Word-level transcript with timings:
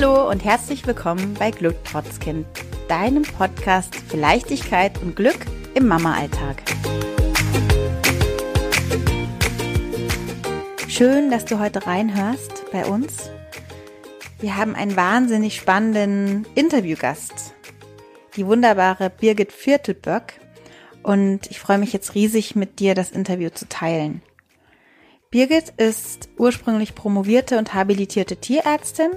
Hallo 0.00 0.30
und 0.30 0.44
herzlich 0.44 0.86
willkommen 0.86 1.34
bei 1.40 1.50
Glück 1.50 1.74
trotz 1.82 2.20
deinem 2.86 3.24
Podcast 3.24 3.96
für 3.96 4.16
Leichtigkeit 4.16 4.96
und 5.02 5.16
Glück 5.16 5.38
im 5.74 5.88
Mama-Alltag. 5.88 6.62
Schön, 10.86 11.32
dass 11.32 11.46
du 11.46 11.58
heute 11.58 11.84
reinhörst 11.84 12.70
bei 12.70 12.86
uns. 12.86 13.28
Wir 14.38 14.56
haben 14.56 14.76
einen 14.76 14.94
wahnsinnig 14.94 15.56
spannenden 15.56 16.46
Interviewgast, 16.54 17.54
die 18.36 18.46
wunderbare 18.46 19.10
Birgit 19.10 19.50
Viertelböck. 19.50 20.34
Und 21.02 21.50
ich 21.50 21.58
freue 21.58 21.78
mich 21.78 21.92
jetzt 21.92 22.14
riesig, 22.14 22.54
mit 22.54 22.78
dir 22.78 22.94
das 22.94 23.10
Interview 23.10 23.50
zu 23.50 23.68
teilen. 23.68 24.22
Birgit 25.32 25.70
ist 25.76 26.28
ursprünglich 26.38 26.94
promovierte 26.94 27.58
und 27.58 27.74
habilitierte 27.74 28.36
Tierärztin 28.36 29.10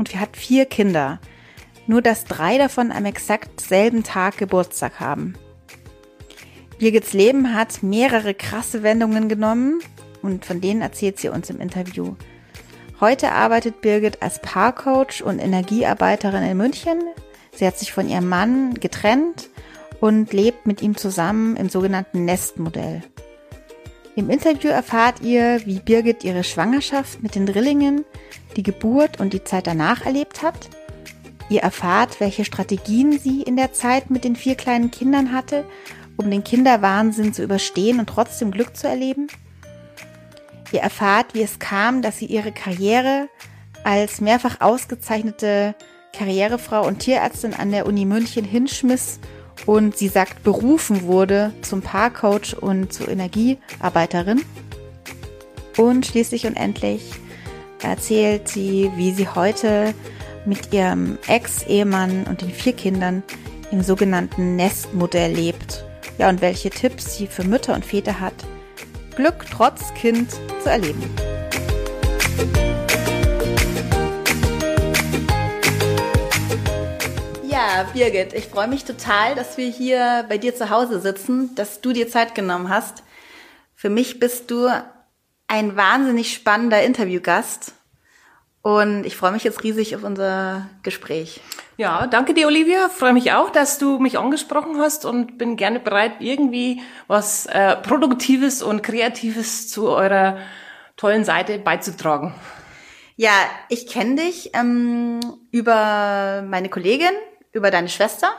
und 0.00 0.18
hat 0.18 0.34
vier 0.34 0.64
Kinder. 0.64 1.20
Nur 1.86 2.00
dass 2.00 2.24
drei 2.24 2.56
davon 2.56 2.90
am 2.90 3.04
exakt 3.04 3.60
selben 3.60 4.02
Tag 4.02 4.38
Geburtstag 4.38 4.98
haben. 4.98 5.34
Birgits 6.78 7.12
Leben 7.12 7.54
hat 7.54 7.82
mehrere 7.82 8.32
krasse 8.32 8.82
Wendungen 8.82 9.28
genommen 9.28 9.80
und 10.22 10.46
von 10.46 10.62
denen 10.62 10.80
erzählt 10.80 11.18
sie 11.18 11.28
uns 11.28 11.50
im 11.50 11.60
Interview. 11.60 12.14
Heute 12.98 13.32
arbeitet 13.32 13.82
Birgit 13.82 14.22
als 14.22 14.40
Paarcoach 14.40 15.22
und 15.22 15.38
Energiearbeiterin 15.38 16.44
in 16.44 16.56
München. 16.56 17.02
Sie 17.54 17.66
hat 17.66 17.78
sich 17.78 17.92
von 17.92 18.08
ihrem 18.08 18.28
Mann 18.28 18.74
getrennt 18.74 19.50
und 20.00 20.32
lebt 20.32 20.66
mit 20.66 20.80
ihm 20.80 20.96
zusammen 20.96 21.56
im 21.56 21.68
sogenannten 21.68 22.24
Nestmodell. 22.24 23.02
Im 24.16 24.28
Interview 24.28 24.70
erfahrt 24.70 25.20
ihr, 25.20 25.60
wie 25.66 25.78
Birgit 25.78 26.24
ihre 26.24 26.44
Schwangerschaft 26.44 27.22
mit 27.22 27.34
den 27.34 27.46
Drillingen, 27.46 28.04
die 28.56 28.62
Geburt 28.62 29.20
und 29.20 29.32
die 29.32 29.44
Zeit 29.44 29.66
danach 29.66 30.04
erlebt 30.04 30.42
hat. 30.42 30.68
Ihr 31.48 31.60
erfahrt, 31.60 32.20
welche 32.20 32.44
Strategien 32.44 33.18
sie 33.18 33.42
in 33.42 33.56
der 33.56 33.72
Zeit 33.72 34.10
mit 34.10 34.24
den 34.24 34.36
vier 34.36 34.56
kleinen 34.56 34.90
Kindern 34.90 35.32
hatte, 35.32 35.64
um 36.16 36.30
den 36.30 36.44
Kinderwahnsinn 36.44 37.32
zu 37.32 37.42
überstehen 37.42 37.98
und 37.98 38.08
trotzdem 38.08 38.50
Glück 38.50 38.76
zu 38.76 38.88
erleben. 38.88 39.28
Ihr 40.72 40.80
erfahrt, 40.80 41.34
wie 41.34 41.42
es 41.42 41.58
kam, 41.58 42.02
dass 42.02 42.18
sie 42.18 42.26
ihre 42.26 42.52
Karriere 42.52 43.28
als 43.84 44.20
mehrfach 44.20 44.60
ausgezeichnete 44.60 45.74
Karrierefrau 46.12 46.86
und 46.86 46.98
Tierärztin 46.98 47.54
an 47.54 47.70
der 47.70 47.86
Uni 47.86 48.04
München 48.04 48.44
hinschmiss 48.44 49.20
und 49.66 49.96
sie 49.96 50.08
sagt, 50.08 50.42
berufen 50.42 51.02
wurde 51.02 51.52
zum 51.62 51.82
Paarcoach 51.82 52.54
und 52.60 52.92
zur 52.92 53.08
Energiearbeiterin. 53.08 54.42
Und 55.76 56.06
schließlich 56.06 56.46
und 56.46 56.56
endlich 56.56 57.12
erzählt 57.82 58.48
sie, 58.48 58.90
wie 58.96 59.12
sie 59.12 59.28
heute 59.28 59.94
mit 60.44 60.72
ihrem 60.72 61.18
Ex-Ehemann 61.26 62.24
und 62.24 62.42
den 62.42 62.50
vier 62.50 62.72
Kindern 62.72 63.22
im 63.70 63.82
sogenannten 63.82 64.56
Nestmodell 64.56 65.32
lebt. 65.32 65.84
Ja, 66.18 66.28
und 66.28 66.40
welche 66.40 66.70
Tipps 66.70 67.16
sie 67.16 67.26
für 67.26 67.44
Mütter 67.44 67.74
und 67.74 67.84
Väter 67.84 68.20
hat, 68.20 68.34
Glück 69.16 69.46
trotz 69.50 69.94
Kind 69.94 70.30
zu 70.62 70.70
erleben. 70.70 71.02
Ja, 77.60 77.82
Birgit, 77.92 78.32
ich 78.32 78.46
freue 78.46 78.68
mich 78.68 78.86
total, 78.86 79.34
dass 79.34 79.58
wir 79.58 79.66
hier 79.66 80.24
bei 80.30 80.38
dir 80.38 80.54
zu 80.54 80.70
Hause 80.70 80.98
sitzen, 80.98 81.54
dass 81.56 81.82
du 81.82 81.92
dir 81.92 82.08
Zeit 82.08 82.34
genommen 82.34 82.70
hast. 82.70 83.02
Für 83.74 83.90
mich 83.90 84.18
bist 84.18 84.50
du 84.50 84.70
ein 85.46 85.76
wahnsinnig 85.76 86.32
spannender 86.32 86.82
Interviewgast 86.82 87.74
und 88.62 89.04
ich 89.04 89.14
freue 89.14 89.32
mich 89.32 89.44
jetzt 89.44 89.62
riesig 89.62 89.94
auf 89.94 90.04
unser 90.04 90.70
Gespräch. 90.82 91.42
Ja, 91.76 92.06
danke 92.06 92.32
dir, 92.32 92.46
Olivia. 92.46 92.88
Freue 92.88 93.12
mich 93.12 93.32
auch, 93.32 93.50
dass 93.50 93.76
du 93.76 93.98
mich 93.98 94.18
angesprochen 94.18 94.78
hast 94.78 95.04
und 95.04 95.36
bin 95.36 95.56
gerne 95.56 95.80
bereit, 95.80 96.12
irgendwie 96.20 96.80
was 97.08 97.44
äh, 97.44 97.76
Produktives 97.76 98.62
und 98.62 98.82
Kreatives 98.82 99.68
zu 99.68 99.90
eurer 99.90 100.38
tollen 100.96 101.26
Seite 101.26 101.58
beizutragen. 101.58 102.34
Ja, 103.16 103.32
ich 103.68 103.86
kenne 103.86 104.16
dich 104.16 104.52
ähm, 104.54 105.20
über 105.50 106.42
meine 106.48 106.70
Kollegin, 106.70 107.12
über 107.52 107.70
deine 107.70 107.88
Schwester. 107.88 108.32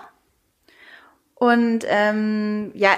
Und 1.36 1.86
ähm, 1.88 2.72
ja, 2.76 2.92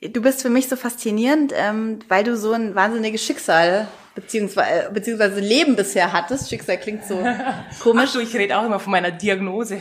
du 0.00 0.22
bist 0.22 0.42
für 0.42 0.50
mich 0.50 0.68
so 0.68 0.76
faszinierend, 0.76 1.52
ähm, 1.54 1.98
weil 2.08 2.24
du 2.24 2.36
so 2.36 2.52
ein 2.52 2.74
wahnsinniges 2.74 3.22
Schicksal 3.22 3.88
beziehungsweise, 4.14 4.90
beziehungsweise 4.90 5.40
Leben 5.40 5.76
bisher 5.76 6.12
hattest. 6.12 6.48
Schicksal 6.48 6.78
klingt 6.78 7.04
so 7.04 7.16
komisch. 7.82 8.10
Ach 8.10 8.12
du, 8.14 8.20
ich 8.20 8.34
rede 8.34 8.56
auch 8.58 8.64
immer 8.64 8.80
von 8.80 8.92
meiner 8.92 9.10
Diagnose. 9.10 9.80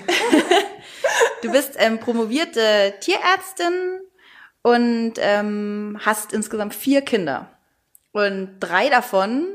du 1.41 1.51
bist 1.51 1.75
ähm, 1.77 2.00
promovierte 2.00 2.94
Tierärztin 3.00 3.73
und 4.61 5.13
ähm, 5.17 6.00
hast 6.01 6.33
insgesamt 6.33 6.73
vier 6.73 7.01
Kinder. 7.01 7.50
Und 8.11 8.59
drei 8.59 8.89
davon, 8.89 9.47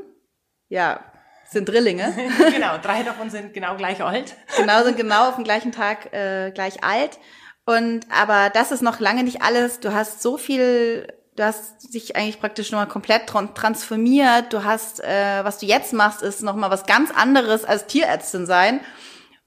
ja, 0.67 1.03
sind 1.49 1.67
Drillinge. 1.67 2.13
genau, 2.53 2.77
drei 2.77 3.03
davon 3.03 3.29
sind 3.29 3.53
genau 3.53 3.75
gleich 3.75 4.01
alt. 4.03 4.35
genau, 4.57 4.83
sind 4.83 4.97
genau 4.97 5.29
auf 5.29 5.35
dem 5.35 5.43
gleichen 5.43 5.71
Tag 5.71 6.13
äh, 6.13 6.51
gleich 6.51 6.83
alt. 6.83 7.19
Und 7.65 8.05
aber 8.11 8.49
das 8.49 8.71
ist 8.71 8.81
noch 8.81 8.99
lange 8.99 9.23
nicht 9.23 9.41
alles. 9.41 9.79
Du 9.79 9.93
hast 9.93 10.21
so 10.21 10.37
viel, 10.37 11.07
du 11.35 11.43
hast 11.43 11.93
dich 11.93 12.15
eigentlich 12.15 12.39
praktisch 12.39 12.71
nochmal 12.71 12.87
komplett 12.87 13.27
transformiert. 13.27 14.53
Du 14.53 14.63
hast, 14.63 15.03
äh, 15.03 15.43
was 15.43 15.59
du 15.59 15.65
jetzt 15.65 15.93
machst, 15.93 16.21
ist 16.21 16.41
nochmal 16.41 16.71
was 16.71 16.85
ganz 16.85 17.11
anderes 17.11 17.65
als 17.65 17.85
Tierärztin 17.87 18.45
sein. 18.45 18.79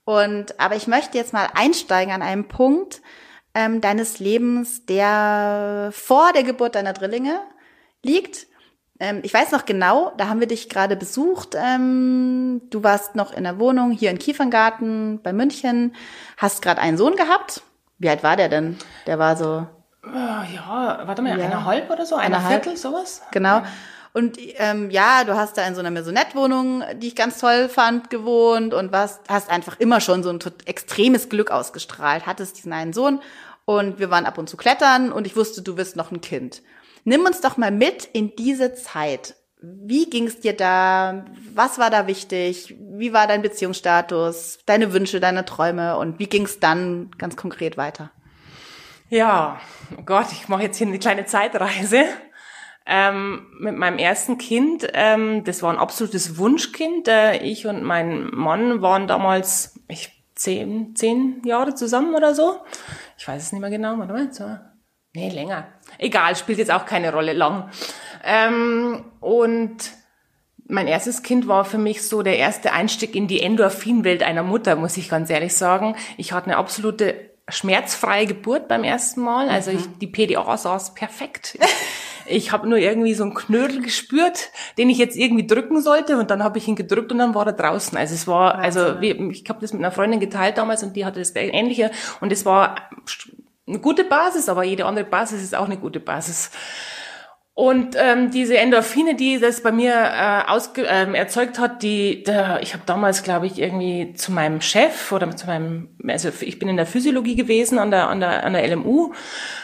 Und 0.05 0.59
aber 0.59 0.77
ich 0.77 0.87
möchte 0.87 1.19
jetzt 1.19 1.33
mal 1.33 1.49
einsteigen 1.55 2.13
an 2.13 2.23
einem 2.23 2.49
Punkt 2.49 3.03
ähm, 3.55 3.81
deines 3.81 4.19
Lebens, 4.19 4.87
der 4.87 5.91
vor 5.93 6.33
der 6.33 6.43
Geburt 6.43 6.75
deiner 6.75 6.93
Drillinge 6.93 7.41
liegt 8.03 8.47
ähm, 9.03 9.19
ich 9.25 9.35
weiß 9.35 9.51
noch 9.51 9.65
genau, 9.65 10.13
da 10.17 10.29
haben 10.29 10.39
wir 10.39 10.47
dich 10.47 10.69
gerade 10.69 10.95
besucht. 10.95 11.57
Ähm, 11.57 12.63
du 12.71 12.85
warst 12.85 13.17
noch 13.17 13.33
in 13.33 13.43
der 13.43 13.59
Wohnung 13.59 13.91
hier 13.91 14.11
in 14.11 14.19
Kieferngarten 14.19 15.21
bei 15.21 15.33
München, 15.33 15.97
hast 16.37 16.63
gerade 16.63 16.81
einen 16.81 16.97
Sohn 16.97 17.17
gehabt. 17.17 17.63
Wie 17.99 18.09
alt 18.09 18.23
war 18.23 18.37
der 18.37 18.49
denn? 18.49 18.79
Der 19.09 19.19
war 19.19 19.37
so. 19.37 19.67
Äh, 20.07 20.55
ja, 20.55 21.03
warte 21.05 21.21
mal, 21.21 21.37
ja. 21.37 21.45
eineinhalb 21.45 21.91
oder 21.91 22.07
so, 22.07 22.15
eine 22.15 22.41
Viertel, 22.41 22.77
sowas. 22.77 23.23
Genau. 23.33 23.63
Und 24.13 24.39
ähm, 24.59 24.91
ja, 24.91 25.25
du 25.25 25.35
hast 25.35 25.59
da 25.59 25.67
in 25.67 25.75
so 25.75 25.81
einer 25.81 25.91
Maisonette-Wohnung, 25.91 26.85
die 26.97 27.09
ich 27.09 27.17
ganz 27.17 27.39
toll 27.39 27.69
fand, 27.69 28.09
gewohnt 28.09 28.73
und 28.73 28.93
warst, 28.93 29.21
hast 29.29 29.51
einfach 29.51 29.81
immer 29.81 30.01
schon 30.01 30.23
so 30.23 30.31
ein 30.31 30.39
extremes 30.67 31.29
Glück 31.29 31.51
ausgestrahlt, 31.51 32.27
hattest 32.27 32.57
diesen 32.59 32.73
einen 32.73 32.93
Sohn 32.93 33.21
und 33.65 33.99
wir 33.99 34.11
waren 34.11 34.27
ab 34.27 34.39
und 34.39 34.49
zu 34.49 34.57
klettern 34.57 35.11
und 35.11 35.27
ich 35.27 35.35
wusste, 35.35 35.63
du 35.63 35.77
wirst 35.77 35.97
noch 35.97 36.13
ein 36.13 36.21
Kind. 36.21 36.63
Nimm 37.05 37.25
uns 37.25 37.41
doch 37.41 37.57
mal 37.57 37.71
mit 37.71 38.05
in 38.05 38.37
diese 38.37 38.75
Zeit. 38.75 39.35
Wie 39.61 40.11
ging 40.11 40.27
es 40.27 40.41
dir 40.41 40.57
da? 40.57 41.25
Was 41.55 41.79
war 41.79 41.91
da 41.91 42.07
wichtig? 42.07 42.75
Wie 42.79 43.13
war 43.13 43.27
dein 43.27 43.43
Beziehungsstatus? 43.43 44.59
Deine 44.67 44.93
Wünsche, 44.93 45.21
deine 45.21 45.45
Träume? 45.45 45.97
Und 45.99 46.19
wie 46.19 46.27
ging 46.27 46.45
es 46.45 46.59
dann 46.59 47.11
ganz 47.19 47.37
konkret 47.37 47.77
weiter? 47.77 48.11
Ja, 49.09 49.61
oh 49.97 50.03
Gott, 50.05 50.27
ich 50.33 50.49
mache 50.49 50.63
jetzt 50.63 50.79
hier 50.79 50.87
eine 50.87 50.99
kleine 50.99 51.27
Zeitreise. 51.27 52.05
Ähm, 52.85 53.47
mit 53.61 53.77
meinem 53.77 53.99
ersten 53.99 54.39
Kind, 54.39 54.89
ähm, 54.95 55.45
das 55.45 55.63
war 55.63 55.73
ein 55.73 55.79
absolutes 55.79 56.39
Wunschkind. 56.39 57.07
Äh, 57.07 57.37
ich 57.39 57.67
und 57.67 57.85
mein 57.85 58.31
Mann 58.33 58.83
waren 58.83 59.07
damals 59.07 59.79
ich, 59.87 60.11
zehn, 60.35 60.97
zehn 60.97 61.43
Jahre 61.45 61.75
zusammen 61.75 62.15
oder 62.15 62.35
so. 62.35 62.57
Ich 63.17 63.29
weiß 63.29 63.41
es 63.41 63.53
nicht 63.53 63.61
mehr 63.61 63.71
genau, 63.71 63.99
warte 63.99 64.13
mal, 64.13 64.72
Nee, 65.15 65.29
länger. 65.29 65.67
Egal, 65.99 66.37
spielt 66.37 66.59
jetzt 66.59 66.71
auch 66.71 66.87
keine 66.87 67.13
Rolle 67.13 67.35
lang. 67.35 67.71
Ähm, 68.25 69.05
und 69.21 69.77
mein 70.67 70.87
erstes 70.87 71.23
Kind 71.23 71.49
war 71.49 71.65
für 71.65 71.79
mich 71.79 72.03
so 72.03 72.23
der 72.23 72.39
erste 72.39 72.73
Einstieg 72.73 73.15
in 73.15 73.29
die 73.29 73.43
Endorphinwelt 73.43 74.23
einer 74.23 74.43
Mutter, 74.43 74.75
muss 74.77 74.97
ich 74.97 75.11
ganz 75.11 75.29
ehrlich 75.29 75.55
sagen. 75.55 75.97
Ich 76.17 76.33
hatte 76.33 76.47
eine 76.47 76.57
absolute 76.57 77.31
schmerzfreie 77.49 78.27
Geburt 78.27 78.69
beim 78.69 78.85
ersten 78.85 79.21
Mal. 79.21 79.51
Also 79.51 79.71
ich, 79.71 79.87
mhm. 79.87 79.99
die 80.01 80.07
PDA 80.07 80.57
saß 80.57 80.95
perfekt. 80.95 81.59
Ich 82.25 82.53
habe 82.53 82.69
nur 82.69 82.79
irgendwie 82.79 83.15
so 83.15 83.25
einen 83.25 83.35
Knödel 83.35 83.83
gespürt, 83.83 84.51
den 84.79 84.89
ich 84.89 84.97
jetzt 84.97 85.17
irgendwie 85.17 85.45
drücken 85.45 85.83
sollte 85.83 86.17
und 86.19 86.31
dann 86.31 86.45
habe 86.45 86.57
ich 86.57 86.69
ihn 86.69 86.77
gedrückt 86.77 87.11
und 87.11 87.19
dann 87.19 87.35
war 87.35 87.47
er 87.47 87.53
draußen. 87.53 87.99
Also 87.99 88.15
es 88.15 88.29
war, 88.29 88.55
also 88.55 89.01
ich 89.01 89.45
habe 89.49 89.61
das 89.61 89.73
mit 89.73 89.83
einer 89.83 89.91
Freundin 89.91 90.21
geteilt 90.21 90.57
damals 90.57 90.85
und 90.85 90.95
die 90.95 91.05
hatte 91.05 91.19
das 91.19 91.35
ähnliche 91.35 91.91
und 92.21 92.31
es 92.31 92.47
war 92.47 92.77
eine 93.67 93.79
gute 93.79 94.05
Basis, 94.05 94.49
aber 94.49 94.65
jede 94.65 94.87
andere 94.87 95.05
Basis 95.05 95.43
ist 95.43 95.55
auch 95.55 95.67
eine 95.67 95.79
gute 95.79 96.01
Basis. 96.01 96.51
Und 97.55 97.97
ähm, 97.99 98.31
diese 98.31 98.57
Endorphine, 98.57 99.15
die 99.15 99.39
das 99.39 99.63
bei 99.63 99.73
mir 99.73 99.93
äh, 99.93 100.51
ausge 100.51 100.87
ähm, 100.89 101.15
erzeugt 101.15 101.59
hat, 101.59 101.83
die, 101.83 102.23
der, 102.23 102.61
ich 102.63 102.73
habe 102.73 102.85
damals, 102.87 103.25
glaube 103.25 103.47
ich, 103.47 103.59
irgendwie 103.59 104.15
zu 104.15 104.33
meinem 104.33 104.63
Chef 104.63 105.13
oder 105.13 105.37
zu 105.37 105.47
meinem, 105.47 105.91
also 106.09 106.31
ich 106.41 106.59
bin 106.59 106.71
in 106.71 106.79
der 106.79 106.87
Physiologie 106.87 107.37
gewesen 107.37 107.79
an 107.79 107.91
der 107.91 108.09
an 108.09 108.21
der 108.21 108.45
an 108.45 108.55
der 108.55 108.67
LMU, 108.67 109.13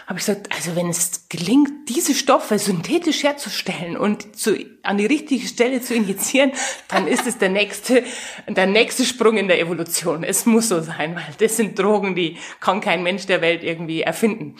habe 0.06 0.18
ich 0.18 0.26
gesagt, 0.26 0.48
also 0.54 0.76
wenn 0.76 0.90
es 0.90 1.30
gelingt, 1.30 1.88
diese 1.88 2.12
Stoffe 2.12 2.58
synthetisch 2.58 3.22
herzustellen 3.22 3.96
und 3.96 4.36
zu, 4.36 4.54
an 4.82 4.98
die 4.98 5.06
richtige 5.06 5.46
Stelle 5.46 5.80
zu 5.80 5.94
injizieren, 5.94 6.52
dann 6.88 7.08
ist 7.08 7.26
es 7.26 7.38
der 7.38 7.48
nächste 7.48 8.04
der 8.46 8.66
nächste 8.66 9.06
Sprung 9.06 9.38
in 9.38 9.48
der 9.48 9.60
Evolution. 9.60 10.24
Es 10.24 10.44
muss 10.44 10.68
so 10.68 10.82
sein, 10.82 11.16
weil 11.16 11.24
das 11.38 11.56
sind 11.56 11.78
Drogen, 11.78 12.14
die 12.14 12.36
kann 12.60 12.82
kein 12.82 13.02
Mensch 13.02 13.24
der 13.24 13.40
Welt 13.40 13.64
irgendwie 13.64 14.02
erfinden. 14.02 14.56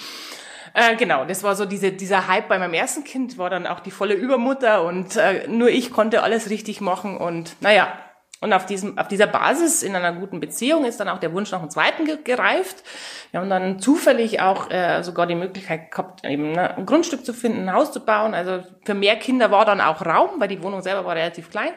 Äh, 0.74 0.96
genau, 0.96 1.24
das 1.24 1.42
war 1.42 1.54
so 1.56 1.64
diese, 1.64 1.92
dieser 1.92 2.28
Hype 2.28 2.48
bei 2.48 2.58
meinem 2.58 2.74
ersten 2.74 3.04
Kind, 3.04 3.38
war 3.38 3.50
dann 3.50 3.66
auch 3.66 3.80
die 3.80 3.90
volle 3.90 4.14
Übermutter 4.14 4.84
und 4.84 5.16
äh, 5.16 5.46
nur 5.48 5.68
ich 5.68 5.92
konnte 5.92 6.22
alles 6.22 6.50
richtig 6.50 6.80
machen 6.80 7.16
und 7.16 7.56
naja, 7.60 7.92
und 8.40 8.52
auf, 8.52 8.66
diesem, 8.66 8.96
auf 8.98 9.08
dieser 9.08 9.26
Basis 9.26 9.82
in 9.82 9.96
einer 9.96 10.12
guten 10.12 10.38
Beziehung 10.38 10.84
ist 10.84 11.00
dann 11.00 11.08
auch 11.08 11.18
der 11.18 11.32
Wunsch 11.32 11.50
nach 11.50 11.60
einem 11.60 11.70
zweiten 11.70 12.04
gereift. 12.22 12.84
Wir 13.32 13.40
haben 13.40 13.50
dann 13.50 13.80
zufällig 13.80 14.40
auch 14.40 14.70
äh, 14.70 15.02
sogar 15.02 15.26
die 15.26 15.34
Möglichkeit 15.34 15.90
gehabt, 15.90 16.24
eben 16.24 16.52
ne, 16.52 16.76
ein 16.76 16.86
Grundstück 16.86 17.24
zu 17.24 17.32
finden, 17.32 17.68
ein 17.68 17.72
Haus 17.72 17.90
zu 17.90 17.98
bauen. 17.98 18.34
Also 18.34 18.62
für 18.84 18.94
mehr 18.94 19.16
Kinder 19.16 19.50
war 19.50 19.64
dann 19.64 19.80
auch 19.80 20.06
Raum, 20.06 20.30
weil 20.38 20.46
die 20.46 20.62
Wohnung 20.62 20.82
selber 20.82 21.04
war 21.04 21.16
relativ 21.16 21.50
klein. 21.50 21.72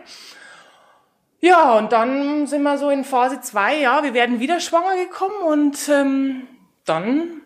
Ja, 1.39 1.75
und 1.79 1.91
dann 1.91 2.45
sind 2.45 2.61
wir 2.61 2.77
so 2.77 2.91
in 2.91 3.03
Phase 3.03 3.41
zwei. 3.41 3.79
ja, 3.79 4.03
wir 4.03 4.13
werden 4.13 4.39
wieder 4.39 4.59
schwanger 4.59 4.95
gekommen 5.03 5.41
und 5.43 5.89
ähm, 5.89 6.47
dann 6.85 7.40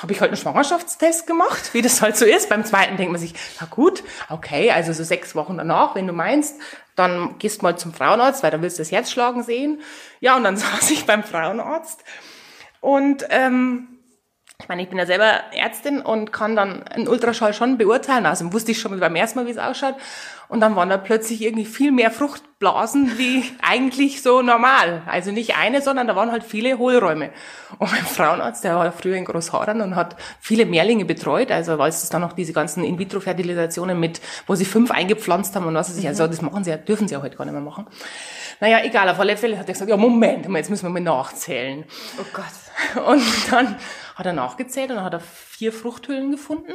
habe 0.00 0.12
ich 0.12 0.20
halt 0.20 0.30
einen 0.30 0.36
Schwangerschaftstest 0.36 1.26
gemacht, 1.26 1.72
wie 1.72 1.82
das 1.82 2.02
halt 2.02 2.16
so 2.16 2.24
ist. 2.24 2.48
Beim 2.48 2.64
zweiten 2.64 2.96
denkt 2.96 3.12
man 3.12 3.20
sich, 3.20 3.34
na 3.60 3.66
gut, 3.66 4.02
okay, 4.28 4.70
also 4.70 4.92
so 4.92 5.04
sechs 5.04 5.34
Wochen 5.34 5.56
danach, 5.56 5.94
wenn 5.94 6.06
du 6.06 6.12
meinst, 6.12 6.60
dann 6.96 7.38
gehst 7.38 7.62
mal 7.62 7.78
zum 7.78 7.94
Frauenarzt, 7.94 8.42
weil 8.42 8.50
dann 8.50 8.62
willst 8.62 8.78
du 8.78 8.82
das 8.82 8.92
Herz 8.92 9.10
schlagen 9.10 9.42
sehen. 9.42 9.80
Ja, 10.20 10.36
und 10.36 10.44
dann 10.44 10.56
saß 10.56 10.90
ich 10.90 11.06
beim 11.06 11.22
Frauenarzt 11.22 12.04
und 12.80 13.24
ähm, 13.30 13.88
ich 14.58 14.68
meine, 14.68 14.82
ich 14.82 14.88
bin 14.88 14.98
ja 14.98 15.06
selber 15.06 15.52
Ärztin 15.52 16.00
und 16.00 16.32
kann 16.32 16.56
dann 16.56 16.82
einen 16.84 17.08
Ultraschall 17.08 17.52
schon 17.52 17.76
beurteilen. 17.76 18.24
Also 18.24 18.52
wusste 18.52 18.72
ich 18.72 18.80
schon 18.80 18.98
beim 18.98 19.16
ersten 19.16 19.38
Mal, 19.38 19.46
wie 19.46 19.50
es 19.50 19.58
ausschaut. 19.58 19.96
Und 20.48 20.60
dann 20.60 20.76
waren 20.76 20.88
da 20.88 20.96
plötzlich 20.96 21.42
irgendwie 21.42 21.64
viel 21.64 21.92
mehr 21.92 22.10
Fruchtblasen 22.10 23.18
wie 23.18 23.44
eigentlich 23.62 24.22
so 24.22 24.42
normal. 24.42 25.02
Also 25.06 25.32
nicht 25.32 25.56
eine, 25.56 25.82
sondern 25.82 26.06
da 26.06 26.16
waren 26.16 26.30
halt 26.30 26.44
viele 26.44 26.78
Hohlräume. 26.78 27.30
Und 27.78 27.90
mein 27.90 28.04
Frauenarzt, 28.04 28.64
der 28.64 28.76
war 28.76 28.92
früher 28.92 29.16
in 29.16 29.24
Großhadern 29.24 29.80
und 29.80 29.96
hat 29.96 30.16
viele 30.40 30.66
Mehrlinge 30.66 31.04
betreut. 31.04 31.50
Also 31.50 31.78
weil 31.78 31.88
es 31.88 32.08
dann 32.08 32.20
noch 32.20 32.32
diese 32.32 32.52
ganzen 32.52 32.84
In-vitro-Fertilisationen 32.84 33.98
mit, 33.98 34.20
wo 34.46 34.54
sie 34.54 34.64
fünf 34.64 34.90
eingepflanzt 34.90 35.54
haben 35.56 35.66
und 35.66 35.74
was 35.74 35.90
weiß 35.90 35.98
ich. 35.98 36.06
Also 36.06 36.26
das 36.26 36.42
machen 36.42 36.64
sie 36.64 36.70
ja, 36.70 36.76
dürfen 36.76 37.08
sie 37.08 37.14
ja 37.14 37.22
heute 37.22 37.36
gar 37.36 37.44
nicht 37.44 37.54
mehr 37.54 37.62
machen. 37.62 37.86
Naja, 38.60 38.80
egal, 38.84 39.08
auf 39.08 39.20
alle 39.20 39.36
Fälle 39.36 39.58
hat 39.58 39.68
er 39.68 39.74
gesagt, 39.74 39.90
ja, 39.90 39.96
Moment, 39.96 40.46
jetzt 40.48 40.70
müssen 40.70 40.84
wir 40.84 40.90
mal 40.90 41.00
nachzählen. 41.00 41.84
Oh 42.18 42.24
Gott. 42.32 43.04
Und 43.06 43.22
dann 43.50 43.76
hat 44.14 44.26
er 44.26 44.32
nachgezählt 44.32 44.90
und 44.90 44.96
dann 44.96 45.04
hat 45.04 45.12
er 45.12 45.20
vier 45.20 45.72
Fruchthüllen 45.72 46.30
gefunden. 46.30 46.72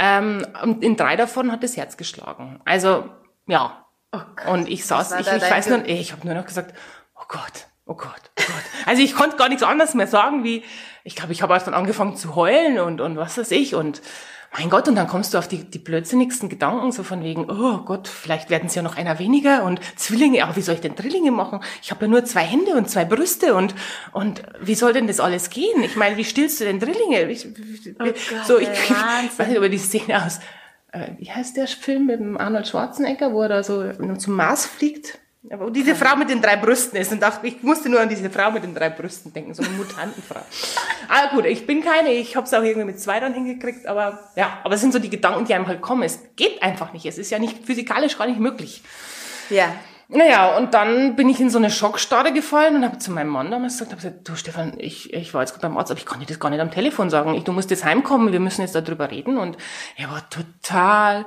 Ähm, 0.00 0.46
und 0.62 0.84
in 0.84 0.96
drei 0.96 1.16
davon 1.16 1.50
hat 1.50 1.64
das 1.64 1.76
Herz 1.76 1.96
geschlagen. 1.96 2.60
Also, 2.64 3.10
ja. 3.46 3.84
Oh 4.12 4.52
und 4.52 4.68
ich 4.68 4.86
saß, 4.86 5.12
ich, 5.20 5.26
ich 5.26 5.50
weiß 5.50 5.68
nur, 5.68 5.84
ich 5.84 6.12
habe 6.12 6.24
nur 6.24 6.36
noch 6.36 6.46
gesagt, 6.46 6.72
oh 7.16 7.24
Gott, 7.28 7.66
oh 7.84 7.94
Gott, 7.94 8.30
oh 8.38 8.42
Gott. 8.46 8.62
Also 8.86 9.02
ich 9.02 9.14
konnte 9.14 9.36
gar 9.36 9.48
nichts 9.48 9.64
anderes 9.64 9.94
mehr 9.94 10.06
sagen, 10.06 10.44
wie, 10.44 10.62
ich 11.02 11.16
glaube, 11.16 11.32
ich 11.32 11.42
habe 11.42 11.52
erst 11.52 11.66
dann 11.66 11.74
angefangen 11.74 12.16
zu 12.16 12.36
heulen 12.36 12.78
und, 12.78 13.00
und 13.00 13.16
was 13.16 13.36
weiß 13.36 13.50
ich. 13.50 13.74
Und 13.74 14.00
mein 14.56 14.70
Gott, 14.70 14.88
und 14.88 14.96
dann 14.96 15.06
kommst 15.06 15.34
du 15.34 15.38
auf 15.38 15.46
die, 15.46 15.64
die 15.64 15.78
blödsinnigsten 15.78 16.48
Gedanken, 16.48 16.90
so 16.90 17.02
von 17.02 17.22
wegen, 17.22 17.50
oh 17.50 17.78
Gott, 17.78 18.08
vielleicht 18.08 18.50
werden 18.50 18.66
es 18.66 18.74
ja 18.74 18.82
noch 18.82 18.96
einer 18.96 19.18
weniger 19.18 19.64
und 19.64 19.80
Zwillinge, 19.96 20.42
aber 20.42 20.56
wie 20.56 20.62
soll 20.62 20.74
ich 20.74 20.80
denn 20.80 20.94
Drillinge 20.94 21.30
machen? 21.30 21.60
Ich 21.82 21.90
habe 21.90 22.06
ja 22.06 22.10
nur 22.10 22.24
zwei 22.24 22.40
Hände 22.40 22.72
und 22.72 22.88
zwei 22.88 23.04
Brüste 23.04 23.54
und, 23.54 23.74
und 24.12 24.42
wie 24.60 24.74
soll 24.74 24.92
denn 24.92 25.06
das 25.06 25.20
alles 25.20 25.50
gehen? 25.50 25.82
Ich 25.82 25.96
meine, 25.96 26.16
wie 26.16 26.24
stillst 26.24 26.60
du 26.60 26.64
denn 26.64 26.80
Drillinge? 26.80 27.30
Ich, 27.30 27.46
oh 27.46 28.04
Gott, 28.04 28.16
so, 28.46 28.58
ich, 28.58 28.68
ich 28.68 28.90
weiß 29.38 29.48
nicht, 29.48 29.56
aber 29.58 29.68
die 29.68 29.78
Szene 29.78 30.24
aus, 30.24 30.40
äh, 30.92 31.08
wie 31.18 31.30
heißt 31.30 31.56
der 31.56 31.66
Film 31.66 32.06
mit 32.06 32.18
dem 32.18 32.38
Arnold 32.38 32.68
Schwarzenegger, 32.68 33.32
wo 33.32 33.42
er 33.42 33.48
da 33.48 33.62
so 33.62 33.92
zum 34.16 34.34
Mars 34.34 34.66
fliegt? 34.66 35.18
Aber 35.50 35.70
diese 35.70 35.94
Frau 35.94 36.16
mit 36.16 36.28
den 36.28 36.42
drei 36.42 36.56
Brüsten 36.56 36.98
ist 36.98 37.10
und 37.10 37.22
dachte, 37.22 37.46
ich 37.46 37.62
musste 37.62 37.88
nur 37.88 38.00
an 38.00 38.08
diese 38.08 38.28
Frau 38.28 38.50
mit 38.50 38.64
den 38.64 38.74
drei 38.74 38.90
Brüsten 38.90 39.32
denken, 39.32 39.54
so 39.54 39.62
eine 39.62 39.72
Mutantenfrau. 39.72 40.40
ah 41.08 41.34
gut, 41.34 41.46
ich 41.46 41.66
bin 41.66 41.82
keine, 41.82 42.10
ich 42.10 42.36
habe 42.36 42.46
es 42.46 42.52
auch 42.52 42.62
irgendwie 42.62 42.84
mit 42.84 43.00
zwei 43.00 43.18
dann 43.18 43.32
hingekriegt, 43.32 43.86
aber 43.86 44.30
ja, 44.36 44.58
aber 44.64 44.74
es 44.74 44.80
sind 44.80 44.92
so 44.92 44.98
die 44.98 45.10
Gedanken, 45.10 45.46
die 45.46 45.54
einem 45.54 45.66
halt 45.66 45.80
kommen. 45.80 46.02
Es 46.02 46.20
geht 46.36 46.62
einfach 46.62 46.92
nicht, 46.92 47.06
es 47.06 47.16
ist 47.16 47.30
ja 47.30 47.38
nicht 47.38 47.64
physikalisch 47.64 48.18
gar 48.18 48.26
nicht 48.26 48.40
möglich. 48.40 48.82
Ja. 49.48 49.74
Naja, 50.10 50.56
und 50.56 50.72
dann 50.72 51.16
bin 51.16 51.28
ich 51.28 51.38
in 51.38 51.50
so 51.50 51.58
eine 51.58 51.70
Schockstarre 51.70 52.32
gefallen 52.32 52.76
und 52.76 52.84
habe 52.84 52.96
zu 52.96 53.10
meinem 53.12 53.28
Mann 53.28 53.50
damals 53.50 53.74
gesagt, 53.74 53.92
hab 53.92 53.98
gesagt, 53.98 54.26
du 54.26 54.36
Stefan, 54.36 54.72
ich, 54.78 55.12
ich 55.12 55.34
war 55.34 55.42
jetzt 55.42 55.52
gerade 55.52 55.68
beim 55.68 55.76
Arzt, 55.76 55.90
aber 55.90 56.00
ich 56.00 56.06
kann 56.06 56.20
dir 56.20 56.26
das 56.26 56.40
gar 56.40 56.48
nicht 56.48 56.60
am 56.60 56.70
Telefon 56.70 57.10
sagen. 57.10 57.34
Ich, 57.34 57.44
du 57.44 57.52
musst 57.52 57.70
jetzt 57.70 57.84
heimkommen, 57.84 58.32
wir 58.32 58.40
müssen 58.40 58.62
jetzt 58.62 58.74
darüber 58.74 59.10
reden. 59.10 59.36
Und 59.36 59.58
er 59.96 60.10
war 60.10 60.28
total 60.30 61.26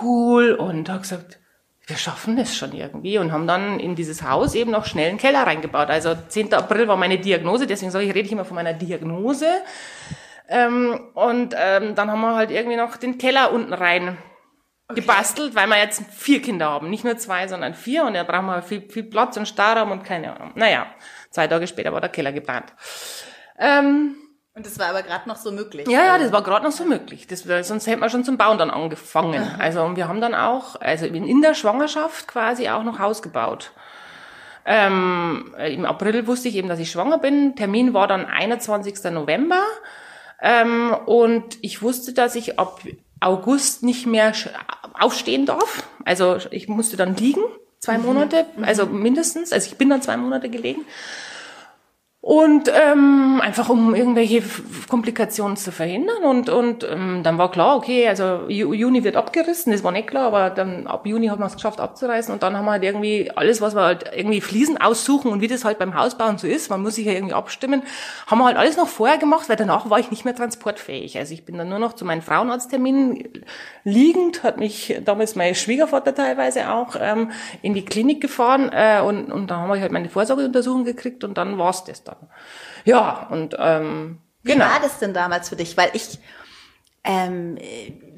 cool 0.00 0.52
und 0.52 0.88
hat 0.88 1.02
gesagt, 1.02 1.40
wir 1.86 1.96
schaffen 1.96 2.36
das 2.36 2.56
schon 2.56 2.72
irgendwie 2.72 3.16
und 3.18 3.30
haben 3.30 3.46
dann 3.46 3.78
in 3.78 3.94
dieses 3.94 4.22
Haus 4.22 4.56
eben 4.56 4.72
noch 4.72 4.86
schnell 4.86 5.08
einen 5.08 5.18
Keller 5.18 5.46
reingebaut. 5.46 5.88
Also 5.88 6.16
10. 6.16 6.52
April 6.52 6.88
war 6.88 6.96
meine 6.96 7.18
Diagnose, 7.18 7.66
deswegen 7.68 7.92
sage 7.92 8.04
ich, 8.04 8.10
rede 8.10 8.26
ich 8.26 8.32
immer 8.32 8.44
von 8.44 8.56
meiner 8.56 8.72
Diagnose. 8.72 9.46
Ähm, 10.48 10.98
und 11.14 11.54
ähm, 11.56 11.94
dann 11.94 12.10
haben 12.10 12.20
wir 12.20 12.34
halt 12.34 12.50
irgendwie 12.50 12.76
noch 12.76 12.96
den 12.96 13.18
Keller 13.18 13.52
unten 13.52 13.72
rein 13.72 14.18
okay. 14.88 15.00
gebastelt, 15.00 15.54
weil 15.54 15.68
wir 15.68 15.78
jetzt 15.78 16.02
vier 16.10 16.42
Kinder 16.42 16.70
haben. 16.70 16.90
Nicht 16.90 17.04
nur 17.04 17.16
zwei, 17.18 17.46
sondern 17.46 17.74
vier. 17.74 18.04
Und 18.04 18.14
da 18.14 18.24
brauchen 18.24 18.46
wir 18.46 18.62
viel, 18.62 18.88
viel 18.90 19.04
Platz 19.04 19.36
und 19.36 19.46
Stauraum 19.46 19.92
und 19.92 20.02
keine 20.02 20.34
Ahnung. 20.34 20.52
Naja, 20.56 20.88
zwei 21.30 21.46
Tage 21.46 21.68
später 21.68 21.92
war 21.92 22.00
der 22.00 22.10
Keller 22.10 22.32
geplant. 22.32 22.72
Ähm, 23.58 24.16
und 24.56 24.64
das 24.64 24.78
war 24.78 24.86
aber 24.86 25.02
gerade 25.02 25.28
noch 25.28 25.36
so 25.36 25.52
möglich. 25.52 25.86
Ja, 25.86 26.02
ja, 26.04 26.18
das 26.18 26.32
war 26.32 26.42
gerade 26.42 26.64
noch 26.64 26.72
so 26.72 26.84
möglich. 26.84 27.26
Das, 27.26 27.42
sonst 27.42 27.86
hätten 27.86 28.00
wir 28.00 28.08
schon 28.08 28.24
zum 28.24 28.38
Bauen 28.38 28.56
dann 28.56 28.70
angefangen. 28.70 29.46
Also 29.58 29.82
und 29.82 29.96
wir 29.96 30.08
haben 30.08 30.22
dann 30.22 30.34
auch, 30.34 30.80
also 30.80 31.04
in 31.04 31.42
der 31.42 31.52
Schwangerschaft 31.52 32.26
quasi 32.26 32.70
auch 32.70 32.82
noch 32.82 32.98
Haus 32.98 33.20
gebaut. 33.20 33.72
Ähm, 34.64 35.54
Im 35.58 35.84
April 35.84 36.26
wusste 36.26 36.48
ich 36.48 36.56
eben, 36.56 36.68
dass 36.68 36.78
ich 36.78 36.90
schwanger 36.90 37.18
bin. 37.18 37.54
Termin 37.54 37.92
war 37.92 38.08
dann 38.08 38.24
21. 38.24 39.04
November. 39.12 39.62
Ähm, 40.40 40.96
und 41.04 41.58
ich 41.60 41.82
wusste, 41.82 42.14
dass 42.14 42.34
ich 42.34 42.58
ab 42.58 42.80
August 43.20 43.82
nicht 43.82 44.06
mehr 44.06 44.32
aufstehen 44.98 45.44
darf. 45.44 45.84
Also 46.06 46.38
ich 46.50 46.66
musste 46.66 46.96
dann 46.96 47.14
liegen, 47.14 47.42
zwei 47.78 47.98
mhm. 47.98 48.06
Monate, 48.06 48.46
also 48.62 48.86
mindestens. 48.86 49.52
Also 49.52 49.70
ich 49.70 49.76
bin 49.76 49.90
dann 49.90 50.00
zwei 50.00 50.16
Monate 50.16 50.48
gelegen. 50.48 50.86
Und 52.26 52.68
ähm, 52.74 53.40
einfach 53.40 53.68
um 53.68 53.94
irgendwelche 53.94 54.42
Komplikationen 54.88 55.56
zu 55.56 55.70
verhindern. 55.70 56.24
Und, 56.24 56.48
und 56.48 56.82
ähm, 56.82 57.20
dann 57.22 57.38
war 57.38 57.52
klar, 57.52 57.76
okay, 57.76 58.08
also 58.08 58.48
Juni 58.48 59.04
wird 59.04 59.14
abgerissen, 59.14 59.70
das 59.70 59.84
war 59.84 59.92
nicht 59.92 60.08
klar, 60.08 60.26
aber 60.26 60.50
dann 60.50 60.88
ab 60.88 61.06
Juni 61.06 61.28
haben 61.28 61.38
wir 61.38 61.46
es 61.46 61.54
geschafft 61.54 61.78
abzureißen. 61.78 62.34
Und 62.34 62.42
dann 62.42 62.56
haben 62.56 62.64
wir 62.64 62.72
halt 62.72 62.82
irgendwie 62.82 63.30
alles, 63.30 63.60
was 63.60 63.76
wir 63.76 63.82
halt 63.82 64.10
irgendwie 64.12 64.40
Fliesen 64.40 64.76
aussuchen 64.76 65.30
und 65.30 65.40
wie 65.40 65.46
das 65.46 65.64
halt 65.64 65.78
beim 65.78 65.94
Hausbauen 65.94 66.36
so 66.36 66.48
ist, 66.48 66.68
man 66.68 66.82
muss 66.82 66.96
sich 66.96 67.06
ja 67.06 67.12
irgendwie 67.12 67.34
abstimmen, 67.34 67.84
haben 68.26 68.38
wir 68.38 68.46
halt 68.46 68.56
alles 68.56 68.76
noch 68.76 68.88
vorher 68.88 69.18
gemacht, 69.18 69.48
weil 69.48 69.54
danach 69.54 69.88
war 69.88 70.00
ich 70.00 70.10
nicht 70.10 70.24
mehr 70.24 70.34
transportfähig. 70.34 71.16
Also 71.18 71.32
ich 71.32 71.44
bin 71.44 71.56
dann 71.56 71.68
nur 71.68 71.78
noch 71.78 71.92
zu 71.92 72.04
meinen 72.04 72.22
Frauenarztterminen 72.22 73.22
liegend, 73.84 74.42
hat 74.42 74.58
mich 74.58 75.00
damals 75.04 75.36
mein 75.36 75.54
Schwiegervater 75.54 76.12
teilweise 76.12 76.72
auch 76.72 76.96
ähm, 76.98 77.30
in 77.62 77.74
die 77.74 77.84
Klinik 77.84 78.20
gefahren 78.20 78.68
äh, 78.72 79.00
und, 79.00 79.30
und 79.30 79.48
da 79.48 79.58
haben 79.58 79.72
wir 79.72 79.80
halt 79.80 79.92
meine 79.92 80.08
Vorsorgeuntersuchung 80.08 80.84
gekriegt 80.84 81.22
und 81.22 81.38
dann 81.38 81.56
war's 81.56 81.84
das 81.84 82.02
dann. 82.02 82.15
Ja, 82.84 83.26
und 83.30 83.56
ähm, 83.58 84.18
wie 84.42 84.52
genau. 84.52 84.66
war 84.66 84.80
das 84.80 84.98
denn 84.98 85.12
damals 85.12 85.48
für 85.48 85.56
dich? 85.56 85.76
Weil 85.76 85.90
ich, 85.92 86.18
ähm, 87.04 87.58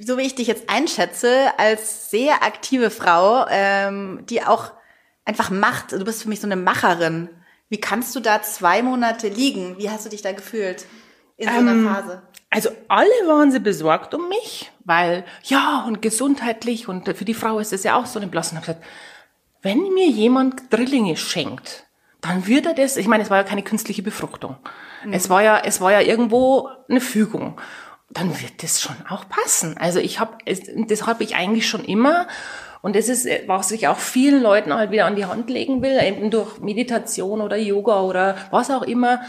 so 0.01 0.19
wie 0.19 0.23
ich 0.23 0.35
dich 0.35 0.47
jetzt 0.47 0.69
einschätze, 0.69 1.53
als 1.57 2.11
sehr 2.11 2.43
aktive 2.43 2.91
Frau, 2.91 3.47
ähm, 3.49 4.25
die 4.29 4.43
auch 4.43 4.73
einfach 5.25 5.51
macht, 5.51 5.93
du 5.93 6.05
bist 6.05 6.23
für 6.23 6.29
mich 6.29 6.41
so 6.41 6.47
eine 6.47 6.57
Macherin. 6.57 7.31
Wie 7.69 7.81
kannst 7.81 8.15
du 8.15 8.21
da 8.21 8.43
zwei 8.43 8.83
Monate 8.83 9.29
liegen? 9.29 9.79
Wie 9.79 9.91
hast 9.91 10.07
du 10.07 10.11
dich 10.11 10.23
da 10.23 10.33
gefühlt 10.33 10.87
in 11.37 11.49
so 11.49 11.55
einer 11.55 11.73
ähm, 11.73 11.87
Phase? 11.87 12.23
Also 12.51 12.71
alle 12.89 13.09
waren 13.27 13.53
sie 13.53 13.61
besorgt 13.61 14.15
um 14.15 14.29
mich, 14.29 14.71
weil 14.85 15.25
ja 15.45 15.85
und 15.87 16.01
gesundheitlich 16.01 16.89
und 16.89 17.09
für 17.17 17.27
die 17.27 17.35
Frau 17.35 17.59
ist 17.59 17.73
es 17.75 17.85
ja 17.85 17.97
auch 17.97 18.07
so 18.07 18.19
eine 18.19 18.29
Blasse. 18.29 18.55
Und 18.55 18.63
gesagt, 18.63 18.83
wenn 19.61 19.93
mir 19.93 20.09
jemand 20.09 20.73
Drillinge 20.73 21.17
schenkt, 21.17 21.88
dann 22.21 22.47
wird 22.47 22.67
er 22.67 22.75
das, 22.75 22.97
ich 22.97 23.07
meine, 23.07 23.23
es 23.23 23.31
war 23.31 23.39
ja 23.39 23.45
keine 23.45 23.63
künstliche 23.63 24.03
Befruchtung. 24.03 24.57
Mhm. 25.05 25.13
Es 25.13 25.31
war 25.31 25.43
ja, 25.43 25.61
es 25.65 25.81
war 25.81 25.93
ja 25.93 26.01
irgendwo 26.01 26.69
eine 26.89 27.01
Fügung. 27.01 27.61
Dann 28.11 28.41
wird 28.41 28.63
das 28.63 28.81
schon 28.81 28.97
auch 29.09 29.29
passen. 29.29 29.77
Also 29.79 30.01
ich 30.01 30.19
habe, 30.19 30.39
das 30.89 31.07
habe 31.07 31.25
ich 31.25 31.37
eigentlich 31.37 31.69
schon 31.69 31.85
immer. 31.85 32.27
Und 32.81 32.97
das 32.97 33.09
ist, 33.09 33.29
was 33.47 33.71
ich 33.71 33.89
auch 33.89 33.99
vielen 33.99 34.43
Leuten 34.43 34.73
halt 34.73 34.91
wieder 34.91 35.07
an 35.07 35.17
die 35.17 35.27
Hand 35.27 35.51
legen 35.51 35.83
will, 35.83 36.01
eben 36.01 36.31
durch 36.31 36.59
Meditation 36.61 37.41
oder 37.41 37.57
Yoga 37.57 38.01
oder 38.03 38.37
was 38.51 38.71
auch 38.71 38.83
immer, 38.83 39.21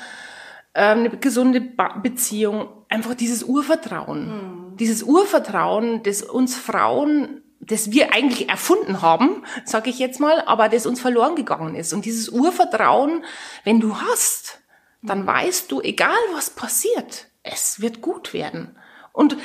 ähm, 0.76 1.00
eine 1.00 1.10
gesunde 1.10 1.62
Beziehung, 2.02 2.70
einfach 2.90 3.16
dieses 3.16 3.44
Urvertrauen. 3.44 4.28
Mhm. 4.28 4.78
dieses 4.78 5.04
Urvertrauen, 5.04 6.04
das 6.04 6.22
uns 6.22 6.56
Frauen 6.56 7.42
das 7.70 7.92
wir 7.92 8.14
eigentlich 8.14 8.50
erfunden 8.50 9.02
haben, 9.02 9.44
sage 9.64 9.90
ich 9.90 10.00
jetzt 10.00 10.20
mal, 10.20 10.42
aber 10.46 10.70
das 10.70 10.86
uns 10.86 11.00
verloren 11.00 11.36
gegangen 11.36 11.76
ist. 11.76 11.94
Und 11.94 12.06
dieses 12.06 12.30
Urvertrauen, 12.30 13.24
wenn 13.64 13.80
du 13.80 13.98
hast, 13.98 14.60
dann 15.02 15.26
weißt 15.26 15.72
du, 15.72 15.82
egal 15.82 16.18
was 16.34 16.50
passiert, 16.50 17.28
es 17.44 17.80
wird 17.80 18.02
gut 18.02 18.34
werden. 18.34 18.76
Und 19.14 19.38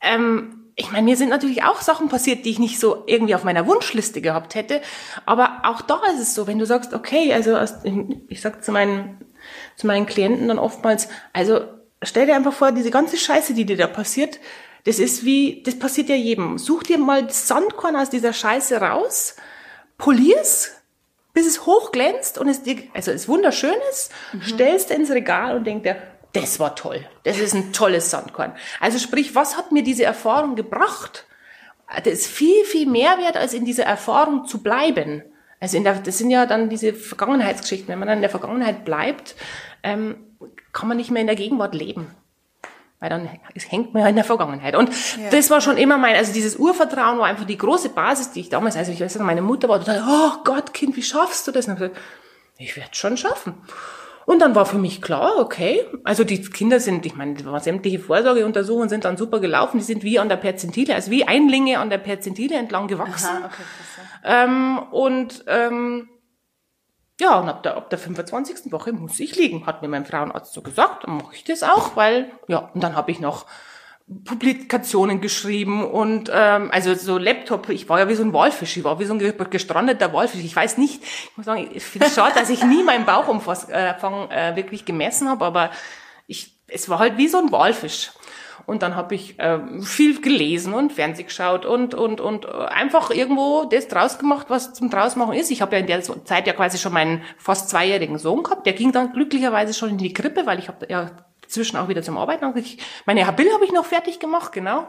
ähm, 0.00 0.72
ich 0.74 0.90
meine, 0.90 1.04
mir 1.04 1.16
sind 1.16 1.30
natürlich 1.30 1.62
auch 1.64 1.80
Sachen 1.80 2.08
passiert, 2.08 2.44
die 2.44 2.50
ich 2.50 2.58
nicht 2.58 2.78
so 2.78 3.04
irgendwie 3.06 3.34
auf 3.34 3.44
meiner 3.44 3.66
Wunschliste 3.66 4.20
gehabt 4.20 4.54
hätte. 4.54 4.82
Aber 5.24 5.62
auch 5.64 5.80
da 5.80 6.00
ist 6.12 6.20
es 6.20 6.34
so, 6.34 6.46
wenn 6.46 6.58
du 6.58 6.66
sagst, 6.66 6.92
okay, 6.92 7.32
also 7.32 7.58
ich 8.28 8.42
sag 8.42 8.62
zu 8.62 8.72
meinen, 8.72 9.24
zu 9.76 9.86
meinen 9.86 10.06
Klienten 10.06 10.48
dann 10.48 10.58
oftmals, 10.58 11.08
also 11.32 11.60
stell 12.02 12.26
dir 12.26 12.36
einfach 12.36 12.52
vor, 12.52 12.72
diese 12.72 12.90
ganze 12.90 13.16
Scheiße, 13.16 13.54
die 13.54 13.64
dir 13.64 13.76
da 13.76 13.86
passiert, 13.86 14.38
das 14.86 15.00
ist 15.00 15.24
wie, 15.24 15.62
das 15.64 15.78
passiert 15.78 16.08
ja 16.08 16.14
jedem. 16.14 16.58
Such 16.58 16.84
dir 16.84 16.98
mal 16.98 17.26
das 17.26 17.48
Sandkorn 17.48 17.96
aus 17.96 18.08
dieser 18.08 18.32
Scheiße 18.32 18.80
raus, 18.80 19.34
polier's, 19.98 20.72
bis 21.34 21.46
es 21.46 21.66
hochglänzt 21.66 22.38
und 22.38 22.48
es 22.48 22.62
dir, 22.62 22.78
also 22.94 23.10
es 23.10 23.28
wunderschön 23.28 23.74
ist, 23.90 24.12
mhm. 24.32 24.42
stellst 24.42 24.90
ins 24.92 25.10
Regal 25.10 25.56
und 25.56 25.64
denk 25.64 25.82
dir, 25.82 25.96
das 26.32 26.60
war 26.60 26.76
toll. 26.76 27.04
Das 27.24 27.38
ist 27.38 27.54
ein 27.54 27.72
tolles 27.72 28.10
Sandkorn. 28.10 28.52
Also 28.78 28.98
sprich, 28.98 29.34
was 29.34 29.56
hat 29.56 29.72
mir 29.72 29.82
diese 29.82 30.04
Erfahrung 30.04 30.54
gebracht? 30.54 31.26
Das 32.04 32.12
ist 32.12 32.26
viel, 32.28 32.64
viel 32.64 32.86
mehr 32.86 33.18
wert, 33.18 33.36
als 33.36 33.54
in 33.54 33.64
dieser 33.64 33.84
Erfahrung 33.84 34.46
zu 34.46 34.62
bleiben. 34.62 35.22
Also 35.58 35.78
in 35.78 35.84
der, 35.84 35.94
das 35.94 36.18
sind 36.18 36.30
ja 36.30 36.46
dann 36.46 36.68
diese 36.68 36.92
Vergangenheitsgeschichten. 36.94 37.88
Wenn 37.88 37.98
man 37.98 38.08
dann 38.08 38.18
in 38.18 38.22
der 38.22 38.30
Vergangenheit 38.30 38.84
bleibt, 38.84 39.34
ähm, 39.82 40.16
kann 40.72 40.88
man 40.88 40.96
nicht 40.96 41.10
mehr 41.10 41.22
in 41.22 41.26
der 41.26 41.36
Gegenwart 41.36 41.74
leben. 41.74 42.14
Weil 43.06 43.10
dann 43.10 43.28
hängt 43.68 43.94
man 43.94 44.02
ja 44.02 44.08
in 44.08 44.16
der 44.16 44.24
Vergangenheit. 44.24 44.74
Und 44.74 44.88
ja. 44.88 45.30
das 45.30 45.48
war 45.48 45.60
schon 45.60 45.76
immer 45.76 45.96
mein, 45.96 46.16
also 46.16 46.32
dieses 46.32 46.56
Urvertrauen 46.56 47.18
war 47.18 47.26
einfach 47.26 47.44
die 47.44 47.56
große 47.56 47.90
Basis, 47.90 48.32
die 48.32 48.40
ich 48.40 48.48
damals, 48.48 48.76
also 48.76 48.90
ich 48.90 49.00
weiß 49.00 49.14
nicht, 49.14 49.24
meine 49.24 49.42
Mutter 49.42 49.68
war 49.68 49.78
total, 49.78 50.02
oh 50.08 50.42
Gott, 50.42 50.74
Kind, 50.74 50.96
wie 50.96 51.02
schaffst 51.02 51.46
du 51.46 51.52
das? 51.52 51.68
Und 51.68 51.74
ich, 51.74 51.78
gesagt, 51.78 52.00
ich 52.58 52.76
werde 52.76 52.90
schon 52.94 53.16
schaffen. 53.16 53.54
Und 54.24 54.40
dann 54.40 54.56
war 54.56 54.66
für 54.66 54.78
mich 54.78 55.00
klar, 55.02 55.38
okay, 55.38 55.84
also 56.02 56.24
die 56.24 56.42
Kinder 56.42 56.80
sind, 56.80 57.06
ich 57.06 57.14
meine, 57.14 57.36
sämtliche 57.60 58.00
Vorsorgeuntersuchungen 58.00 58.88
sind 58.88 59.04
dann 59.04 59.16
super 59.16 59.38
gelaufen, 59.38 59.78
die 59.78 59.84
sind 59.84 60.02
wie 60.02 60.18
an 60.18 60.28
der 60.28 60.34
Perzentile, 60.34 60.96
also 60.96 61.12
wie 61.12 61.28
Einlinge 61.28 61.78
an 61.78 61.90
der 61.90 61.98
Perzentile 61.98 62.56
entlang 62.56 62.88
gewachsen. 62.88 63.28
Aha, 63.28 63.46
okay, 63.46 63.62
ähm, 64.24 64.80
und 64.90 65.44
ähm, 65.46 66.08
ja, 67.20 67.38
und 67.38 67.48
ab 67.48 67.62
der, 67.62 67.76
ab 67.76 67.88
der 67.90 67.98
25. 67.98 68.72
Woche 68.72 68.92
muss 68.92 69.18
ich 69.20 69.36
liegen, 69.36 69.66
hat 69.66 69.82
mir 69.82 69.88
mein 69.88 70.04
Frauenarzt 70.04 70.52
so 70.52 70.60
gesagt. 70.62 71.04
Dann 71.04 71.16
mache 71.16 71.34
ich 71.34 71.44
das 71.44 71.62
auch, 71.62 71.96
weil, 71.96 72.30
ja, 72.48 72.70
und 72.74 72.82
dann 72.82 72.94
habe 72.94 73.10
ich 73.10 73.20
noch 73.20 73.46
Publikationen 74.24 75.20
geschrieben 75.20 75.84
und 75.84 76.30
ähm, 76.32 76.70
also 76.70 76.94
so 76.94 77.18
Laptop, 77.18 77.68
ich 77.70 77.88
war 77.88 77.98
ja 77.98 78.08
wie 78.08 78.14
so 78.14 78.22
ein 78.22 78.32
Walfisch, 78.32 78.76
ich 78.76 78.84
war 78.84 79.00
wie 79.00 79.04
so 79.04 79.14
ein 79.14 79.50
gestrandeter 79.50 80.12
Walfisch. 80.12 80.44
Ich 80.44 80.54
weiß 80.54 80.78
nicht, 80.78 81.02
ich 81.02 81.36
muss 81.36 81.46
sagen, 81.46 81.68
ich 81.72 81.82
finde 81.82 82.06
es 82.06 82.14
schade, 82.14 82.34
dass 82.38 82.48
ich 82.48 82.62
nie 82.62 82.84
meinen 82.84 83.04
Bauchumfang 83.04 83.56
äh, 83.68 84.50
äh, 84.50 84.56
wirklich 84.56 84.84
gemessen 84.84 85.28
habe, 85.28 85.44
aber 85.44 85.70
ich, 86.28 86.56
es 86.68 86.88
war 86.88 87.00
halt 87.00 87.16
wie 87.16 87.26
so 87.26 87.38
ein 87.38 87.50
Walfisch. 87.50 88.12
Und 88.66 88.82
dann 88.82 88.96
habe 88.96 89.14
ich 89.14 89.38
äh, 89.38 89.60
viel 89.80 90.20
gelesen 90.20 90.74
und 90.74 90.92
Fernseh 90.92 91.22
geschaut 91.22 91.64
und, 91.64 91.94
und, 91.94 92.20
und 92.20 92.46
einfach 92.46 93.10
irgendwo 93.10 93.64
das 93.64 93.86
draus 93.86 94.18
gemacht, 94.18 94.46
was 94.48 94.74
zum 94.74 94.90
drausmachen 94.90 95.34
ist. 95.34 95.52
Ich 95.52 95.62
habe 95.62 95.76
ja 95.76 95.80
in 95.80 95.86
der 95.86 96.02
Zeit 96.02 96.48
ja 96.48 96.52
quasi 96.52 96.76
schon 96.76 96.92
meinen 96.92 97.22
fast 97.38 97.70
zweijährigen 97.70 98.18
Sohn 98.18 98.42
gehabt. 98.42 98.66
Der 98.66 98.72
ging 98.72 98.90
dann 98.90 99.12
glücklicherweise 99.12 99.72
schon 99.72 99.90
in 99.90 99.98
die 99.98 100.12
Krippe, 100.12 100.46
weil 100.46 100.58
ich 100.58 100.66
habe 100.66 100.86
ja 100.90 101.12
zwischen 101.46 101.76
auch 101.76 101.88
wieder 101.88 102.02
zum 102.02 102.18
Arbeiten. 102.18 102.52
Meine 103.04 103.26
Habil 103.26 103.52
habe 103.52 103.64
ich 103.64 103.72
noch 103.72 103.84
fertig 103.84 104.18
gemacht, 104.18 104.50
genau. 104.52 104.88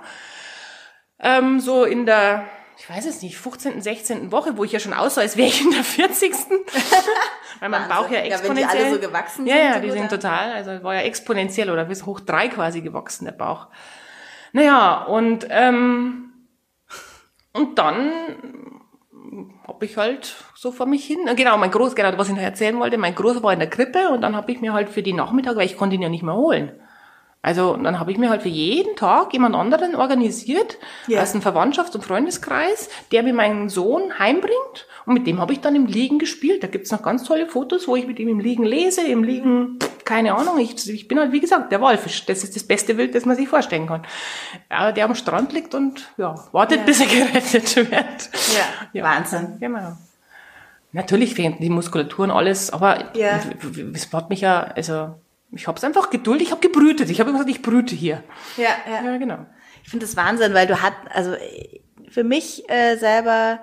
Ähm, 1.19 1.59
so 1.59 1.83
in 1.83 2.05
der 2.07 2.45
ich 2.79 2.87
weiß 2.89 3.05
es 3.07 3.21
nicht, 3.23 3.37
15., 3.37 3.81
16. 3.81 4.31
Woche, 4.31 4.55
wo 4.55 4.63
ich 4.63 4.71
ja 4.71 4.79
schon 4.79 4.93
aussah, 4.93 5.21
als 5.21 5.35
wäre 5.35 5.47
ich 5.47 5.61
in 5.61 5.71
der 5.71 5.83
40. 5.83 6.31
Weil 7.59 7.69
mein 7.69 7.89
Bauch 7.89 8.09
ja 8.09 8.19
exponentiell. 8.19 8.29
Ja, 8.29 8.43
wenn 8.43 8.55
die 8.55 8.65
alle 8.65 8.93
so 8.93 8.99
gewachsen 8.99 9.45
sind. 9.45 9.47
Ja, 9.47 9.55
ja, 9.55 9.79
die 9.79 9.89
sind 9.89 10.09
total, 10.09 10.51
also 10.51 10.83
war 10.83 10.93
ja 10.93 11.01
exponentiell 11.01 11.71
oder 11.71 11.85
bis 11.85 12.05
hoch 12.05 12.19
drei 12.19 12.49
quasi 12.49 12.81
gewachsen, 12.81 13.25
der 13.25 13.31
Bauch. 13.31 13.67
Naja, 14.53 15.05
und, 15.05 15.47
ähm, 15.49 16.33
und 17.53 17.79
dann 17.79 18.11
habe 19.67 19.85
ich 19.85 19.97
halt 19.97 20.35
so 20.53 20.71
vor 20.71 20.85
mich 20.85 21.05
hin. 21.05 21.19
Genau, 21.35 21.57
mein 21.57 21.71
Groß, 21.71 21.95
genau, 21.95 22.15
was 22.17 22.29
ich 22.29 22.35
noch 22.35 22.41
erzählen 22.41 22.79
wollte, 22.79 22.99
mein 22.99 23.15
Großer 23.15 23.41
war 23.41 23.53
in 23.53 23.59
der 23.59 23.69
Krippe 23.69 24.09
und 24.09 24.21
dann 24.21 24.35
habe 24.35 24.51
ich 24.51 24.61
mir 24.61 24.73
halt 24.73 24.89
für 24.89 25.01
die 25.01 25.13
Nachmittag, 25.13 25.55
weil 25.55 25.65
ich 25.65 25.77
konnte 25.77 25.95
ihn 25.95 26.03
ja 26.03 26.09
nicht 26.09 26.23
mehr 26.23 26.35
holen, 26.35 26.79
also 27.47 27.77
dann 27.77 27.97
habe 27.97 28.11
ich 28.11 28.17
mir 28.17 28.29
halt 28.29 28.41
für 28.41 28.49
jeden 28.49 28.97
Tag 28.97 29.31
jemand 29.31 29.55
anderen 29.55 29.95
organisiert, 29.95 30.77
ja. 31.07 31.21
aus 31.21 31.33
einem 31.33 31.41
Verwandtschafts- 31.41 31.95
und 31.95 32.03
Freundeskreis, 32.03 32.89
der 33.13 33.23
mir 33.23 33.33
meinen 33.33 33.69
Sohn 33.69 34.19
heimbringt 34.19 34.85
und 35.05 35.13
mit 35.13 35.27
dem 35.27 35.39
habe 35.39 35.53
ich 35.53 35.61
dann 35.61 35.73
im 35.73 35.85
Liegen 35.85 36.19
gespielt. 36.19 36.61
Da 36.61 36.67
gibt's 36.67 36.91
noch 36.91 37.01
ganz 37.01 37.23
tolle 37.23 37.47
Fotos, 37.47 37.87
wo 37.87 37.95
ich 37.95 38.05
mit 38.05 38.19
ihm 38.19 38.27
im 38.27 38.41
Liegen 38.41 38.65
lese, 38.65 38.99
im 39.07 39.23
Liegen, 39.23 39.79
keine 40.03 40.35
Ahnung, 40.35 40.59
ich, 40.59 40.89
ich 40.89 41.07
bin 41.07 41.17
halt 41.21 41.31
wie 41.31 41.39
gesagt 41.39 41.71
der 41.71 41.79
Walfisch. 41.79 42.25
Das 42.25 42.43
ist 42.43 42.57
das 42.57 42.65
beste 42.65 42.97
Wild, 42.97 43.15
das 43.15 43.23
man 43.23 43.37
sich 43.37 43.47
vorstellen 43.47 43.87
kann. 43.87 44.05
Ja, 44.69 44.91
der 44.91 45.05
am 45.05 45.15
Strand 45.15 45.53
liegt 45.53 45.73
und 45.73 46.11
ja, 46.17 46.35
wartet, 46.51 46.79
ja. 46.79 46.83
bis 46.83 46.99
er 46.99 47.07
gerettet 47.31 47.77
wird. 47.77 47.89
Ja, 47.93 48.89
ja. 48.91 49.03
Wahnsinn. 49.05 49.55
Genau. 49.61 49.95
Natürlich 50.91 51.33
fehlen 51.33 51.55
die 51.61 51.69
Muskulatur 51.69 52.25
und 52.25 52.31
alles, 52.31 52.71
aber 52.71 53.15
ja. 53.15 53.39
es 53.93 54.11
hat 54.11 54.29
mich 54.29 54.41
ja, 54.41 54.63
also 54.63 55.15
ich 55.51 55.67
habe 55.67 55.77
es 55.77 55.83
einfach 55.83 56.09
geduldet, 56.09 56.47
ich 56.47 56.51
habe 56.51 56.61
gebrütet. 56.61 57.09
Ich 57.09 57.19
habe 57.19 57.31
gesagt, 57.31 57.49
ich 57.49 57.61
brüte 57.61 57.95
hier. 57.95 58.23
Ja, 58.57 58.69
ja. 58.89 59.03
ja 59.03 59.17
genau. 59.17 59.45
Ich 59.83 59.89
finde 59.89 60.05
das 60.05 60.17
Wahnsinn, 60.17 60.53
weil 60.53 60.67
du 60.67 60.81
hat, 60.81 60.93
also 61.13 61.35
für 62.09 62.23
mich 62.23 62.69
äh, 62.69 62.97
selber 62.97 63.59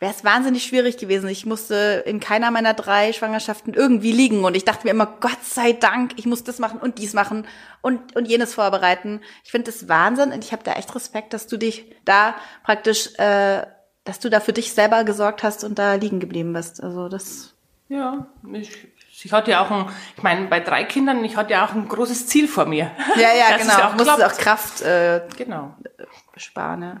wäre 0.00 0.12
es 0.12 0.24
wahnsinnig 0.24 0.64
schwierig 0.64 0.96
gewesen. 0.96 1.28
Ich 1.28 1.46
musste 1.46 2.02
in 2.06 2.20
keiner 2.20 2.50
meiner 2.50 2.74
drei 2.74 3.12
Schwangerschaften 3.12 3.72
irgendwie 3.72 4.12
liegen 4.12 4.44
und 4.44 4.56
ich 4.56 4.64
dachte 4.64 4.86
mir 4.86 4.90
immer, 4.90 5.06
Gott 5.06 5.42
sei 5.42 5.72
Dank, 5.72 6.12
ich 6.16 6.26
muss 6.26 6.44
das 6.44 6.58
machen 6.58 6.80
und 6.80 6.98
dies 6.98 7.14
machen 7.14 7.46
und, 7.80 8.14
und 8.16 8.26
jenes 8.26 8.54
vorbereiten. 8.54 9.20
Ich 9.44 9.50
finde 9.50 9.70
das 9.70 9.88
Wahnsinn 9.88 10.32
und 10.32 10.44
ich 10.44 10.52
habe 10.52 10.64
da 10.64 10.72
echt 10.72 10.94
Respekt, 10.94 11.32
dass 11.32 11.46
du 11.46 11.56
dich 11.56 11.94
da 12.04 12.34
praktisch, 12.64 13.14
äh, 13.18 13.64
dass 14.04 14.18
du 14.18 14.28
da 14.28 14.40
für 14.40 14.52
dich 14.52 14.72
selber 14.72 15.04
gesorgt 15.04 15.42
hast 15.42 15.64
und 15.64 15.78
da 15.78 15.94
liegen 15.94 16.20
geblieben 16.20 16.52
bist. 16.52 16.82
Also 16.82 17.08
das. 17.08 17.54
Ja, 17.88 18.26
ich 18.52 18.70
ich 19.24 19.32
hatte 19.32 19.50
ja 19.50 19.64
auch 19.64 19.70
ein, 19.70 19.86
ich 20.16 20.22
meine, 20.22 20.46
bei 20.48 20.60
drei 20.60 20.84
Kindern, 20.84 21.24
ich 21.24 21.36
hatte 21.36 21.52
ja 21.52 21.64
auch 21.64 21.72
ein 21.72 21.88
großes 21.88 22.26
Ziel 22.26 22.46
vor 22.46 22.66
mir. 22.66 22.90
Ja, 23.16 23.28
ja, 23.34 23.56
genau. 23.58 23.74
Auch 23.74 23.94
Musstest 23.94 24.24
auch 24.24 24.38
Kraft 24.38 24.82
äh, 24.82 25.22
genau. 25.36 25.74
sparen. 26.36 26.82
Ja. 26.82 27.00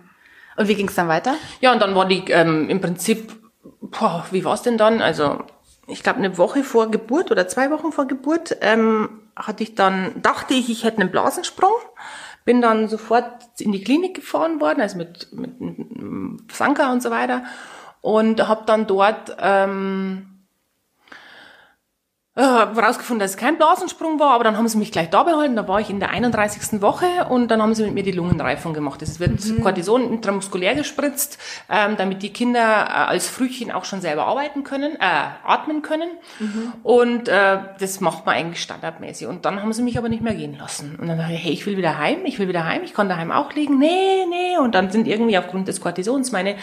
Und 0.56 0.68
wie 0.68 0.74
ging 0.74 0.88
es 0.88 0.94
dann 0.94 1.08
weiter? 1.08 1.34
Ja, 1.60 1.72
und 1.72 1.82
dann 1.82 1.94
war 1.94 2.06
die 2.06 2.24
ähm, 2.30 2.70
im 2.70 2.80
Prinzip, 2.80 3.32
boah, 3.80 4.24
wie 4.30 4.44
war 4.44 4.54
es 4.54 4.62
denn 4.62 4.78
dann? 4.78 5.02
Also 5.02 5.44
ich 5.86 6.02
glaube 6.02 6.18
eine 6.18 6.38
Woche 6.38 6.64
vor 6.64 6.90
Geburt 6.90 7.30
oder 7.30 7.46
zwei 7.46 7.70
Wochen 7.70 7.92
vor 7.92 8.06
Geburt 8.06 8.56
ähm, 8.62 9.20
hatte 9.36 9.62
ich 9.62 9.74
dann, 9.74 10.22
dachte 10.22 10.54
ich, 10.54 10.70
ich 10.70 10.84
hätte 10.84 11.00
einen 11.00 11.10
Blasensprung. 11.10 11.74
Bin 12.46 12.60
dann 12.60 12.88
sofort 12.88 13.26
in 13.58 13.72
die 13.72 13.82
Klinik 13.82 14.14
gefahren 14.14 14.60
worden, 14.60 14.80
also 14.80 14.96
mit, 14.96 15.32
mit, 15.32 15.60
mit 15.60 16.52
Sanka 16.52 16.92
und 16.92 17.02
so 17.02 17.10
weiter. 17.10 17.44
Und 18.00 18.46
habe 18.46 18.64
dann 18.66 18.86
dort 18.86 19.36
ähm, 19.40 20.33
äh, 22.36 22.42
rausgefunden, 22.42 23.20
dass 23.20 23.32
es 23.32 23.36
kein 23.36 23.58
Blasensprung 23.58 24.18
war, 24.18 24.32
aber 24.32 24.42
dann 24.42 24.56
haben 24.56 24.66
sie 24.66 24.76
mich 24.76 24.90
gleich 24.90 25.08
da 25.08 25.22
behalten. 25.22 25.54
Da 25.54 25.68
war 25.68 25.80
ich 25.80 25.88
in 25.88 26.00
der 26.00 26.10
31. 26.10 26.82
Woche 26.82 27.06
und 27.28 27.48
dann 27.48 27.62
haben 27.62 27.74
sie 27.74 27.84
mit 27.84 27.94
mir 27.94 28.02
die 28.02 28.10
Lungenreifung 28.10 28.74
gemacht. 28.74 29.02
Es 29.02 29.20
wird 29.20 29.44
mhm. 29.44 29.62
Cortison 29.62 30.12
intramuskulär 30.12 30.74
gespritzt, 30.74 31.38
ähm, 31.70 31.96
damit 31.96 32.22
die 32.22 32.32
Kinder 32.32 32.60
äh, 32.60 32.90
als 32.90 33.28
Frühchen 33.28 33.70
auch 33.70 33.84
schon 33.84 34.00
selber 34.00 34.26
arbeiten 34.26 34.64
können, 34.64 34.96
äh, 34.96 35.28
atmen 35.44 35.82
können. 35.82 36.10
Mhm. 36.40 36.72
Und 36.82 37.28
äh, 37.28 37.58
das 37.78 38.00
macht 38.00 38.26
man 38.26 38.34
eigentlich 38.34 38.62
standardmäßig. 38.62 39.28
Und 39.28 39.44
dann 39.44 39.62
haben 39.62 39.72
sie 39.72 39.82
mich 39.82 39.96
aber 39.96 40.08
nicht 40.08 40.22
mehr 40.22 40.34
gehen 40.34 40.58
lassen. 40.58 40.98
Und 41.00 41.06
dann 41.06 41.18
dachte 41.18 41.34
ich, 41.34 41.44
hey, 41.44 41.52
ich 41.52 41.64
will 41.66 41.76
wieder 41.76 41.98
heim, 41.98 42.24
ich 42.24 42.40
will 42.40 42.48
wieder 42.48 42.64
heim, 42.64 42.82
ich 42.82 42.94
kann 42.94 43.08
daheim 43.08 43.30
auch 43.30 43.52
liegen. 43.52 43.78
Nee, 43.78 44.26
nee. 44.28 44.58
Und 44.58 44.74
dann 44.74 44.90
sind 44.90 45.06
irgendwie 45.06 45.38
aufgrund 45.38 45.68
des 45.68 45.80
Cortisons 45.80 46.32
meine 46.32 46.56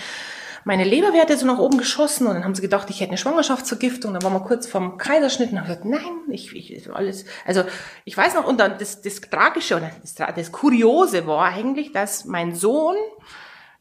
meine 0.63 0.84
Leberwerte 0.84 1.38
so 1.38 1.46
nach 1.46 1.58
oben 1.58 1.77
geschossen 1.77 2.27
und 2.27 2.36
dann 2.36 2.44
haben 2.44 2.56
sie 2.56 2.62
gedacht, 2.62 2.89
ich 2.89 3.00
hätte 3.00 3.12
eine 3.12 3.18
Schwangerschaftsvergiftung. 3.18 4.13
Dann 4.13 4.24
waren 4.24 4.34
wir 4.34 4.41
kurz 4.41 4.68
vorm 4.68 4.98
Kaiserschnitt 4.98 5.51
und 5.51 5.60
haben 5.60 5.68
gesagt, 5.68 5.86
nein, 5.86 6.22
ich, 6.30 6.56
ich 6.56 6.94
alles. 6.94 7.25
Also 7.46 7.63
ich 8.06 8.15
weiß 8.15 8.36
noch, 8.36 8.46
und 8.46 8.60
dann 8.60 8.77
das, 8.77 9.01
das 9.01 9.22
Tragische 9.22 9.77
oder 9.77 9.91
das, 10.01 10.15
das 10.15 10.51
Kuriose 10.51 11.25
war 11.27 11.46
eigentlich, 11.46 11.91
dass 11.91 12.25
mein 12.25 12.53
Sohn 12.56 12.96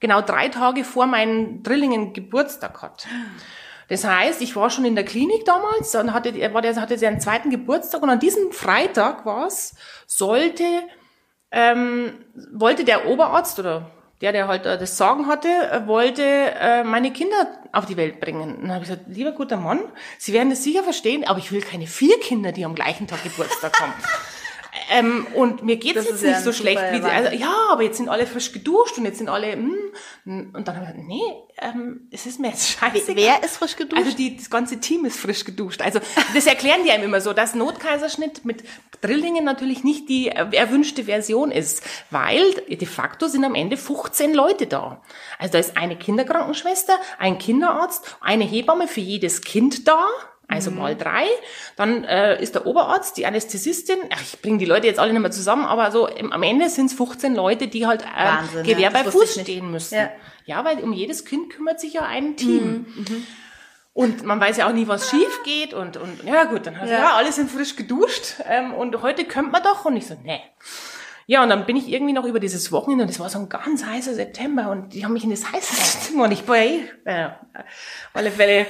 genau 0.00 0.22
drei 0.22 0.48
Tage 0.48 0.84
vor 0.84 1.06
meinen 1.06 1.62
Drillingen 1.62 2.12
Geburtstag 2.12 2.82
hat. 2.82 3.06
Das 3.88 4.04
heißt, 4.04 4.40
ich 4.40 4.54
war 4.56 4.70
schon 4.70 4.84
in 4.84 4.94
der 4.94 5.04
Klinik 5.04 5.44
damals, 5.44 5.90
dann 5.90 6.14
hatte 6.14 6.30
er 6.30 6.54
war 6.54 6.62
der 6.62 6.76
hatte 6.76 6.96
seinen 6.96 7.20
zweiten 7.20 7.50
Geburtstag 7.50 8.02
und 8.02 8.08
an 8.08 8.20
diesem 8.20 8.52
Freitag 8.52 9.26
war 9.26 9.46
es, 9.48 9.74
sollte 10.06 10.64
ähm, 11.50 12.24
wollte 12.52 12.84
der 12.84 13.06
Oberarzt 13.06 13.58
oder 13.58 13.90
der, 14.20 14.32
der 14.32 14.48
halt 14.48 14.66
das 14.66 14.96
Sagen 14.96 15.26
hatte, 15.26 15.48
äh, 15.48 15.86
wollte 15.86 16.22
äh, 16.22 16.84
meine 16.84 17.12
Kinder 17.12 17.36
auf 17.72 17.86
die 17.86 17.96
Welt 17.96 18.20
bringen. 18.20 18.40
Und 18.40 18.62
dann 18.62 18.72
habe 18.72 18.84
ich 18.84 18.90
gesagt, 18.90 19.08
lieber 19.08 19.32
guter 19.32 19.56
Mann, 19.56 19.80
Sie 20.18 20.32
werden 20.32 20.50
das 20.50 20.62
sicher 20.62 20.82
verstehen, 20.82 21.26
aber 21.26 21.38
ich 21.38 21.52
will 21.52 21.62
keine 21.62 21.86
vier 21.86 22.18
Kinder, 22.20 22.52
die 22.52 22.64
am 22.64 22.74
gleichen 22.74 23.06
Tag 23.06 23.22
Geburtstag 23.22 23.80
haben. 23.80 23.94
Ähm, 24.92 25.24
und 25.34 25.62
mir 25.62 25.76
geht's 25.76 25.94
Das 25.94 26.06
jetzt 26.06 26.22
nicht 26.22 26.32
ja 26.32 26.40
so 26.40 26.52
schlecht 26.52 26.82
wie 26.90 27.00
sie. 27.00 27.04
Also, 27.04 27.36
ja, 27.36 27.54
aber 27.70 27.84
jetzt 27.84 27.98
sind 27.98 28.08
alle 28.08 28.26
frisch 28.26 28.50
geduscht 28.50 28.98
und 28.98 29.04
jetzt 29.04 29.18
sind 29.18 29.28
alle, 29.28 29.52
hm, 29.52 30.50
und 30.52 30.66
dann 30.66 30.74
habe 30.74 30.86
ich 30.86 30.92
gesagt, 30.92 31.06
nee, 31.06 31.22
ähm, 31.60 32.08
es 32.10 32.26
ist 32.26 32.40
mir 32.40 32.48
jetzt 32.48 32.68
scheiße. 32.70 33.14
Wer 33.14 33.44
ist 33.44 33.58
frisch 33.58 33.76
geduscht? 33.76 34.02
Also 34.02 34.16
die, 34.16 34.36
das 34.36 34.50
ganze 34.50 34.80
Team 34.80 35.04
ist 35.04 35.20
frisch 35.20 35.44
geduscht. 35.44 35.80
Also 35.80 36.00
das 36.34 36.46
erklären 36.46 36.80
die 36.84 36.90
einem 36.90 37.04
immer 37.04 37.20
so, 37.20 37.32
dass 37.32 37.54
Notkaiserschnitt 37.54 38.44
mit 38.44 38.64
Drillingen 39.00 39.44
natürlich 39.44 39.84
nicht 39.84 40.08
die 40.08 40.28
erwünschte 40.28 41.04
Version 41.04 41.52
ist, 41.52 41.82
weil 42.10 42.52
de 42.68 42.86
facto 42.86 43.28
sind 43.28 43.44
am 43.44 43.54
Ende 43.54 43.76
15 43.76 44.34
Leute 44.34 44.66
da. 44.66 45.02
Also 45.38 45.52
da 45.52 45.58
ist 45.58 45.76
eine 45.76 45.96
Kinderkrankenschwester, 45.96 46.98
ein 47.18 47.38
Kinderarzt, 47.38 48.16
eine 48.20 48.44
Hebamme 48.44 48.88
für 48.88 49.00
jedes 49.00 49.42
Kind 49.42 49.86
da. 49.86 50.04
Also 50.50 50.70
mal 50.70 50.96
drei. 50.96 51.24
Dann 51.76 52.04
äh, 52.04 52.42
ist 52.42 52.54
der 52.54 52.66
Oberarzt, 52.66 53.16
die 53.16 53.24
Anästhesistin. 53.26 53.98
Ach, 54.12 54.20
ich 54.20 54.42
bringe 54.42 54.58
die 54.58 54.64
Leute 54.64 54.86
jetzt 54.86 54.98
alle 54.98 55.12
nicht 55.12 55.22
mehr 55.22 55.30
zusammen, 55.30 55.64
aber 55.64 55.90
so 55.92 56.06
im, 56.08 56.32
am 56.32 56.42
Ende 56.42 56.68
sind 56.68 56.86
es 56.86 56.92
15 56.94 57.34
Leute, 57.34 57.68
die 57.68 57.86
halt 57.86 58.02
äh, 58.02 58.62
Gewehr 58.62 58.78
ja, 58.78 58.90
bei 58.90 59.04
Fuß 59.04 59.40
stehen 59.40 59.70
müssen. 59.70 59.94
Ja. 59.94 60.10
ja, 60.44 60.64
weil 60.64 60.78
um 60.80 60.92
jedes 60.92 61.24
Kind 61.24 61.50
kümmert 61.50 61.80
sich 61.80 61.92
ja 61.94 62.02
ein 62.02 62.36
Team. 62.36 62.86
Mhm, 62.96 63.26
Und 63.92 64.24
man 64.24 64.40
weiß 64.40 64.56
ja 64.56 64.68
auch 64.68 64.72
nie, 64.72 64.86
was 64.88 65.10
schief 65.10 65.42
geht 65.44 65.74
und, 65.74 65.96
und 65.96 66.24
ja 66.24 66.44
gut, 66.44 66.66
dann 66.66 66.80
hat 66.80 66.88
Ja. 66.88 66.98
ja. 66.98 67.14
alle 67.16 67.32
sind 67.32 67.50
frisch 67.50 67.76
geduscht 67.76 68.36
ähm, 68.48 68.72
und 68.74 69.02
heute 69.02 69.24
könnte 69.24 69.50
man 69.52 69.62
doch 69.62 69.84
und 69.84 69.96
ich 69.96 70.06
so, 70.06 70.16
nee. 70.24 70.40
Ja, 71.26 71.44
und 71.44 71.48
dann 71.48 71.64
bin 71.64 71.76
ich 71.76 71.86
irgendwie 71.88 72.12
noch 72.12 72.24
über 72.24 72.40
dieses 72.40 72.72
Wochenende 72.72 73.04
und 73.04 73.10
es 73.10 73.20
war 73.20 73.28
so 73.28 73.38
ein 73.38 73.48
ganz 73.48 73.84
heißer 73.84 74.14
September 74.14 74.68
und 74.70 74.94
die 74.94 75.04
haben 75.04 75.12
mich 75.12 75.22
in 75.22 75.30
das 75.30 75.52
heiße 75.52 76.00
Zimmer 76.00 76.24
und 76.24 76.32
ich 76.32 76.46
war 76.48 76.56
eh, 76.56 76.80
äh, 77.04 77.26
auf 77.26 77.34
alle 78.14 78.32
Fälle, 78.32 78.66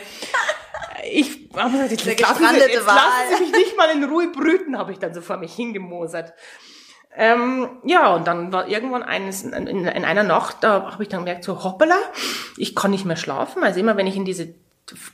ich 1.04 1.49
habe 1.57 1.71
gesagt, 1.73 1.90
jetzt, 1.90 2.07
Der 2.07 2.16
lassen 2.19 2.45
Sie, 2.50 2.61
jetzt 2.61 2.87
lassen 2.87 3.37
Sie 3.37 3.42
mich 3.42 3.52
nicht 3.52 3.76
mal 3.76 3.90
in 3.90 4.04
Ruhe 4.04 4.28
brüten, 4.28 4.76
habe 4.78 4.92
ich 4.92 4.99
dann 4.99 5.14
so 5.14 5.21
vor 5.21 5.37
mich 5.37 5.54
hingemosert. 5.54 6.33
Ähm, 7.16 7.69
ja, 7.85 8.14
und 8.14 8.26
dann 8.26 8.52
war 8.52 8.69
irgendwann 8.69 9.02
eines, 9.02 9.42
in, 9.42 9.66
in 9.66 10.04
einer 10.04 10.23
Nacht, 10.23 10.59
da 10.61 10.92
habe 10.92 11.02
ich 11.02 11.09
dann 11.09 11.21
gemerkt, 11.21 11.45
so 11.45 11.64
hoppala, 11.64 11.97
ich 12.57 12.76
kann 12.76 12.92
nicht 12.92 13.04
mehr 13.04 13.16
schlafen. 13.16 13.64
Also 13.64 13.80
immer 13.80 13.97
wenn 13.97 14.07
ich 14.07 14.16
in 14.16 14.25
diese 14.25 14.54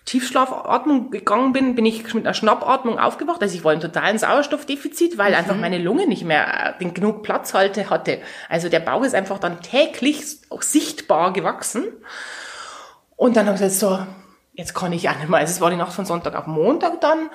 Tiefschlafatmung 0.05 1.11
gegangen 1.11 1.53
bin, 1.53 1.75
bin 1.75 1.87
ich 1.87 2.13
mit 2.15 2.27
einer 2.27 2.35
Schnappatmung 2.35 2.99
aufgewacht. 2.99 3.43
Also 3.43 3.57
ich 3.57 3.65
war 3.65 3.73
im 3.73 3.81
totalen 3.81 4.19
Sauerstoffdefizit, 4.19 5.19
weil 5.19 5.35
einfach 5.35 5.57
meine 5.57 5.79
Lunge 5.79 6.07
nicht 6.07 6.25
mehr 6.25 6.75
äh, 6.77 6.79
den 6.79 6.95
genug 6.95 7.23
Platz 7.23 7.55
halte, 7.55 7.91
hatte. 7.91 8.21
Also 8.49 8.69
der 8.69 8.81
Bauch 8.81 9.03
ist 9.03 9.15
einfach 9.15 9.39
dann 9.39 9.61
täglich 9.63 10.25
auch 10.51 10.63
sichtbar 10.63 11.33
gewachsen. 11.33 11.85
Und 13.17 13.37
dann 13.37 13.47
habe 13.47 13.57
ich 13.57 13.63
gesagt, 13.63 13.81
so, 13.81 14.07
jetzt 14.57 14.75
kann 14.75 14.93
ich 14.93 15.09
auch 15.09 15.17
nicht 15.17 15.29
mehr. 15.29 15.39
Also 15.39 15.53
es 15.53 15.61
war 15.61 15.71
die 15.71 15.77
Nacht 15.77 15.93
von 15.93 16.05
Sonntag 16.05 16.35
auf 16.35 16.47
Montag 16.47 17.01
dann. 17.01 17.31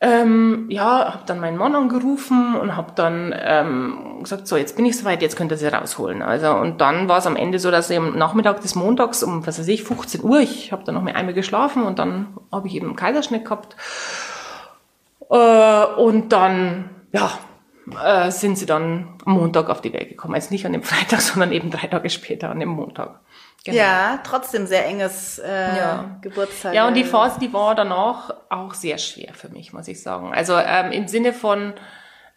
Ähm, 0.00 0.66
ja, 0.68 1.12
habe 1.12 1.24
dann 1.26 1.40
meinen 1.40 1.56
Mann 1.56 1.74
angerufen 1.74 2.54
und 2.54 2.76
habe 2.76 2.92
dann 2.94 3.34
ähm, 3.36 4.20
gesagt, 4.22 4.46
so, 4.46 4.56
jetzt 4.56 4.76
bin 4.76 4.86
ich 4.86 4.96
soweit, 4.96 5.22
jetzt 5.22 5.36
könnt 5.36 5.50
ihr 5.50 5.56
sie 5.56 5.66
rausholen. 5.66 6.22
Also 6.22 6.52
und 6.52 6.80
dann 6.80 7.08
war 7.08 7.18
es 7.18 7.26
am 7.26 7.34
Ende 7.34 7.58
so, 7.58 7.72
dass 7.72 7.90
ich 7.90 7.98
am 7.98 8.16
Nachmittag 8.16 8.60
des 8.60 8.76
Montags 8.76 9.24
um, 9.24 9.44
was 9.44 9.58
weiß 9.58 9.66
ich, 9.66 9.82
15 9.82 10.22
Uhr, 10.22 10.38
ich 10.38 10.70
habe 10.70 10.84
dann 10.84 10.94
noch 10.94 11.02
mal 11.02 11.14
einmal 11.14 11.34
geschlafen 11.34 11.82
und 11.82 11.98
dann 11.98 12.28
habe 12.52 12.68
ich 12.68 12.76
eben 12.76 12.86
einen 12.86 12.96
Kaiserschnitt 12.96 13.44
gehabt. 13.44 13.74
Äh, 15.30 15.84
und 16.00 16.32
dann, 16.32 16.90
ja, 17.10 17.32
äh, 18.04 18.30
sind 18.30 18.56
sie 18.56 18.66
dann 18.66 19.16
am 19.24 19.32
Montag 19.32 19.68
auf 19.68 19.80
die 19.80 19.92
Welt 19.92 20.10
gekommen. 20.10 20.34
Also 20.34 20.52
nicht 20.52 20.64
an 20.64 20.72
dem 20.72 20.84
Freitag, 20.84 21.20
sondern 21.22 21.50
eben 21.50 21.70
drei 21.70 21.88
Tage 21.88 22.08
später 22.10 22.50
an 22.50 22.60
dem 22.60 22.68
Montag. 22.68 23.20
Genau. 23.64 23.76
Ja, 23.76 24.20
trotzdem 24.24 24.66
sehr 24.66 24.86
enges 24.86 25.38
äh, 25.38 25.76
Ja. 25.76 26.16
Geburtstag. 26.22 26.74
Ja, 26.74 26.86
und 26.86 26.94
die 26.94 27.04
Phase, 27.04 27.40
die 27.40 27.52
war 27.52 27.74
danach 27.74 28.30
auch 28.48 28.72
sehr 28.74 28.98
schwer 28.98 29.34
für 29.34 29.48
mich, 29.48 29.72
muss 29.72 29.88
ich 29.88 30.02
sagen. 30.02 30.32
Also 30.32 30.56
ähm, 30.56 30.92
im 30.92 31.08
Sinne 31.08 31.32
von, 31.32 31.74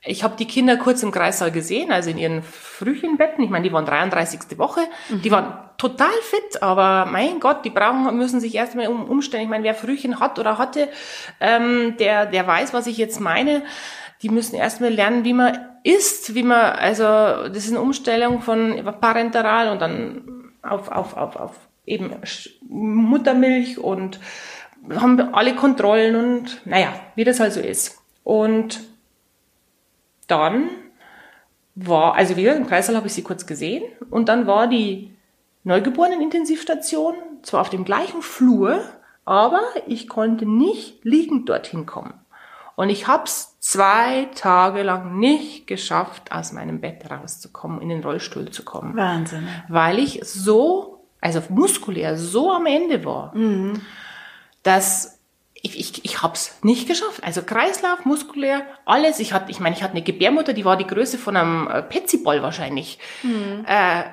ich 0.03 0.23
habe 0.23 0.35
die 0.35 0.47
Kinder 0.47 0.77
kurz 0.77 1.03
im 1.03 1.11
Kreissaal 1.11 1.51
gesehen, 1.51 1.91
also 1.91 2.09
in 2.09 2.17
ihren 2.17 2.41
Frühchenbetten. 2.41 3.43
Ich 3.43 3.51
meine, 3.51 3.63
die 3.63 3.71
waren 3.71 3.85
33. 3.85 4.57
Woche. 4.57 4.81
Die 5.09 5.31
waren 5.31 5.53
total 5.77 6.09
fit, 6.23 6.63
aber 6.63 7.05
mein 7.09 7.39
Gott, 7.39 7.63
die 7.65 7.69
brauchen, 7.69 8.17
müssen 8.17 8.39
sich 8.39 8.55
erstmal 8.55 8.87
um, 8.87 9.05
umstellen. 9.07 9.43
Ich 9.43 9.49
meine, 9.49 9.63
wer 9.63 9.75
Frühchen 9.75 10.19
hat 10.19 10.39
oder 10.39 10.57
hatte, 10.57 10.89
ähm, 11.39 11.95
der, 11.97 12.25
der 12.25 12.47
weiß, 12.47 12.73
was 12.73 12.87
ich 12.87 12.97
jetzt 12.97 13.19
meine. 13.19 13.61
Die 14.23 14.29
müssen 14.29 14.55
erstmal 14.55 14.89
lernen, 14.91 15.23
wie 15.23 15.33
man 15.33 15.57
isst, 15.83 16.35
wie 16.35 16.43
man, 16.43 16.73
also 16.73 17.03
das 17.03 17.57
ist 17.57 17.71
eine 17.71 17.81
Umstellung 17.81 18.41
von 18.41 18.83
parenteral 18.99 19.69
und 19.69 19.81
dann 19.81 20.40
auf, 20.61 20.89
auf, 20.89 21.17
auf, 21.17 21.35
auf 21.35 21.55
eben 21.85 22.15
Muttermilch 22.67 23.79
und 23.79 24.19
haben 24.89 25.19
alle 25.33 25.55
Kontrollen 25.55 26.15
und 26.15 26.65
naja, 26.65 26.93
wie 27.15 27.23
das 27.23 27.39
halt 27.39 27.53
so 27.53 27.59
ist. 27.59 27.99
Und 28.23 28.81
dann 30.27 30.69
war, 31.75 32.15
also 32.15 32.37
wieder 32.37 32.55
im 32.55 32.67
Kreißsaal 32.67 32.95
habe 32.95 33.07
ich 33.07 33.13
sie 33.13 33.23
kurz 33.23 33.45
gesehen 33.45 33.83
und 34.09 34.29
dann 34.29 34.47
war 34.47 34.67
die 34.67 35.15
Neugeborenen-Intensivstation 35.63 37.15
zwar 37.43 37.61
auf 37.61 37.69
dem 37.69 37.85
gleichen 37.85 38.21
Flur, 38.21 38.83
aber 39.25 39.61
ich 39.87 40.07
konnte 40.07 40.45
nicht 40.45 41.03
liegend 41.03 41.49
dorthin 41.49 41.85
kommen. 41.85 42.13
Und 42.81 42.89
ich 42.89 43.05
habe 43.05 43.25
es 43.25 43.59
zwei 43.59 44.27
Tage 44.33 44.81
lang 44.81 45.19
nicht 45.19 45.67
geschafft, 45.67 46.31
aus 46.31 46.51
meinem 46.51 46.81
Bett 46.81 47.11
rauszukommen, 47.11 47.79
in 47.79 47.89
den 47.89 48.01
Rollstuhl 48.03 48.49
zu 48.49 48.65
kommen 48.65 48.97
Wahnsinn. 48.97 49.47
weil 49.67 49.99
ich 49.99 50.21
so, 50.23 51.05
also 51.21 51.43
muskulär 51.49 52.17
so 52.17 52.51
am 52.51 52.65
Ende 52.65 53.05
war, 53.05 53.33
dass 54.63 55.19
ich, 55.53 55.79
ich, 55.79 56.05
ich 56.05 56.23
hab's 56.23 56.57
nicht 56.63 56.87
geschafft. 56.87 57.23
Also 57.23 57.43
Kreislauf, 57.43 58.03
muskulär, 58.03 58.65
alles. 58.85 59.19
Ich 59.19 59.31
hatte, 59.31 59.51
ich 59.51 59.59
meine, 59.59 59.75
ich 59.75 59.83
hatte 59.83 59.93
eine 59.93 60.01
Gebärmutter, 60.01 60.53
die 60.53 60.65
war 60.65 60.75
die 60.75 60.87
Größe 60.87 61.19
von 61.19 61.37
einem 61.37 61.67
äh, 61.67 61.83
Petsyball 61.83 62.41
wahrscheinlich. 62.41 62.97
Äh, 63.67 64.05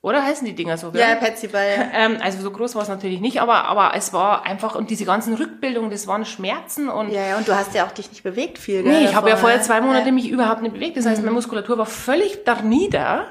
oder 0.00 0.22
heißen 0.22 0.46
die 0.46 0.54
Dinger 0.54 0.76
so? 0.76 0.90
gell? 0.92 1.00
Ja, 1.00 1.14
Patsy 1.16 1.48
Ball. 1.48 1.90
Ähm, 1.92 2.18
also 2.22 2.40
so 2.40 2.50
groß 2.50 2.74
war 2.76 2.82
es 2.82 2.88
natürlich 2.88 3.20
nicht, 3.20 3.40
aber, 3.40 3.64
aber 3.64 3.92
es 3.96 4.12
war 4.12 4.44
einfach, 4.46 4.74
und 4.74 4.90
diese 4.90 5.04
ganzen 5.04 5.34
Rückbildungen, 5.34 5.90
das 5.90 6.06
waren 6.06 6.24
Schmerzen 6.24 6.88
und 6.88 7.10
Ja, 7.10 7.26
ja, 7.28 7.36
und 7.38 7.48
du 7.48 7.54
hast 7.56 7.74
ja 7.74 7.84
auch 7.86 7.90
dich 7.92 8.10
nicht 8.10 8.22
bewegt 8.22 8.58
viel, 8.58 8.82
gell? 8.82 8.92
Nee, 8.92 9.04
ich 9.06 9.14
habe 9.14 9.28
ja 9.28 9.36
vorher 9.36 9.60
zwei 9.62 9.80
Monate 9.80 10.06
Ja. 10.06 10.12
mich 10.12 10.28
überhaupt 10.30 10.62
nicht 10.62 10.72
bewegt. 10.74 10.96
Das 10.96 11.06
heißt, 11.06 11.20
meine 11.22 11.32
Muskulatur 11.34 11.78
war 11.78 11.86
völlig 11.86 12.44
darnieder. 12.44 13.26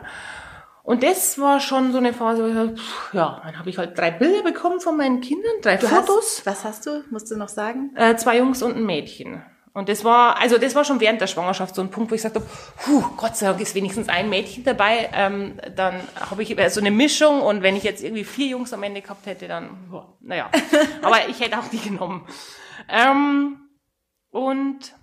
Und 0.84 1.04
das 1.04 1.38
war 1.40 1.60
schon 1.60 1.92
so 1.92 1.98
eine 1.98 2.14
Phase, 2.14 2.44
wo 2.44 2.48
ich 2.48 2.54
dachte, 2.56 2.76
pff, 2.82 3.14
ja, 3.14 3.42
dann 3.44 3.60
habe 3.60 3.70
ich 3.70 3.78
halt 3.78 3.98
drei 3.98 4.10
Bilder 4.12 4.42
bekommen 4.44 4.80
von 4.80 4.96
meinen 4.96 5.20
Kindern, 5.20 5.52
drei 5.62 5.76
Du 5.76 5.86
Fotos, 5.88 6.38
hast, 6.40 6.46
was 6.46 6.64
hast 6.64 6.86
du? 6.86 7.04
Musst 7.10 7.30
du 7.30 7.36
noch 7.38 7.50
sagen? 7.50 7.92
äh, 7.96 8.16
zwei 8.16 8.38
Jungs 8.38 8.64
und 8.64 8.78
ein 8.78 8.86
Mädchen. 8.86 9.44
Und 9.78 9.90
das 9.90 10.04
war, 10.04 10.40
also 10.40 10.58
das 10.58 10.74
war 10.74 10.84
schon 10.84 11.00
während 11.00 11.22
der 11.22 11.28
Schwangerschaft 11.28 11.76
so 11.76 11.84
ein 11.84 11.92
Punkt, 11.92 12.10
wo 12.10 12.16
ich 12.16 12.24
sagte, 12.24 12.42
puh, 12.42 13.04
Gott 13.16 13.38
sei 13.38 13.46
Dank 13.46 13.62
ist 13.62 13.76
wenigstens 13.76 14.10
ein 14.10 14.28
Mädchen 14.28 14.64
dabei. 14.64 15.08
Ähm, 15.14 15.60
dann 15.76 16.02
habe 16.20 16.42
ich 16.42 16.56
so 16.74 16.80
eine 16.80 16.90
Mischung 16.90 17.44
und 17.44 17.62
wenn 17.62 17.76
ich 17.76 17.84
jetzt 17.84 18.04
irgendwie 18.04 18.24
vier 18.24 18.48
Jungs 18.48 18.74
am 18.74 18.82
Ende 18.82 19.04
gehabt 19.04 19.28
hätte, 19.28 19.48
dann, 19.48 19.70
boah, 19.92 20.18
naja. 20.20 20.50
Aber 21.04 21.30
ich 21.30 21.40
hätte 21.42 21.60
auch 21.60 21.68
die 21.68 21.78
genommen. 21.78 22.28
Ähm, 22.90 23.70
und 24.32 24.96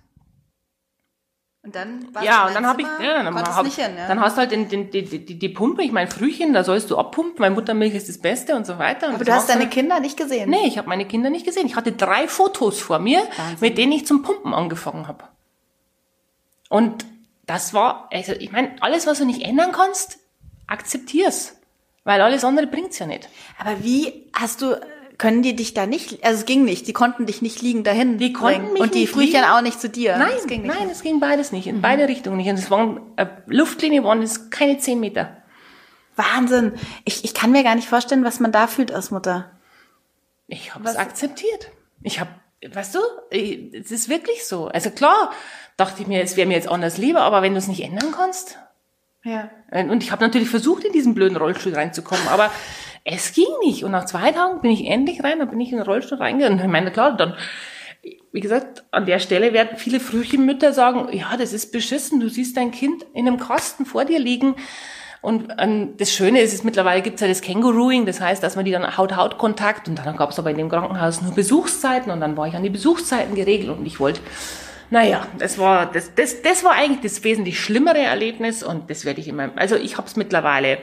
Und 1.65 1.73
dann 1.73 2.07
warst 2.13 2.27
ja, 2.27 2.43
du 2.43 2.47
und 2.49 2.53
dann 2.53 2.63
im 2.63 2.69
habe 2.69 2.81
ich, 2.83 2.87
ja, 3.03 3.23
dann, 3.23 3.35
hab, 3.35 3.65
hin, 3.65 3.97
ja. 3.97 4.07
dann 4.07 4.19
hast 4.19 4.37
du 4.37 4.41
halt 4.41 4.51
den, 4.51 4.69
den, 4.69 4.91
die, 4.91 5.03
die, 5.03 5.39
die 5.39 5.49
Pumpe, 5.49 5.81
ich 5.81 5.91
mein 5.91 6.07
Frühchen, 6.07 6.53
da 6.53 6.63
sollst 6.63 6.91
du 6.91 6.97
abpumpen, 6.97 7.39
weil 7.39 7.49
Muttermilch 7.49 7.95
ist 7.95 8.07
das 8.07 8.19
Beste 8.19 8.55
und 8.55 8.67
so 8.67 8.77
weiter. 8.77 9.07
Und 9.07 9.15
Aber 9.15 9.25
du 9.25 9.33
hast 9.33 9.49
deine 9.49 9.67
Kinder 9.67 9.99
nicht 9.99 10.15
gesehen. 10.15 10.47
Nee, 10.47 10.67
ich 10.67 10.77
habe 10.77 10.87
meine 10.87 11.05
Kinder 11.05 11.31
nicht 11.31 11.43
gesehen. 11.43 11.65
Ich 11.65 11.75
hatte 11.75 11.91
drei 11.91 12.27
Fotos 12.27 12.79
vor 12.79 12.99
mir, 12.99 13.19
Wahnsinn. 13.35 13.57
mit 13.61 13.79
denen 13.79 13.93
ich 13.93 14.05
zum 14.05 14.21
Pumpen 14.21 14.53
angefangen 14.53 15.07
habe. 15.07 15.23
Und 16.69 17.03
das 17.47 17.73
war, 17.73 18.09
also 18.13 18.33
ich 18.33 18.51
meine, 18.51 18.75
alles, 18.81 19.07
was 19.07 19.17
du 19.17 19.25
nicht 19.25 19.41
ändern 19.41 19.71
kannst, 19.71 20.19
akzeptier's. 20.67 21.55
Weil 22.03 22.21
alles 22.21 22.43
andere 22.43 22.67
bringt's 22.67 22.99
ja 22.99 23.07
nicht. 23.07 23.27
Aber 23.57 23.83
wie 23.83 24.29
hast 24.33 24.61
du, 24.61 24.79
können 25.17 25.41
die 25.41 25.55
dich 25.55 25.73
da 25.73 25.85
nicht, 25.85 26.23
also 26.23 26.39
es 26.39 26.45
ging 26.45 26.63
nicht, 26.65 26.87
die 26.87 26.93
konnten 26.93 27.25
dich 27.25 27.41
nicht 27.41 27.61
liegen 27.61 27.83
dahin. 27.83 28.17
Die 28.17 28.33
konnten 28.33 28.59
bringen. 28.61 28.73
mich 28.73 28.81
Und 28.81 28.95
die 28.95 29.07
Frühchen 29.07 29.33
liegen. 29.41 29.45
auch 29.45 29.61
nicht 29.61 29.79
zu 29.79 29.89
dir. 29.89 30.17
Nein, 30.17 30.31
das 30.35 30.47
ging 30.47 30.61
nicht. 30.63 30.73
nein, 30.75 30.89
es 30.89 31.01
ging 31.01 31.19
beides 31.19 31.51
nicht, 31.51 31.67
in 31.67 31.81
beide 31.81 32.07
Richtungen 32.07 32.37
nicht. 32.37 32.49
Und 32.49 32.57
es 32.59 32.69
waren, 32.71 32.99
äh, 33.15 33.27
Luftlinie 33.47 34.03
waren 34.03 34.21
es 34.21 34.49
keine 34.49 34.77
zehn 34.77 34.99
Meter. 34.99 35.37
Wahnsinn. 36.15 36.73
Ich, 37.03 37.23
ich 37.25 37.33
kann 37.33 37.51
mir 37.51 37.63
gar 37.63 37.75
nicht 37.75 37.87
vorstellen, 37.89 38.23
was 38.23 38.39
man 38.39 38.51
da 38.51 38.67
fühlt 38.67 38.91
als 38.91 39.11
Mutter. 39.11 39.51
Ich 40.47 40.73
habe 40.75 40.87
es 40.87 40.95
akzeptiert. 40.95 41.69
Ich 42.03 42.19
habe, 42.19 42.29
weißt 42.65 42.95
du, 42.95 42.99
ich- 43.31 43.73
es 43.73 43.91
ist 43.91 44.09
wirklich 44.09 44.45
so. 44.45 44.67
Also 44.67 44.91
klar, 44.91 45.31
dachte 45.77 46.01
ich 46.01 46.07
mir, 46.07 46.21
es 46.21 46.37
wäre 46.37 46.47
mir 46.47 46.53
jetzt 46.55 46.69
anders 46.69 46.97
lieber, 46.97 47.21
aber 47.21 47.41
wenn 47.41 47.53
du 47.53 47.57
es 47.59 47.67
nicht 47.67 47.81
ändern 47.83 48.11
kannst. 48.15 48.57
Ja. 49.23 49.49
Und 49.71 50.03
ich 50.03 50.11
habe 50.11 50.23
natürlich 50.23 50.49
versucht, 50.49 50.83
in 50.83 50.93
diesen 50.93 51.15
blöden 51.15 51.35
Rollstuhl 51.35 51.73
reinzukommen, 51.73 52.27
aber 52.27 52.51
es 53.05 53.33
ging 53.33 53.47
nicht. 53.63 53.85
Und 53.85 53.91
nach 53.91 54.05
zwei 54.05 54.31
Tagen 54.31 54.59
bin 54.61 54.71
ich 54.71 54.85
endlich 54.87 55.23
rein, 55.23 55.39
dann 55.39 55.49
bin 55.49 55.61
ich 55.61 55.71
in 55.71 55.77
den 55.77 55.85
Rollstuhl 55.85 56.17
reingegangen. 56.17 56.59
Ich 56.59 56.67
meine, 56.67 56.91
klar, 56.91 57.15
dann, 57.15 57.35
wie 58.33 58.41
gesagt, 58.41 58.83
an 58.91 59.05
der 59.05 59.19
Stelle 59.19 59.53
werden 59.53 59.77
viele 59.77 59.99
Frühchenmütter 59.99 60.73
sagen, 60.73 61.07
ja, 61.15 61.37
das 61.37 61.53
ist 61.53 61.71
beschissen, 61.71 62.19
du 62.19 62.27
siehst 62.27 62.57
dein 62.57 62.71
Kind 62.71 63.05
in 63.13 63.27
einem 63.27 63.39
Kasten 63.39 63.85
vor 63.85 64.05
dir 64.05 64.19
liegen. 64.19 64.55
Und 65.21 65.53
ähm, 65.59 65.93
das 65.97 66.11
Schöne 66.13 66.41
ist, 66.41 66.53
ist 66.53 66.65
mittlerweile 66.65 67.01
gibt 67.01 67.15
es 67.15 67.21
ja 67.21 67.27
das 67.27 67.41
Kängurooing, 67.41 68.05
das 68.05 68.21
heißt, 68.21 68.43
dass 68.43 68.55
man 68.55 68.65
die 68.65 68.71
dann 68.71 68.97
Haut-Haut-Kontakt 68.97 69.87
und 69.87 69.95
dann 69.97 70.17
gab 70.17 70.29
es 70.29 70.37
aber 70.37 70.51
in 70.51 70.57
dem 70.57 70.69
Krankenhaus 70.69 71.21
nur 71.21 71.33
Besuchszeiten 71.33 72.11
und 72.11 72.19
dann 72.19 72.37
war 72.37 72.47
ich 72.47 72.53
an 72.53 72.61
die 72.61 72.69
Besuchszeiten 72.69 73.33
geregelt 73.33 73.75
und 73.75 73.85
ich 73.87 73.99
wollte 73.99 74.21
Naja, 74.91 75.25
das 75.39 75.57
war, 75.57 75.87
das, 75.91 76.13
das, 76.13 76.43
das 76.43 76.63
war 76.63 76.73
eigentlich 76.73 77.01
das 77.01 77.23
wesentlich 77.23 77.59
schlimmere 77.59 78.01
Erlebnis 78.01 78.61
und 78.61 78.91
das 78.91 79.03
werde 79.03 79.19
ich 79.19 79.27
immer, 79.27 79.49
also 79.55 79.75
ich 79.75 79.97
habe 79.97 80.07
es 80.07 80.15
mittlerweile 80.15 80.77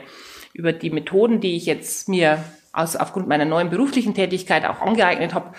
über 0.53 0.71
die 0.71 0.89
Methoden, 0.89 1.41
die 1.41 1.55
ich 1.55 1.65
jetzt 1.65 2.07
mir 2.07 2.43
aus, 2.71 2.95
aufgrund 2.95 3.27
meiner 3.27 3.45
neuen 3.45 3.69
beruflichen 3.69 4.13
Tätigkeit 4.13 4.65
auch 4.65 4.81
angeeignet 4.81 5.33
habe, 5.33 5.53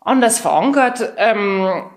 anders 0.00 0.38
verankert. 0.38 1.12
Ähm, 1.16 1.90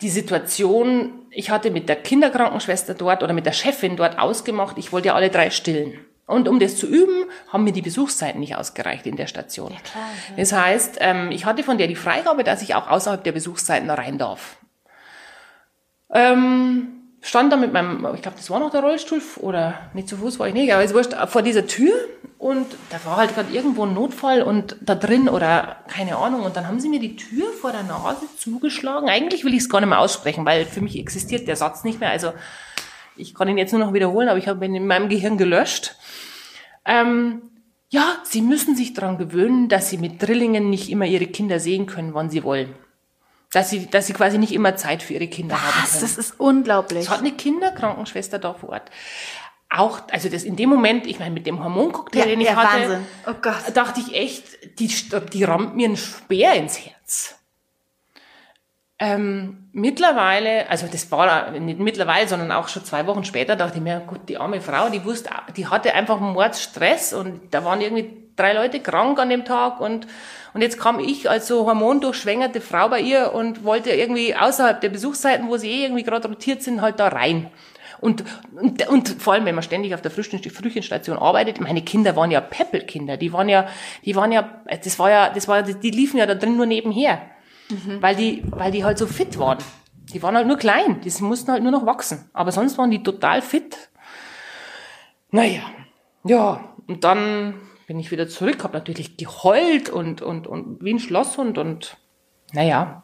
die 0.00 0.10
Situation, 0.10 1.12
ich 1.30 1.50
hatte 1.50 1.70
mit 1.70 1.88
der 1.88 1.96
Kinderkrankenschwester 1.96 2.94
dort 2.94 3.22
oder 3.22 3.32
mit 3.32 3.46
der 3.46 3.52
Chefin 3.52 3.96
dort 3.96 4.18
ausgemacht, 4.18 4.78
ich 4.78 4.92
wollte 4.92 5.08
ja 5.08 5.14
alle 5.14 5.30
drei 5.30 5.50
stillen. 5.50 5.98
Und 6.26 6.46
um 6.46 6.60
das 6.60 6.76
zu 6.76 6.86
üben, 6.86 7.24
haben 7.48 7.64
mir 7.64 7.72
die 7.72 7.82
Besuchszeiten 7.82 8.38
nicht 8.38 8.54
ausgereicht 8.54 9.04
in 9.06 9.16
der 9.16 9.26
Station. 9.26 9.72
Ja, 9.72 9.80
klar, 9.80 10.04
ja. 10.28 10.36
Das 10.36 10.52
heißt, 10.52 10.98
ähm, 11.00 11.32
ich 11.32 11.44
hatte 11.44 11.64
von 11.64 11.76
der 11.76 11.88
die 11.88 11.96
Freigabe, 11.96 12.44
dass 12.44 12.62
ich 12.62 12.74
auch 12.76 12.88
außerhalb 12.88 13.24
der 13.24 13.32
Besuchszeiten 13.32 13.90
rein 13.90 14.16
darf. 14.16 14.56
Ähm, 16.12 16.99
stand 17.20 17.52
da 17.52 17.56
mit 17.56 17.72
meinem, 17.72 18.06
ich 18.14 18.22
glaube, 18.22 18.36
das 18.36 18.50
war 18.50 18.60
noch 18.60 18.70
der 18.70 18.80
Rollstuhl 18.80 19.20
oder 19.38 19.90
nicht 19.92 20.08
zu 20.08 20.16
Fuß 20.16 20.38
war 20.38 20.48
ich 20.48 20.54
nicht, 20.54 20.72
aber 20.72 20.82
es 20.82 20.94
war 20.94 21.26
vor 21.28 21.42
dieser 21.42 21.66
Tür 21.66 21.92
und 22.38 22.66
da 22.88 23.04
war 23.04 23.18
halt 23.18 23.34
gerade 23.34 23.52
irgendwo 23.52 23.84
ein 23.84 23.92
Notfall 23.92 24.42
und 24.42 24.76
da 24.80 24.94
drin 24.94 25.28
oder 25.28 25.76
keine 25.88 26.16
Ahnung 26.16 26.42
und 26.42 26.56
dann 26.56 26.66
haben 26.66 26.80
sie 26.80 26.88
mir 26.88 27.00
die 27.00 27.16
Tür 27.16 27.46
vor 27.60 27.72
der 27.72 27.82
Nase 27.82 28.26
zugeschlagen. 28.38 29.08
Eigentlich 29.08 29.44
will 29.44 29.52
ich 29.52 29.60
es 29.60 29.68
gar 29.68 29.80
nicht 29.80 29.90
mehr 29.90 30.00
aussprechen, 30.00 30.46
weil 30.46 30.64
für 30.64 30.80
mich 30.80 30.98
existiert 30.98 31.46
der 31.46 31.56
Satz 31.56 31.84
nicht 31.84 32.00
mehr. 32.00 32.10
Also 32.10 32.32
ich 33.16 33.34
kann 33.34 33.48
ihn 33.48 33.58
jetzt 33.58 33.72
nur 33.72 33.84
noch 33.84 33.92
wiederholen, 33.92 34.28
aber 34.28 34.38
ich 34.38 34.48
habe 34.48 34.64
ihn 34.64 34.74
in 34.74 34.86
meinem 34.86 35.10
Gehirn 35.10 35.36
gelöscht. 35.36 35.96
Ähm, 36.86 37.42
ja, 37.90 38.16
Sie 38.22 38.40
müssen 38.40 38.76
sich 38.76 38.94
daran 38.94 39.18
gewöhnen, 39.18 39.68
dass 39.68 39.90
Sie 39.90 39.98
mit 39.98 40.22
Drillingen 40.22 40.70
nicht 40.70 40.88
immer 40.90 41.04
Ihre 41.04 41.26
Kinder 41.26 41.60
sehen 41.60 41.86
können, 41.86 42.14
wann 42.14 42.30
Sie 42.30 42.44
wollen. 42.44 42.74
Dass 43.52 43.70
Sie, 43.70 43.86
dass 43.86 44.06
Sie 44.06 44.12
quasi 44.12 44.38
nicht 44.38 44.52
immer 44.52 44.76
Zeit 44.76 45.02
für 45.02 45.14
Ihre 45.14 45.26
Kinder 45.26 45.56
Was? 45.56 45.62
haben 45.62 45.90
können. 45.90 46.02
Das 46.02 46.18
ist 46.18 46.38
unglaublich. 46.38 47.04
Es 47.04 47.10
hat 47.10 47.20
eine 47.20 47.32
Kinderkrankenschwester 47.32 48.38
da 48.38 48.54
vor 48.54 48.70
Ort. 48.70 48.90
Auch, 49.68 50.00
also 50.10 50.28
das 50.28 50.42
in 50.42 50.56
dem 50.56 50.68
Moment, 50.68 51.06
ich 51.06 51.18
meine, 51.18 51.32
mit 51.32 51.46
dem 51.46 51.62
Hormoncocktail, 51.62 52.20
ja, 52.20 52.26
den 52.26 52.40
ich 52.40 52.48
ja, 52.48 52.56
hatte, 52.56 52.82
Wahnsinn. 52.82 53.06
Oh 53.26 53.34
Gott. 53.40 53.54
dachte 53.74 54.00
ich 54.00 54.14
echt, 54.14 54.44
die, 54.80 54.92
die 55.32 55.44
rammt 55.44 55.76
mir 55.76 55.86
einen 55.86 55.96
Speer 55.96 56.54
ins 56.54 56.78
Herz. 56.84 57.36
Ähm, 58.98 59.70
mittlerweile, 59.72 60.68
also 60.68 60.86
das 60.86 61.10
war 61.10 61.52
nicht 61.52 61.78
mittlerweile, 61.78 62.28
sondern 62.28 62.52
auch 62.52 62.68
schon 62.68 62.84
zwei 62.84 63.06
Wochen 63.06 63.24
später, 63.24 63.56
dachte 63.56 63.78
ich 63.78 63.82
mir, 63.82 64.00
gut, 64.00 64.28
die 64.28 64.36
arme 64.36 64.60
Frau, 64.60 64.90
die 64.90 65.04
wusste, 65.04 65.30
die 65.56 65.66
hatte 65.66 65.94
einfach 65.94 66.20
Mordstress 66.20 67.14
und 67.14 67.54
da 67.54 67.64
waren 67.64 67.80
irgendwie 67.80 68.29
drei 68.40 68.52
Leute 68.52 68.80
krank 68.80 69.18
an 69.18 69.28
dem 69.28 69.44
Tag 69.44 69.80
und, 69.80 70.06
und 70.54 70.60
jetzt 70.62 70.78
kam 70.78 70.98
ich 70.98 71.28
als 71.28 71.46
so 71.46 71.66
hormondurchschwängerte 71.66 72.60
Frau 72.60 72.88
bei 72.88 73.00
ihr 73.00 73.32
und 73.32 73.64
wollte 73.64 73.90
irgendwie 73.90 74.34
außerhalb 74.34 74.80
der 74.80 74.88
Besuchszeiten, 74.88 75.48
wo 75.48 75.56
sie 75.56 75.70
eh 75.70 75.84
irgendwie 75.84 76.02
gerade 76.02 76.28
rotiert 76.28 76.62
sind, 76.62 76.80
halt 76.80 76.98
da 76.98 77.08
rein. 77.08 77.50
Und, 78.00 78.24
und, 78.52 78.88
und 78.88 79.08
vor 79.08 79.34
allem, 79.34 79.44
wenn 79.44 79.54
man 79.54 79.62
ständig 79.62 79.94
auf 79.94 80.00
der 80.00 80.10
Frühchenstation 80.10 81.18
arbeitet, 81.18 81.60
meine 81.60 81.82
Kinder 81.82 82.16
waren 82.16 82.30
ja 82.30 82.40
Peppelkinder, 82.40 83.18
die 83.18 83.32
waren 83.32 83.48
ja, 83.48 83.68
die 84.06 84.16
waren 84.16 84.32
ja, 84.32 84.62
das 84.82 84.98
war 84.98 85.10
ja, 85.10 85.28
das 85.28 85.48
war, 85.48 85.62
die 85.62 85.90
liefen 85.90 86.16
ja 86.16 86.24
da 86.24 86.34
drin 86.34 86.56
nur 86.56 86.66
nebenher 86.66 87.20
mhm. 87.70 88.02
weil, 88.02 88.16
die, 88.16 88.42
weil 88.50 88.70
die 88.70 88.84
halt 88.84 88.98
so 88.98 89.06
fit 89.06 89.38
waren. 89.38 89.58
Die 90.12 90.22
waren 90.22 90.36
halt 90.36 90.46
nur 90.46 90.56
klein, 90.56 91.00
die 91.00 91.22
mussten 91.22 91.52
halt 91.52 91.62
nur 91.62 91.72
noch 91.72 91.86
wachsen. 91.86 92.28
Aber 92.32 92.52
sonst 92.52 92.78
waren 92.78 92.90
die 92.90 93.02
total 93.02 93.42
fit. 93.42 93.90
Naja, 95.30 95.62
ja, 96.24 96.74
und 96.88 97.04
dann 97.04 97.54
bin 97.90 97.98
ich 97.98 98.12
wieder 98.12 98.28
zurück, 98.28 98.62
habe 98.62 98.78
natürlich 98.78 99.16
geheult 99.16 99.90
und, 99.90 100.22
und, 100.22 100.46
und 100.46 100.80
wie 100.80 100.94
ein 100.94 101.00
Schlosshund 101.00 101.58
und 101.58 101.96
naja, 102.52 103.02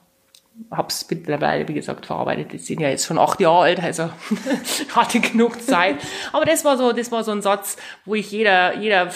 hab's 0.71 1.05
mittlerweile, 1.11 1.67
wie 1.67 1.75
gesagt, 1.75 2.07
verarbeitet. 2.07 2.53
Die 2.53 2.59
sind 2.59 2.81
ja 2.81 2.89
jetzt 2.89 3.05
schon 3.05 3.19
acht 3.19 3.41
Jahre 3.41 3.63
alt, 3.63 3.83
also 3.83 4.11
hatte 4.95 5.19
genug 5.19 5.61
Zeit. 5.61 5.97
Aber 6.33 6.45
das 6.45 6.65
war 6.65 6.77
so, 6.77 6.93
das 6.93 7.11
war 7.11 7.25
so 7.25 7.33
ein 7.33 7.43
Satz, 7.43 7.77
wo 8.05 8.15
ich 8.15 8.31
jeder, 8.31 8.77
jeder 8.77 9.11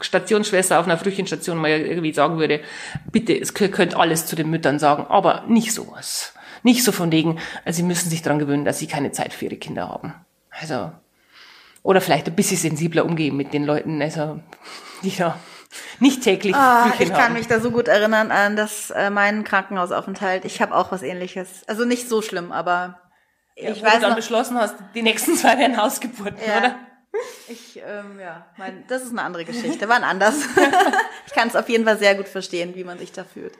Stationsschwester 0.00 0.80
auf 0.80 0.86
einer 0.86 0.96
Frühchenstation 0.96 1.58
mal 1.58 1.68
irgendwie 1.68 2.14
sagen 2.14 2.38
würde, 2.38 2.62
bitte, 3.12 3.38
es 3.38 3.52
könnt 3.52 3.94
alles 3.94 4.24
zu 4.24 4.34
den 4.34 4.48
Müttern 4.48 4.78
sagen, 4.78 5.04
aber 5.10 5.44
nicht 5.46 5.74
sowas. 5.74 6.32
Nicht 6.62 6.84
so 6.84 6.90
von 6.90 7.12
wegen, 7.12 7.38
also 7.66 7.76
sie 7.76 7.82
müssen 7.82 8.08
sich 8.08 8.22
daran 8.22 8.38
gewöhnen, 8.38 8.64
dass 8.64 8.78
sie 8.78 8.86
keine 8.86 9.12
Zeit 9.12 9.34
für 9.34 9.44
ihre 9.44 9.56
Kinder 9.56 9.90
haben. 9.90 10.14
Also, 10.48 10.90
oder 11.84 12.00
vielleicht 12.00 12.26
ein 12.26 12.34
bisschen 12.34 12.56
sensibler 12.56 13.04
umgehen 13.04 13.36
mit 13.36 13.52
den 13.52 13.64
Leuten, 13.64 14.02
also, 14.02 14.40
die 15.04 15.10
ja 15.10 15.38
nicht 16.00 16.22
täglich. 16.22 16.54
Ah, 16.54 16.92
ich 16.98 17.10
kann 17.10 17.24
haben. 17.24 17.32
mich 17.34 17.46
da 17.46 17.60
so 17.60 17.70
gut 17.70 17.88
erinnern 17.88 18.30
an 18.30 18.56
das 18.56 18.90
äh, 18.90 19.10
meinen 19.10 19.44
Krankenhausaufenthalt. 19.44 20.44
Ich 20.44 20.60
habe 20.62 20.74
auch 20.74 20.92
was 20.92 21.02
ähnliches. 21.02 21.62
Also 21.68 21.84
nicht 21.84 22.08
so 22.08 22.22
schlimm, 22.22 22.52
aber 22.52 23.00
ja, 23.56 23.70
ich 23.70 23.82
weiß 23.82 23.94
du 23.94 24.00
dann 24.00 24.10
noch, 24.10 24.16
beschlossen 24.16 24.56
hast, 24.56 24.76
die 24.94 25.02
nächsten 25.02 25.36
zwei 25.36 25.58
werden 25.58 25.76
Hausgeburten, 25.76 26.38
ja. 26.46 26.58
oder? 26.58 26.78
Ich, 27.48 27.76
ähm, 27.76 28.18
ja, 28.18 28.46
mein, 28.56 28.84
das 28.88 29.02
ist 29.02 29.10
eine 29.10 29.22
andere 29.22 29.44
Geschichte, 29.44 29.88
waren 29.88 30.02
anders. 30.04 30.34
ich 31.26 31.32
kann 31.32 31.48
es 31.48 31.54
auf 31.54 31.68
jeden 31.68 31.84
Fall 31.84 31.98
sehr 31.98 32.14
gut 32.14 32.28
verstehen, 32.28 32.74
wie 32.74 32.82
man 32.82 32.98
sich 32.98 33.12
da 33.12 33.24
fühlt. 33.24 33.52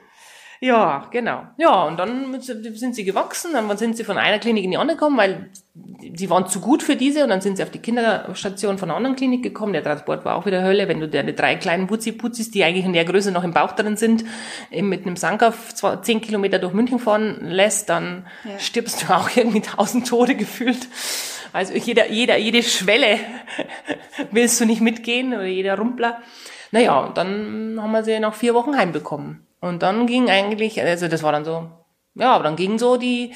Ja, 0.65 1.07
genau. 1.11 1.43
Ja, 1.57 1.83
und 1.83 1.97
dann 1.97 2.41
sind 2.41 2.95
sie 2.95 3.03
gewachsen, 3.03 3.53
dann 3.53 3.77
sind 3.77 3.95
sie 3.95 4.03
von 4.03 4.17
einer 4.17 4.39
Klinik 4.39 4.63
in 4.63 4.71
die 4.71 4.77
andere 4.77 4.97
gekommen, 4.97 5.15
weil 5.15 5.51
sie 6.15 6.27
waren 6.31 6.47
zu 6.47 6.59
gut 6.59 6.81
für 6.81 6.95
diese 6.95 7.21
und 7.21 7.29
dann 7.29 7.39
sind 7.39 7.57
sie 7.57 7.61
auf 7.61 7.69
die 7.69 7.77
Kinderstation 7.77 8.79
von 8.79 8.89
einer 8.89 8.97
anderen 8.97 9.15
Klinik 9.15 9.43
gekommen. 9.43 9.73
Der 9.73 9.83
Transport 9.83 10.25
war 10.25 10.35
auch 10.35 10.47
wieder 10.47 10.63
Hölle, 10.63 10.87
wenn 10.87 10.99
du 10.99 11.07
deine 11.07 11.33
drei 11.33 11.55
kleinen 11.55 11.85
Putzi-Putzis, 11.85 12.49
die 12.49 12.63
eigentlich 12.63 12.83
in 12.83 12.93
der 12.93 13.05
Größe 13.05 13.31
noch 13.31 13.43
im 13.43 13.53
Bauch 13.53 13.73
drin 13.73 13.95
sind, 13.95 14.25
mit 14.71 15.05
einem 15.05 15.17
Sanker 15.17 15.53
zehn 16.01 16.19
Kilometer 16.19 16.57
durch 16.57 16.73
München 16.73 16.97
fahren 16.97 17.41
lässt, 17.41 17.89
dann 17.89 18.25
ja. 18.43 18.57
stirbst 18.57 19.03
du 19.03 19.13
auch 19.13 19.29
irgendwie 19.35 19.61
tausend 19.61 20.07
Tode 20.07 20.33
gefühlt. 20.33 20.87
Also 21.53 21.75
jeder, 21.75 22.09
jeder, 22.09 22.37
jede 22.37 22.63
Schwelle 22.63 23.19
willst 24.31 24.59
du 24.59 24.65
nicht 24.65 24.81
mitgehen 24.81 25.31
oder 25.31 25.45
jeder 25.45 25.77
Rumpler. 25.77 26.23
Naja, 26.71 27.01
und 27.01 27.17
dann 27.17 27.77
haben 27.79 27.91
wir 27.91 28.03
sie 28.03 28.19
nach 28.19 28.33
vier 28.33 28.55
Wochen 28.55 28.75
heimbekommen. 28.75 29.45
Und 29.59 29.83
dann 29.83 30.07
ging 30.07 30.29
eigentlich, 30.29 30.81
also 30.81 31.07
das 31.07 31.23
war 31.23 31.31
dann 31.31 31.45
so, 31.45 31.69
ja, 32.15 32.33
aber 32.33 32.43
dann 32.43 32.55
ging 32.55 32.77
so 32.77 32.97
die, 32.97 33.33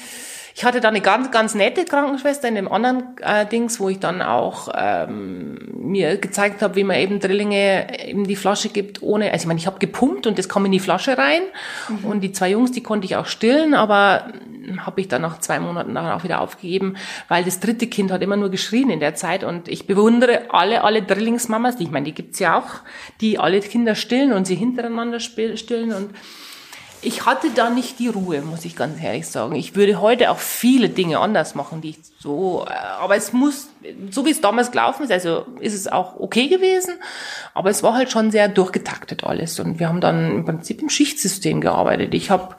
ich 0.54 0.64
hatte 0.64 0.80
da 0.80 0.88
eine 0.88 1.00
ganz, 1.00 1.30
ganz 1.30 1.54
nette 1.54 1.84
Krankenschwester 1.84 2.48
in 2.48 2.54
dem 2.54 2.70
anderen 2.70 3.16
äh, 3.20 3.46
Dings, 3.46 3.80
wo 3.80 3.88
ich 3.88 3.98
dann 3.98 4.22
auch 4.22 4.68
ähm, 4.74 5.58
mir 5.74 6.16
gezeigt 6.16 6.62
habe, 6.62 6.76
wie 6.76 6.84
man 6.84 6.96
eben 6.96 7.20
Drillinge 7.20 8.06
eben 8.06 8.26
die 8.26 8.36
Flasche 8.36 8.68
gibt, 8.68 9.02
ohne, 9.02 9.32
also 9.32 9.44
ich 9.44 9.46
meine, 9.46 9.58
ich 9.58 9.66
habe 9.66 9.78
gepumpt 9.78 10.26
und 10.26 10.38
das 10.38 10.48
kam 10.48 10.64
in 10.66 10.72
die 10.72 10.80
Flasche 10.80 11.18
rein. 11.18 11.42
Mhm. 11.88 12.04
Und 12.04 12.20
die 12.20 12.32
zwei 12.32 12.50
Jungs, 12.50 12.72
die 12.72 12.82
konnte 12.82 13.06
ich 13.06 13.16
auch 13.16 13.26
stillen, 13.26 13.74
aber 13.74 14.32
habe 14.78 15.00
ich 15.00 15.08
dann 15.08 15.22
nach 15.22 15.40
zwei 15.40 15.60
Monaten 15.60 15.94
dann 15.94 16.06
auch 16.06 16.24
wieder 16.24 16.40
aufgegeben, 16.40 16.96
weil 17.28 17.44
das 17.44 17.60
dritte 17.60 17.86
Kind 17.86 18.10
hat 18.10 18.22
immer 18.22 18.36
nur 18.36 18.50
geschrien 18.50 18.90
in 18.90 19.00
der 19.00 19.14
Zeit. 19.14 19.44
Und 19.44 19.68
ich 19.68 19.86
bewundere 19.86 20.50
alle, 20.50 20.84
alle 20.84 21.02
Drillingsmamas, 21.02 21.76
die, 21.76 21.84
ich 21.84 21.90
meine, 21.90 22.06
die 22.06 22.14
gibt's 22.14 22.38
ja 22.38 22.58
auch, 22.58 22.80
die 23.20 23.38
alle 23.38 23.60
Kinder 23.60 23.94
stillen 23.94 24.32
und 24.32 24.46
sie 24.46 24.54
hintereinander 24.54 25.20
stillen 25.20 25.92
und 25.92 26.10
ich 27.02 27.24
hatte 27.24 27.50
da 27.50 27.70
nicht 27.70 27.98
die 27.98 28.08
Ruhe, 28.08 28.42
muss 28.42 28.64
ich 28.64 28.76
ganz 28.76 29.02
ehrlich 29.02 29.26
sagen. 29.26 29.54
Ich 29.54 29.74
würde 29.74 30.00
heute 30.00 30.30
auch 30.30 30.38
viele 30.38 30.90
Dinge 30.90 31.18
anders 31.18 31.54
machen, 31.54 31.80
die 31.80 31.90
ich 31.90 31.98
so, 32.18 32.66
äh, 32.68 32.72
aber 32.72 33.16
es 33.16 33.32
muss, 33.32 33.68
so 34.10 34.26
wie 34.26 34.30
es 34.30 34.40
damals 34.40 34.70
gelaufen 34.70 35.04
ist, 35.04 35.12
also 35.12 35.46
ist 35.60 35.74
es 35.74 35.88
auch 35.88 36.20
okay 36.20 36.48
gewesen, 36.48 36.94
aber 37.54 37.70
es 37.70 37.82
war 37.82 37.94
halt 37.94 38.10
schon 38.10 38.30
sehr 38.30 38.48
durchgetaktet 38.48 39.24
alles 39.24 39.58
und 39.60 39.78
wir 39.78 39.88
haben 39.88 40.00
dann 40.00 40.30
im 40.30 40.44
Prinzip 40.44 40.82
im 40.82 40.90
Schichtsystem 40.90 41.60
gearbeitet. 41.60 42.12
Ich 42.14 42.30
habe 42.30 42.54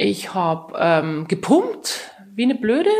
ich 0.00 0.32
hab, 0.32 0.74
ähm, 0.78 1.28
gepumpt 1.28 2.10
wie 2.34 2.44
eine 2.44 2.54
Blöde, 2.54 2.90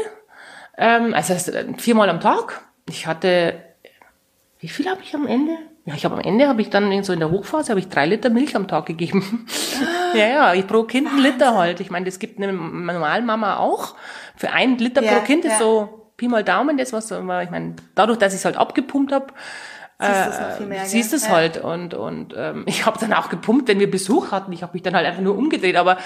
ähm, 0.77 1.15
also 1.15 1.35
viermal 1.79 2.11
am 2.11 2.21
Tag. 2.21 2.61
Ich 2.91 3.07
hatte, 3.07 3.55
wie 4.59 4.69
viel 4.69 4.87
habe 4.87 5.01
ich 5.03 5.15
am 5.15 5.27
Ende? 5.27 5.57
Ja, 5.87 5.95
ich 5.95 6.05
habe 6.05 6.17
am 6.17 6.21
Ende 6.21 6.47
habe 6.47 6.61
ich 6.61 6.69
dann 6.69 7.03
so 7.03 7.15
in 7.15 7.21
der 7.21 7.31
Hochphase 7.31 7.71
habe 7.71 7.81
ich 7.81 7.89
drei 7.89 8.05
Liter 8.05 8.29
Milch 8.29 8.55
am 8.55 8.69
Tag 8.69 8.87
gegeben. 8.87 9.47
Ja, 10.13 10.27
ja, 10.27 10.55
ich 10.55 10.67
pro 10.67 10.83
Kind 10.83 11.07
einen 11.07 11.23
Liter 11.23 11.57
halt. 11.57 11.79
Ich 11.79 11.89
meine, 11.89 12.05
das 12.05 12.19
gibt 12.19 12.43
eine 12.43 12.53
Normalmama 12.53 13.59
auch. 13.59 13.95
Für 14.35 14.51
ein 14.51 14.77
Liter 14.77 15.05
ja, 15.05 15.13
pro 15.13 15.21
Kind 15.21 15.45
ja. 15.45 15.53
ist 15.53 15.61
so 15.61 16.11
Pi 16.17 16.27
mal 16.27 16.43
Daumen 16.43 16.77
das, 16.77 16.93
was 16.93 17.13
ich 17.13 17.23
meine, 17.23 17.77
dadurch, 17.95 18.19
dass 18.19 18.35
ich 18.35 18.41
es 18.41 18.45
halt 18.45 18.57
abgepumpt 18.57 19.13
habe, 19.13 19.33
siehst 20.01 20.27
du 20.27 20.31
es 20.31 20.41
noch 20.41 20.57
viel 20.57 20.67
mehr. 20.67 20.85
Siehst 20.85 21.13
es 21.13 21.25
ja. 21.25 21.31
halt 21.31 21.59
und 21.59 21.95
und 21.95 22.35
ähm, 22.37 22.65
ich 22.67 22.87
habe 22.87 22.99
dann 22.99 23.13
auch 23.13 23.29
gepumpt, 23.29 23.69
wenn 23.69 23.79
wir 23.79 23.91
Besuch 23.91 24.33
hatten. 24.33 24.53
Ich 24.53 24.63
habe 24.63 24.73
mich 24.73 24.83
dann 24.83 24.95
halt 24.95 25.07
einfach 25.07 25.23
nur 25.23 25.37
umgedreht, 25.37 25.77
aber 25.77 25.99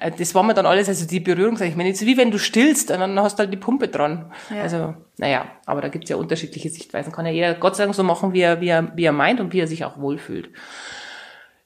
äh, 0.00 0.10
das 0.10 0.34
war 0.34 0.42
mir 0.42 0.54
dann 0.54 0.66
alles, 0.66 0.88
also 0.88 1.06
die 1.06 1.20
Berührung, 1.20 1.60
ich 1.60 1.76
meine, 1.76 1.90
jetzt 1.90 2.04
wie 2.06 2.16
wenn 2.16 2.30
du 2.30 2.38
stillst, 2.38 2.90
und 2.90 3.00
dann 3.00 3.18
hast 3.20 3.38
du 3.38 3.40
halt 3.40 3.52
die 3.52 3.58
Pumpe 3.58 3.88
dran. 3.88 4.32
Ja. 4.54 4.62
Also 4.62 4.94
naja, 5.18 5.46
aber 5.66 5.80
da 5.80 5.88
gibt's 5.88 6.10
ja 6.10 6.16
unterschiedliche 6.16 6.70
Sichtweisen. 6.70 7.12
Kann 7.12 7.26
ja 7.26 7.32
jeder 7.32 7.54
Gott 7.54 7.76
sei 7.76 7.84
Dank 7.84 7.94
so 7.94 8.02
machen, 8.02 8.32
wie 8.32 8.40
er, 8.40 8.60
wie 8.60 8.68
er, 8.68 8.96
wie 8.96 9.04
er 9.04 9.12
meint 9.12 9.40
und 9.40 9.52
wie 9.52 9.60
er 9.60 9.68
sich 9.68 9.84
auch 9.84 9.98
wohlfühlt. 9.98 10.50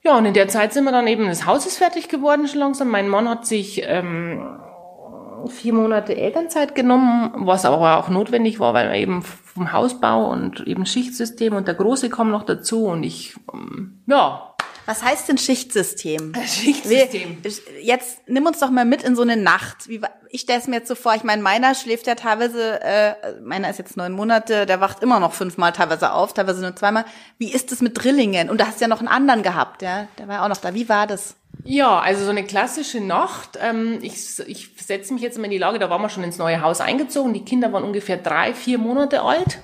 Ja, 0.03 0.17
und 0.17 0.25
in 0.25 0.35
der 0.35 0.47
Zeit 0.47 0.73
sind 0.73 0.85
wir 0.85 0.93
dann 0.93 1.09
eben, 1.09 1.27
das 1.27 1.47
Haus 1.47 1.67
ist 1.67 1.79
fertig 1.79 2.09
geworden 2.09 2.47
schon 2.47 2.61
langsam. 2.61 2.89
Mein 2.89 3.09
Mann 3.09 3.29
hat 3.29 3.45
sich 3.45 3.83
ähm, 3.85 4.57
vier 5.47 5.73
Monate 5.73 6.17
Elternzeit 6.17 6.75
genommen, 6.75 7.33
was 7.37 7.65
aber 7.65 7.99
auch 7.99 8.09
notwendig 8.09 8.59
war, 8.61 8.75
weil 8.75 8.89
wir 8.91 8.97
eben 8.97 9.23
vom 9.23 9.73
Hausbau 9.73 10.31
und 10.31 10.67
eben 10.67 10.87
Schichtsystem 10.87 11.55
und 11.55 11.69
der 11.69 11.75
Große 11.75 12.11
kommen 12.11 12.31
noch 12.31 12.45
dazu 12.45 12.87
und 12.87 13.03
ich, 13.05 13.37
ähm, 13.53 14.03
ja, 14.07 14.56
Was 14.87 15.03
heißt 15.03 15.29
denn 15.29 15.37
Schichtsystem? 15.37 16.33
Schichtsystem. 16.47 17.43
Jetzt 17.83 18.21
nimm 18.27 18.47
uns 18.47 18.61
doch 18.61 18.71
mal 18.71 18.85
mit 18.85 19.03
in 19.03 19.17
so 19.17 19.23
eine 19.23 19.37
Nacht. 19.37 19.89
Wie, 19.89 20.01
ich 20.31 20.43
stelle 20.43 20.61
es 20.61 20.69
mir 20.69 20.77
jetzt 20.77 20.89
so 20.89 20.95
vor, 20.95 21.15
ich 21.15 21.25
meine, 21.25 21.43
meiner 21.43 21.75
schläft 21.75 22.07
ja 22.07 22.15
teilweise, 22.15 22.81
äh, 22.83 23.15
meiner 23.43 23.69
ist 23.69 23.79
jetzt 23.79 23.97
neun 23.97 24.13
Monate, 24.13 24.65
der 24.65 24.81
wacht 24.81 25.03
immer 25.03 25.19
noch 25.19 25.33
fünfmal 25.33 25.73
teilweise 25.73 26.13
auf, 26.13 26.35
teilweise 26.35 26.61
nur 26.61 26.75
zweimal. 26.77 27.05
Wie 27.37 27.53
ist 27.53 27.73
es 27.73 27.83
mit 27.83 28.03
Drillingen? 28.03 28.49
Und 28.49 28.61
da 28.61 28.69
hast 28.69 28.81
du 28.81 28.85
ja 28.85 28.89
noch 28.89 29.01
einen 29.01 29.09
anderen 29.09 29.43
gehabt, 29.43 29.83
ja? 29.83 30.07
Der 30.19 30.29
war 30.29 30.45
auch 30.45 30.49
noch 30.49 30.57
da. 30.57 30.73
Wie 30.73 30.89
war 30.89 31.07
das? 31.07 31.35
Ja, 31.65 31.99
also 31.99 32.25
so 32.25 32.31
eine 32.31 32.45
klassische 32.45 33.01
Nacht. 33.01 33.59
Ähm, 33.61 33.99
ich 34.03 34.39
ich 34.47 34.71
setze 34.79 35.13
mich 35.13 35.23
jetzt 35.23 35.37
mal 35.39 35.47
in 35.47 35.51
die 35.51 35.59
Lage, 35.59 35.81
da 35.81 35.91
waren 35.91 36.03
wir 36.03 36.11
schon 36.11 36.23
ins 36.23 36.39
neue 36.39 36.61
Haus 36.61 36.81
eingezogen. 36.81 37.35
Die 37.35 37.45
Kinder 37.45 37.73
waren 37.73 37.83
ungefähr 37.83 38.19
drei, 38.19 38.55
vier 38.55 38.79
Monate 38.79 39.23
alt. 39.23 39.59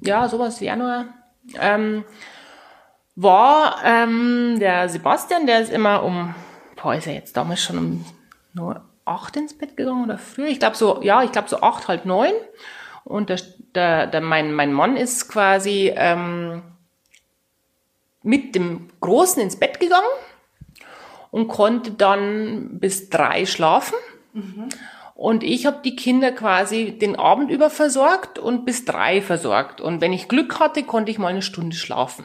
Ja, 0.00 0.28
sowas 0.28 0.60
wie 0.60 0.66
Januar. 0.66 1.06
Ähm, 1.60 2.04
war 3.20 3.80
ähm, 3.84 4.58
der 4.60 4.88
Sebastian, 4.88 5.46
der 5.46 5.60
ist 5.60 5.72
immer 5.72 6.04
um, 6.04 6.36
boah, 6.80 6.94
ist 6.94 7.08
er 7.08 7.14
jetzt 7.14 7.36
damals 7.36 7.60
schon 7.60 7.78
um 7.78 8.04
nur 8.52 8.84
acht 9.04 9.36
ins 9.36 9.58
Bett 9.58 9.76
gegangen 9.76 10.04
oder 10.04 10.18
früher? 10.18 10.46
Ich 10.46 10.60
glaube 10.60 10.76
so, 10.76 11.02
ja, 11.02 11.24
ich 11.24 11.32
glaube 11.32 11.48
so 11.48 11.60
acht, 11.60 11.88
halb 11.88 12.04
neun. 12.04 12.32
Und 13.04 13.28
der, 13.28 13.40
der, 13.74 14.06
der, 14.06 14.20
mein, 14.20 14.52
mein 14.52 14.72
Mann 14.72 14.96
ist 14.96 15.28
quasi 15.28 15.92
ähm, 15.96 16.62
mit 18.22 18.54
dem 18.54 18.88
Großen 19.00 19.42
ins 19.42 19.58
Bett 19.58 19.80
gegangen 19.80 20.04
und 21.32 21.48
konnte 21.48 21.90
dann 21.90 22.78
bis 22.78 23.10
drei 23.10 23.46
schlafen. 23.46 23.96
Mhm. 24.32 24.68
Und 25.14 25.42
ich 25.42 25.66
habe 25.66 25.78
die 25.82 25.96
Kinder 25.96 26.30
quasi 26.30 26.96
den 26.96 27.16
Abend 27.16 27.50
über 27.50 27.70
versorgt 27.70 28.38
und 28.38 28.64
bis 28.64 28.84
drei 28.84 29.20
versorgt. 29.22 29.80
Und 29.80 30.00
wenn 30.00 30.12
ich 30.12 30.28
Glück 30.28 30.60
hatte, 30.60 30.84
konnte 30.84 31.10
ich 31.10 31.18
mal 31.18 31.28
eine 31.28 31.42
Stunde 31.42 31.74
schlafen. 31.74 32.24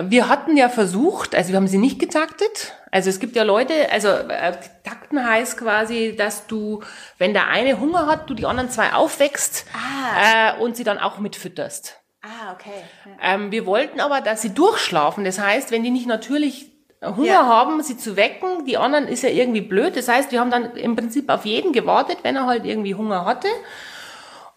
Wir 0.00 0.28
hatten 0.28 0.56
ja 0.56 0.70
versucht, 0.70 1.34
also 1.34 1.50
wir 1.50 1.56
haben 1.56 1.68
sie 1.68 1.78
nicht 1.78 1.98
getaktet. 1.98 2.72
Also 2.90 3.10
es 3.10 3.20
gibt 3.20 3.36
ja 3.36 3.42
Leute, 3.42 3.90
also 3.90 4.08
äh, 4.08 4.54
takten 4.84 5.22
heißt 5.22 5.58
quasi, 5.58 6.14
dass 6.16 6.46
du, 6.46 6.82
wenn 7.18 7.34
der 7.34 7.48
eine 7.48 7.78
Hunger 7.78 8.06
hat, 8.06 8.30
du 8.30 8.34
die 8.34 8.46
anderen 8.46 8.70
zwei 8.70 8.94
aufwächst 8.94 9.66
ah. 9.74 10.56
äh, 10.56 10.62
und 10.62 10.76
sie 10.76 10.84
dann 10.84 10.98
auch 10.98 11.18
mitfütterst. 11.18 11.98
Ah, 12.22 12.52
okay. 12.52 12.70
Ja. 13.04 13.34
Ähm, 13.34 13.50
wir 13.50 13.66
wollten 13.66 14.00
aber, 14.00 14.20
dass 14.20 14.42
sie 14.42 14.54
durchschlafen. 14.54 15.24
Das 15.24 15.38
heißt, 15.38 15.70
wenn 15.72 15.82
die 15.82 15.90
nicht 15.90 16.06
natürlich 16.06 16.70
Hunger 17.02 17.26
ja. 17.26 17.46
haben, 17.46 17.82
sie 17.82 17.96
zu 17.96 18.16
wecken, 18.16 18.64
die 18.64 18.76
anderen 18.76 19.08
ist 19.08 19.22
ja 19.22 19.28
irgendwie 19.28 19.60
blöd. 19.60 19.96
Das 19.96 20.08
heißt, 20.08 20.30
wir 20.30 20.40
haben 20.40 20.50
dann 20.50 20.76
im 20.76 20.94
Prinzip 20.94 21.28
auf 21.28 21.44
jeden 21.44 21.72
gewartet, 21.72 22.18
wenn 22.22 22.36
er 22.36 22.46
halt 22.46 22.64
irgendwie 22.64 22.94
Hunger 22.94 23.24
hatte. 23.24 23.48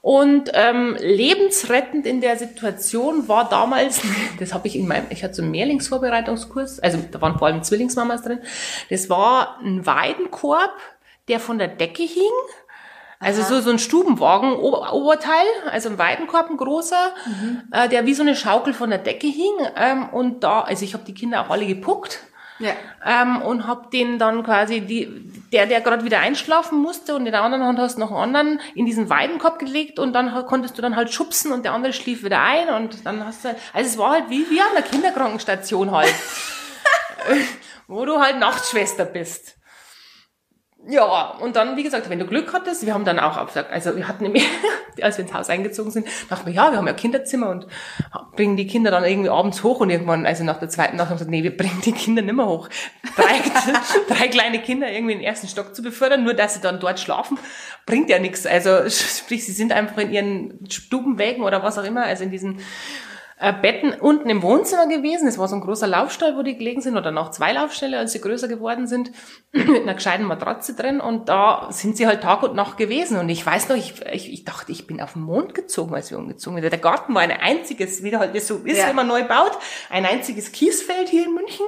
Und 0.05 0.51
ähm, 0.53 0.95
lebensrettend 0.99 2.05
in 2.05 2.21
der 2.21 2.37
Situation 2.37 3.27
war 3.27 3.49
damals, 3.49 4.03
das 4.39 4.53
habe 4.53 4.67
ich 4.67 4.75
in 4.75 4.87
meinem, 4.87 5.07
ich 5.09 5.23
hatte 5.23 5.33
so 5.33 5.41
einen 5.41 5.49
Mehrlingsvorbereitungskurs, 5.49 6.79
also 6.79 6.99
da 7.09 7.19
waren 7.21 7.39
vor 7.39 7.47
allem 7.47 7.63
Zwillingsmamas 7.63 8.21
drin, 8.21 8.37
das 8.91 9.09
war 9.09 9.59
ein 9.63 9.83
Weidenkorb, 9.87 10.75
der 11.27 11.39
von 11.39 11.57
der 11.57 11.69
Decke 11.69 12.03
hing. 12.03 12.21
Also 13.19 13.41
so, 13.41 13.59
so 13.61 13.71
ein 13.71 13.79
Stubenwagen 13.79 14.53
Oberteil, 14.53 15.47
also 15.71 15.89
ein 15.89 15.97
Weidenkorb, 15.97 16.51
ein 16.51 16.57
großer, 16.57 17.11
mhm. 17.25 17.63
äh, 17.71 17.89
der 17.89 18.05
wie 18.05 18.13
so 18.13 18.21
eine 18.21 18.35
Schaukel 18.35 18.75
von 18.75 18.91
der 18.91 18.99
Decke 18.99 19.25
hing. 19.25 19.53
Ähm, 19.75 20.09
und 20.09 20.43
da, 20.43 20.61
also 20.61 20.85
ich 20.85 20.93
habe 20.93 21.03
die 21.03 21.15
Kinder 21.15 21.41
auch 21.41 21.49
alle 21.49 21.65
gepuckt. 21.65 22.19
Ja. 22.59 22.73
Ähm, 23.05 23.41
und 23.41 23.67
hab 23.67 23.91
den 23.91 24.17
dann 24.17 24.43
quasi, 24.43 24.81
die, 24.81 25.09
der, 25.51 25.65
der 25.65 25.81
gerade 25.81 26.05
wieder 26.05 26.19
einschlafen 26.19 26.81
musste 26.81 27.15
und 27.15 27.25
in 27.25 27.31
der 27.31 27.41
anderen 27.41 27.65
Hand 27.65 27.79
hast 27.79 27.95
du 27.95 27.99
noch 27.99 28.11
einen 28.11 28.35
anderen 28.35 28.61
in 28.75 28.85
diesen 28.85 29.09
Weidenkorb 29.09 29.59
gelegt 29.59 29.99
und 29.99 30.13
dann 30.13 30.33
konntest 30.45 30.77
du 30.77 30.81
dann 30.81 30.95
halt 30.95 31.11
schubsen 31.11 31.51
und 31.51 31.65
der 31.65 31.73
andere 31.73 31.91
schlief 31.91 32.23
wieder 32.23 32.41
ein 32.41 32.69
und 32.69 33.05
dann 33.05 33.25
hast 33.25 33.43
du, 33.43 33.49
also 33.73 33.89
es 33.89 33.97
war 33.97 34.11
halt 34.11 34.29
wie, 34.29 34.49
wie 34.49 34.61
an 34.61 34.67
der 34.73 34.83
Kinderkrankenstation 34.83 35.91
halt. 35.91 36.13
wo 37.87 38.05
du 38.05 38.19
halt 38.19 38.39
Nachtschwester 38.39 39.05
bist. 39.05 39.57
Ja, 40.87 41.31
und 41.41 41.55
dann, 41.55 41.77
wie 41.77 41.83
gesagt, 41.83 42.09
wenn 42.09 42.19
du 42.19 42.27
Glück 42.27 42.53
hattest, 42.53 42.85
wir 42.85 42.93
haben 42.93 43.05
dann 43.05 43.19
auch 43.19 43.37
abgesagt, 43.37 43.71
also 43.71 43.95
wir 43.95 44.07
hatten 44.07 44.23
nämlich, 44.23 44.47
als 45.01 45.17
wir 45.17 45.25
ins 45.25 45.33
Haus 45.33 45.49
eingezogen 45.49 45.89
sind, 45.89 46.07
dachten 46.29 46.45
wir, 46.45 46.53
ja, 46.53 46.71
wir 46.71 46.77
haben 46.77 46.85
ja 46.85 46.93
Kinderzimmer 46.93 47.49
und 47.49 47.65
bringen 48.35 48.55
die 48.55 48.67
Kinder 48.67 48.91
dann 48.91 49.03
irgendwie 49.03 49.29
abends 49.29 49.63
hoch 49.63 49.79
und 49.79 49.89
irgendwann, 49.89 50.27
also 50.27 50.43
nach 50.43 50.59
der 50.59 50.69
zweiten 50.69 50.97
Nacht 50.97 51.09
haben 51.09 51.15
wir 51.15 51.25
gesagt, 51.25 51.31
nee, 51.31 51.43
wir 51.43 51.57
bringen 51.57 51.81
die 51.83 51.91
Kinder 51.91 52.21
nicht 52.21 52.35
mehr 52.35 52.45
hoch. 52.45 52.69
Drei, 53.15 53.41
drei 54.13 54.27
kleine 54.27 54.59
Kinder 54.59 54.91
irgendwie 54.91 55.13
in 55.13 55.19
den 55.19 55.27
ersten 55.27 55.47
Stock 55.47 55.75
zu 55.75 55.81
befördern, 55.81 56.23
nur 56.23 56.35
dass 56.35 56.53
sie 56.53 56.61
dann 56.61 56.79
dort 56.79 56.99
schlafen, 56.99 57.39
bringt 57.87 58.09
ja 58.09 58.19
nichts. 58.19 58.45
Also 58.45 58.87
sprich, 58.89 59.43
sie 59.43 59.53
sind 59.53 59.71
einfach 59.71 59.97
in 59.97 60.11
ihren 60.11 60.69
Stubenwägen 60.69 61.43
oder 61.43 61.63
was 61.63 61.79
auch 61.79 61.83
immer, 61.83 62.03
also 62.03 62.23
in 62.23 62.31
diesen 62.31 62.59
äh, 63.37 63.51
Betten 63.51 63.93
unten 63.93 64.29
im 64.29 64.41
Wohnzimmer 64.41 64.87
gewesen. 64.87 65.27
Es 65.27 65.37
war 65.37 65.47
so 65.47 65.55
ein 65.55 65.61
großer 65.61 65.87
Laufstall, 65.87 66.37
wo 66.37 66.41
die 66.41 66.57
gelegen 66.57 66.81
sind, 66.81 66.95
oder 66.95 67.11
noch 67.11 67.31
zwei 67.31 67.51
Laufställe, 67.51 67.97
als 67.97 68.13
sie 68.13 68.21
größer 68.21 68.47
geworden 68.47 68.87
sind, 68.87 69.11
mit 69.51 69.81
einer 69.81 69.93
gescheiten 69.93 70.25
Matratze 70.25 70.73
drin. 70.73 71.01
Und 71.01 71.27
da 71.27 71.67
sind 71.71 71.97
sie 71.97 72.07
halt 72.07 72.23
Tag 72.23 72.43
und 72.43 72.55
Nacht 72.55 72.77
gewesen. 72.77 73.17
Und 73.17 73.27
ich 73.29 73.45
weiß 73.45 73.67
noch, 73.69 73.75
ich, 73.75 74.01
ich, 74.11 74.31
ich 74.31 74.45
dachte, 74.45 74.71
ich 74.71 74.87
bin 74.87 75.01
auf 75.01 75.13
den 75.13 75.23
Mond 75.23 75.53
gezogen, 75.53 75.93
als 75.93 76.11
wir 76.11 76.17
umgezogen 76.17 76.61
sind. 76.61 76.71
Der 76.71 76.79
Garten 76.79 77.13
war 77.13 77.21
ein 77.21 77.31
einziges, 77.31 78.03
wie 78.03 78.15
halt 78.15 78.35
das 78.35 78.47
so 78.47 78.57
ist, 78.63 78.77
ja. 78.77 78.87
wenn 78.87 78.95
man 78.95 79.07
neu 79.07 79.23
baut, 79.23 79.57
ein 79.89 80.05
einziges 80.05 80.51
Kiesfeld 80.51 81.09
hier 81.09 81.25
in 81.25 81.33
München. 81.33 81.65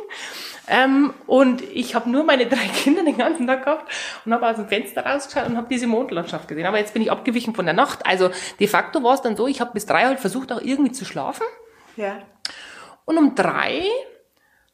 Ähm, 0.69 1.13
und 1.27 1.61
ich 1.61 1.95
habe 1.95 2.09
nur 2.09 2.23
meine 2.23 2.45
drei 2.45 2.67
Kinder 2.75 3.03
den 3.03 3.17
ganzen 3.17 3.47
Tag 3.47 3.63
gehabt 3.63 3.91
und 4.25 4.33
habe 4.33 4.47
aus 4.47 4.57
dem 4.57 4.67
Fenster 4.67 5.05
rausgeschaut 5.05 5.47
und 5.47 5.57
habe 5.57 5.67
diese 5.69 5.87
Mondlandschaft 5.87 6.47
gesehen. 6.47 6.65
Aber 6.65 6.77
jetzt 6.77 6.93
bin 6.93 7.01
ich 7.01 7.11
abgewichen 7.11 7.55
von 7.55 7.65
der 7.65 7.73
Nacht. 7.73 8.05
Also 8.05 8.29
de 8.59 8.67
facto 8.67 9.01
war 9.03 9.13
es 9.13 9.21
dann 9.21 9.37
so, 9.37 9.47
ich 9.47 9.61
habe 9.61 9.71
bis 9.73 9.85
drei 9.85 10.05
halt 10.05 10.19
versucht, 10.19 10.51
auch 10.51 10.61
irgendwie 10.61 10.91
zu 10.91 11.05
schlafen. 11.05 11.45
Ja. 11.95 12.19
Und 13.05 13.17
um 13.17 13.35
drei 13.35 13.83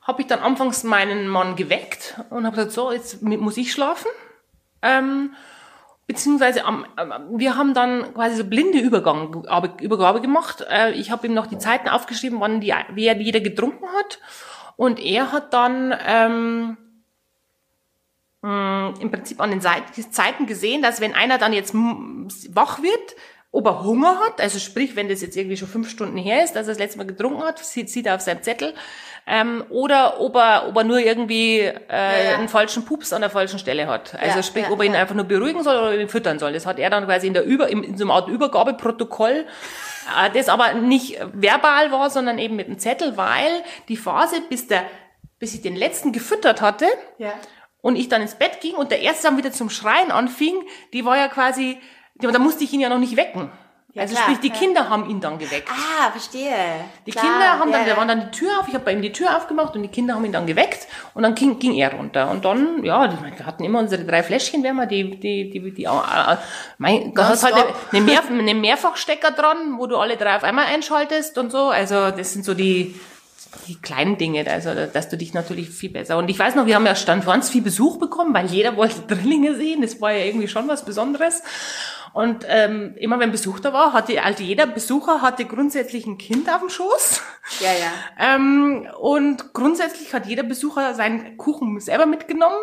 habe 0.02 0.22
ich 0.22 0.28
dann 0.28 0.40
anfangs 0.40 0.84
meinen 0.84 1.28
Mann 1.28 1.56
geweckt 1.56 2.20
und 2.30 2.46
habe 2.46 2.56
gesagt, 2.56 2.74
so, 2.74 2.92
jetzt 2.92 3.22
muss 3.22 3.58
ich 3.58 3.72
schlafen. 3.72 4.10
Ähm, 4.82 5.34
beziehungsweise 6.08 6.66
am, 6.66 6.86
wir 7.30 7.56
haben 7.56 7.74
dann 7.74 8.14
quasi 8.14 8.36
so 8.36 8.44
blinde 8.44 8.80
Übergang, 8.80 9.46
Übergabe 9.80 10.20
gemacht. 10.20 10.66
Äh, 10.70 10.92
ich 10.92 11.12
habe 11.12 11.28
ihm 11.28 11.34
noch 11.34 11.48
die 11.48 11.58
Zeiten 11.58 11.88
aufgeschrieben, 11.88 12.40
wann 12.42 12.60
die, 12.60 12.74
wer 12.90 13.16
jeder 13.16 13.40
getrunken 13.40 13.88
hat. 13.98 14.20
Und 14.76 15.00
er 15.00 15.32
hat 15.32 15.54
dann 15.54 15.96
ähm, 16.06 16.78
mh, 18.42 18.94
im 19.00 19.12
Prinzip 19.12 19.42
an 19.42 19.52
den 19.52 19.62
Zeiten 19.62 20.46
gesehen, 20.46 20.82
dass 20.82 21.02
wenn 21.02 21.14
einer 21.14 21.38
dann 21.38 21.54
jetzt 21.54 21.74
wach 21.74 22.82
wird, 22.82 23.16
ob 23.52 23.68
er 23.68 23.84
Hunger 23.84 24.20
hat, 24.20 24.42
also 24.42 24.58
sprich, 24.58 24.96
wenn 24.96 25.10
das 25.10 25.22
jetzt 25.22 25.38
irgendwie 25.38 25.58
schon 25.58 25.68
fünf 25.68 25.88
Stunden 25.88 26.18
her 26.18 26.44
ist, 26.44 26.54
dass 26.54 26.66
er 26.66 26.72
das 26.72 26.80
letzte 26.80 26.98
Mal 26.98 27.06
getrunken 27.06 27.44
hat, 27.44 27.60
sieht, 27.60 27.88
sieht 27.88 28.08
er 28.08 28.16
auf 28.16 28.22
seinem 28.22 28.42
Zettel, 28.42 28.74
ähm, 29.28 29.64
oder 29.70 30.20
ob 30.20 30.36
er, 30.36 30.68
ob 30.68 30.76
er 30.76 30.84
nur 30.84 30.98
irgendwie 30.98 31.60
äh, 31.60 31.74
ja, 31.90 32.32
ja. 32.32 32.38
einen 32.38 32.50
falschen 32.50 32.84
Pups 32.84 33.14
an 33.14 33.22
der 33.22 33.30
falschen 33.30 33.60
Stelle 33.60 33.86
hat. 33.86 34.16
Also 34.16 34.38
ja, 34.38 34.44
sprich, 34.44 34.70
ob 34.72 34.80
er 34.80 34.86
ihn 34.86 34.96
einfach 34.96 35.14
nur 35.14 35.26
beruhigen 35.26 35.64
soll 35.64 35.78
oder 35.78 35.96
ihn 35.96 36.10
füttern 36.10 36.40
soll. 36.40 36.52
Das 36.54 36.66
hat 36.66 36.80
er 36.80 36.90
dann 36.90 37.06
quasi 37.06 37.28
in 37.28 37.36
der 37.36 37.46
Über, 37.46 37.70
in, 37.70 37.84
in 37.84 37.96
so 37.96 38.06
einer 38.06 38.16
Art 38.16 38.28
Übergabeprotokoll, 38.28 39.46
das 40.34 40.50
aber 40.50 40.74
nicht 40.74 41.20
verbal 41.34 41.92
war, 41.92 42.10
sondern 42.10 42.38
eben 42.38 42.56
mit 42.56 42.68
einem 42.68 42.80
Zettel, 42.80 43.18
weil 43.18 43.64
die 43.88 43.98
Phase, 43.98 44.42
bis 44.50 44.68
der, 44.68 44.86
bis 45.40 45.54
ich 45.54 45.62
den 45.62 45.76
letzten 45.76 46.12
gefüttert 46.12 46.62
hatte, 46.62 46.86
ja. 47.18 47.34
und 47.82 47.96
ich 47.96 48.10
dann 48.10 48.22
ins 48.22 48.36
Bett 48.36 48.62
ging 48.62 48.76
und 48.76 48.92
der 48.92 49.02
erste 49.02 49.28
dann 49.28 49.38
wieder 49.38 49.52
zum 49.52 49.70
Schreien 49.70 50.12
anfing, 50.12 50.56
die 50.94 51.06
war 51.06 51.18
ja 51.18 51.28
quasi 51.28 51.80
da 52.16 52.40
musste 52.40 52.64
ich 52.64 52.74
ihn 52.74 52.80
ja 52.80 52.90
noch 52.90 53.00
nicht 53.00 53.18
wecken. 53.18 53.52
Ja, 53.96 54.02
also 54.02 54.16
klar, 54.16 54.26
sprich, 54.26 54.40
die 54.40 54.50
Kinder 54.50 54.90
haben 54.90 55.08
ihn 55.08 55.22
dann 55.22 55.38
geweckt. 55.38 55.70
Ah, 55.70 56.10
verstehe. 56.10 56.56
Die 57.06 57.12
klar, 57.12 57.26
Kinder 57.26 57.60
haben 57.60 57.72
dann, 57.72 57.88
ja, 57.88 57.94
da 57.94 57.98
waren 57.98 58.08
dann 58.08 58.32
die 58.32 58.32
Tür 58.32 58.60
auf, 58.60 58.68
ich 58.68 58.74
habe 58.74 58.84
bei 58.84 58.92
ihm 58.92 59.04
die 59.04 59.12
Tür 59.12 59.38
aufgemacht 59.38 59.76
und 59.76 59.84
die 59.84 59.88
Kinder 59.88 60.16
haben 60.16 60.26
ihn 60.26 60.32
dann 60.32 60.48
geweckt 60.48 60.88
und 61.14 61.22
dann 61.22 61.36
ging, 61.36 61.60
ging 61.60 61.76
er 61.76 61.94
runter. 61.94 62.32
Und 62.32 62.44
dann, 62.44 62.84
ja, 62.84 63.08
wir 63.12 63.46
hatten 63.46 63.64
immer 63.64 63.78
unsere 63.78 64.04
drei 64.04 64.24
Fläschchen, 64.24 64.64
wenn 64.64 64.78
wir 64.78 64.88
die, 64.88 65.20
die, 65.20 65.52
die, 65.52 65.72
die, 65.72 65.84
äh, 65.84 66.38
mein, 66.80 67.14
da 67.14 67.30
hast 67.30 67.44
halt 67.44 67.54
eine, 67.92 68.02
Mehr, 68.02 68.24
eine 68.28 68.56
Mehrfachstecker 68.56 69.30
dran, 69.30 69.78
wo 69.78 69.86
du 69.86 69.98
alle 69.98 70.18
drei 70.18 70.38
auf 70.38 70.44
einmal 70.44 70.66
einschaltest 70.66 71.38
und 71.38 71.52
so. 71.52 71.70
Also 71.70 72.10
das 72.10 72.34
sind 72.34 72.46
so 72.46 72.56
die, 72.56 73.00
die 73.68 73.76
kleinen 73.76 74.18
Dinge, 74.18 74.50
also 74.50 74.72
dass 74.92 75.10
du 75.10 75.18
dich 75.18 75.36
natürlich 75.36 75.70
viel 75.70 75.92
besser. 75.92 76.18
Und 76.18 76.30
ich 76.30 76.40
weiß 76.40 76.56
noch, 76.56 76.66
wir 76.66 76.74
haben 76.74 76.86
ja 76.88 76.96
stand 76.96 77.28
ganz 77.28 77.52
viel 77.52 77.62
Besuch 77.62 78.00
bekommen, 78.00 78.34
weil 78.34 78.48
jeder 78.48 78.76
wollte 78.76 79.02
Drillinge 79.02 79.56
sehen. 79.56 79.84
Das 79.84 80.02
war 80.02 80.12
ja 80.12 80.26
irgendwie 80.26 80.48
schon 80.48 80.68
was 80.68 80.84
Besonderes. 80.84 81.44
Und 82.14 82.46
ähm, 82.48 82.94
immer 82.98 83.20
wenn 83.20 83.32
Besuch 83.32 83.60
da 83.60 83.74
war, 83.74 83.92
hatte 83.92 84.22
also 84.22 84.44
jeder 84.44 84.68
Besucher 84.68 85.24
hatte 85.24 85.46
grundsätzlich 85.46 86.06
ein 86.06 86.20
Kind 86.20 86.48
auf 86.48 86.60
dem 86.60 86.70
Schoß. 86.70 87.24
Ja, 87.60 87.72
ja. 87.72 87.92
ähm, 88.36 88.88
und 89.00 89.54
grundsätzlich 89.54 90.14
hat 90.14 90.28
jeder 90.28 90.44
Besucher 90.44 90.94
seinen 90.94 91.38
Kuchen 91.38 91.80
selber 91.80 92.06
mitgenommen 92.06 92.56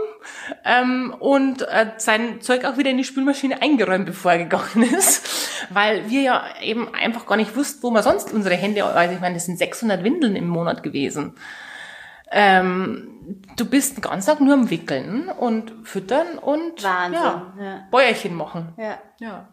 ähm, 0.64 1.12
und 1.18 1.62
äh, 1.62 1.92
sein 1.96 2.40
Zeug 2.40 2.64
auch 2.64 2.76
wieder 2.76 2.90
in 2.90 2.96
die 2.96 3.04
Spülmaschine 3.04 3.60
eingeräumt, 3.60 4.06
bevor 4.06 4.32
er 4.32 4.38
gegangen 4.38 4.84
ist. 4.96 5.28
Weil 5.70 6.08
wir 6.08 6.22
ja 6.22 6.44
eben 6.62 6.94
einfach 6.94 7.26
gar 7.26 7.36
nicht 7.36 7.56
wussten, 7.56 7.82
wo 7.82 7.90
wir 7.90 8.04
sonst 8.04 8.32
unsere 8.32 8.54
Hände, 8.54 8.84
also 8.84 9.14
ich 9.14 9.20
meine, 9.20 9.34
das 9.34 9.46
sind 9.46 9.58
600 9.58 10.04
Windeln 10.04 10.36
im 10.36 10.46
Monat 10.46 10.84
gewesen. 10.84 11.34
Ähm, 12.30 13.42
du 13.56 13.64
bist 13.64 13.96
den 13.96 14.02
ganzen 14.02 14.30
Tag 14.30 14.40
nur 14.40 14.54
am 14.54 14.70
Wickeln 14.70 15.28
und 15.28 15.72
füttern 15.82 16.38
und 16.38 16.82
Wahnsinn, 16.84 17.20
ja, 17.20 17.52
ja. 17.60 17.88
Bäuerchen 17.90 18.36
machen. 18.36 18.72
Ja. 18.76 18.98
Ja. 19.20 19.48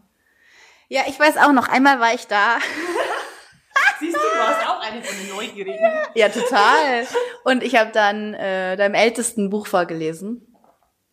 Ja, 0.90 1.02
ich 1.08 1.20
weiß 1.20 1.38
auch 1.38 1.52
noch, 1.52 1.68
einmal 1.68 2.00
war 2.00 2.14
ich 2.14 2.28
da. 2.28 2.58
Siehst 4.00 4.16
du, 4.16 4.20
du 4.20 4.40
warst 4.40 4.68
auch 4.68 4.80
eine 4.82 5.02
von 5.02 5.18
den 5.18 5.30
Neugierigen. 5.36 5.92
Ja, 6.14 6.30
total. 6.30 7.08
Und 7.44 7.64
ich 7.64 7.76
habe 7.76 7.92
dann 7.92 8.34
äh, 8.34 8.78
deinem 8.78 8.96
ältesten 8.96 9.50
Buch 9.50 9.68
vorgelesen, 9.68 10.48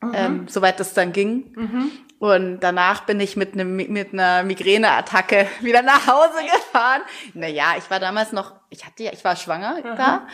mhm. 0.00 0.12
ähm, 0.14 0.48
soweit 0.48 0.80
das 0.80 0.94
dann 0.94 1.12
ging. 1.12 1.52
Mhm. 1.56 1.92
Und 2.18 2.60
danach 2.60 3.04
bin 3.04 3.20
ich 3.20 3.36
mit, 3.36 3.54
einem 3.54 3.76
mit 3.76 4.12
einer 4.12 4.44
Migräneattacke 4.44 5.46
wieder 5.60 5.82
nach 5.82 6.06
Hause 6.06 6.44
gefahren. 6.44 7.02
Naja, 7.34 7.74
ich 7.76 7.90
war 7.90 8.00
damals 8.00 8.32
noch, 8.32 8.52
ich 8.70 8.84
hatte 8.86 9.02
ja, 9.02 9.12
ich 9.12 9.24
war 9.24 9.36
schwanger 9.36 9.76
mhm. 9.76 9.96
da 9.96 10.26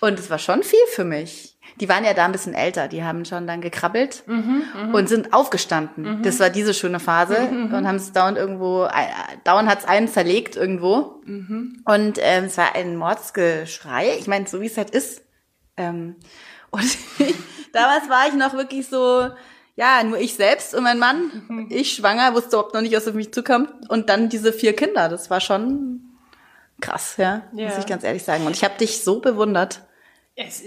und 0.00 0.18
es 0.18 0.30
war 0.30 0.38
schon 0.38 0.62
viel 0.62 0.86
für 0.94 1.04
mich. 1.04 1.55
Die 1.80 1.88
waren 1.88 2.04
ja 2.04 2.14
da 2.14 2.24
ein 2.24 2.32
bisschen 2.32 2.54
älter, 2.54 2.88
die 2.88 3.04
haben 3.04 3.24
schon 3.24 3.46
dann 3.46 3.60
gekrabbelt 3.60 4.22
mhm, 4.26 4.94
und 4.94 5.08
sind 5.08 5.32
aufgestanden. 5.32 6.18
Mhm. 6.18 6.22
Das 6.22 6.40
war 6.40 6.48
diese 6.48 6.72
schöne 6.72 7.00
Phase 7.00 7.38
mhm, 7.40 7.74
und 7.74 7.86
haben 7.86 7.96
es 7.96 8.12
dauernd 8.12 8.38
irgendwo, 8.38 8.84
äh, 8.84 8.88
dauernd 9.44 9.68
hat 9.68 9.80
es 9.80 9.84
einen 9.84 10.08
zerlegt 10.08 10.56
irgendwo. 10.56 11.20
Und 11.84 12.18
ähm, 12.20 12.44
es 12.44 12.56
war 12.56 12.74
ein 12.74 12.96
Mordsgeschrei. 12.96 14.16
Ich 14.18 14.26
meine, 14.26 14.46
so 14.46 14.60
wie 14.60 14.66
es 14.66 14.78
halt 14.78 14.90
ist. 14.90 15.22
Ähm, 15.76 16.16
und 16.70 16.96
damals 17.72 18.08
war 18.08 18.28
ich 18.28 18.34
noch 18.34 18.54
wirklich 18.54 18.86
so, 18.88 19.28
ja, 19.76 20.02
nur 20.02 20.18
ich 20.18 20.34
selbst 20.34 20.74
und 20.74 20.82
mein 20.82 20.98
Mann, 20.98 21.66
ich 21.70 21.92
schwanger, 21.92 22.34
wusste 22.34 22.56
überhaupt 22.56 22.74
noch 22.74 22.80
nicht, 22.80 22.96
was 22.96 23.06
auf 23.06 23.14
mich 23.14 23.32
zukam. 23.32 23.68
Und 23.88 24.08
dann 24.08 24.30
diese 24.30 24.52
vier 24.52 24.74
Kinder, 24.74 25.08
das 25.08 25.28
war 25.28 25.40
schon 25.40 26.00
krass, 26.80 27.16
ja, 27.18 27.42
ja. 27.52 27.68
muss 27.68 27.78
ich 27.78 27.86
ganz 27.86 28.02
ehrlich 28.02 28.24
sagen. 28.24 28.46
Und 28.46 28.56
ich 28.56 28.64
habe 28.64 28.78
dich 28.78 29.04
so 29.04 29.20
bewundert. 29.20 29.82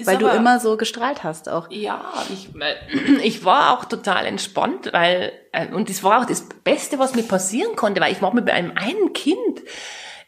Weil 0.03 0.15
aber, 0.15 0.29
du 0.29 0.35
immer 0.35 0.59
so 0.59 0.77
gestrahlt 0.77 1.23
hast 1.23 1.47
auch. 1.47 1.69
Ja, 1.69 2.11
ich, 2.31 2.49
äh, 2.59 3.21
ich 3.23 3.45
war 3.45 3.77
auch 3.77 3.85
total 3.85 4.25
entspannt, 4.25 4.89
weil, 4.93 5.31
äh, 5.51 5.67
und 5.67 5.89
das 5.89 6.03
war 6.03 6.21
auch 6.21 6.25
das 6.25 6.47
Beste, 6.63 6.99
was 6.99 7.15
mir 7.15 7.23
passieren 7.23 7.75
konnte, 7.75 8.01
weil 8.01 8.11
ich 8.11 8.21
war 8.21 8.33
mit 8.33 8.49
einem 8.49 8.71
einen 8.75 9.13
Kind, 9.13 9.61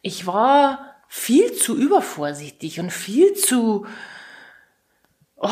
ich 0.01 0.27
war 0.27 0.95
viel 1.08 1.54
zu 1.54 1.75
übervorsichtig 1.75 2.80
und 2.80 2.91
viel 2.91 3.34
zu, 3.34 3.86
Oh, 5.43 5.49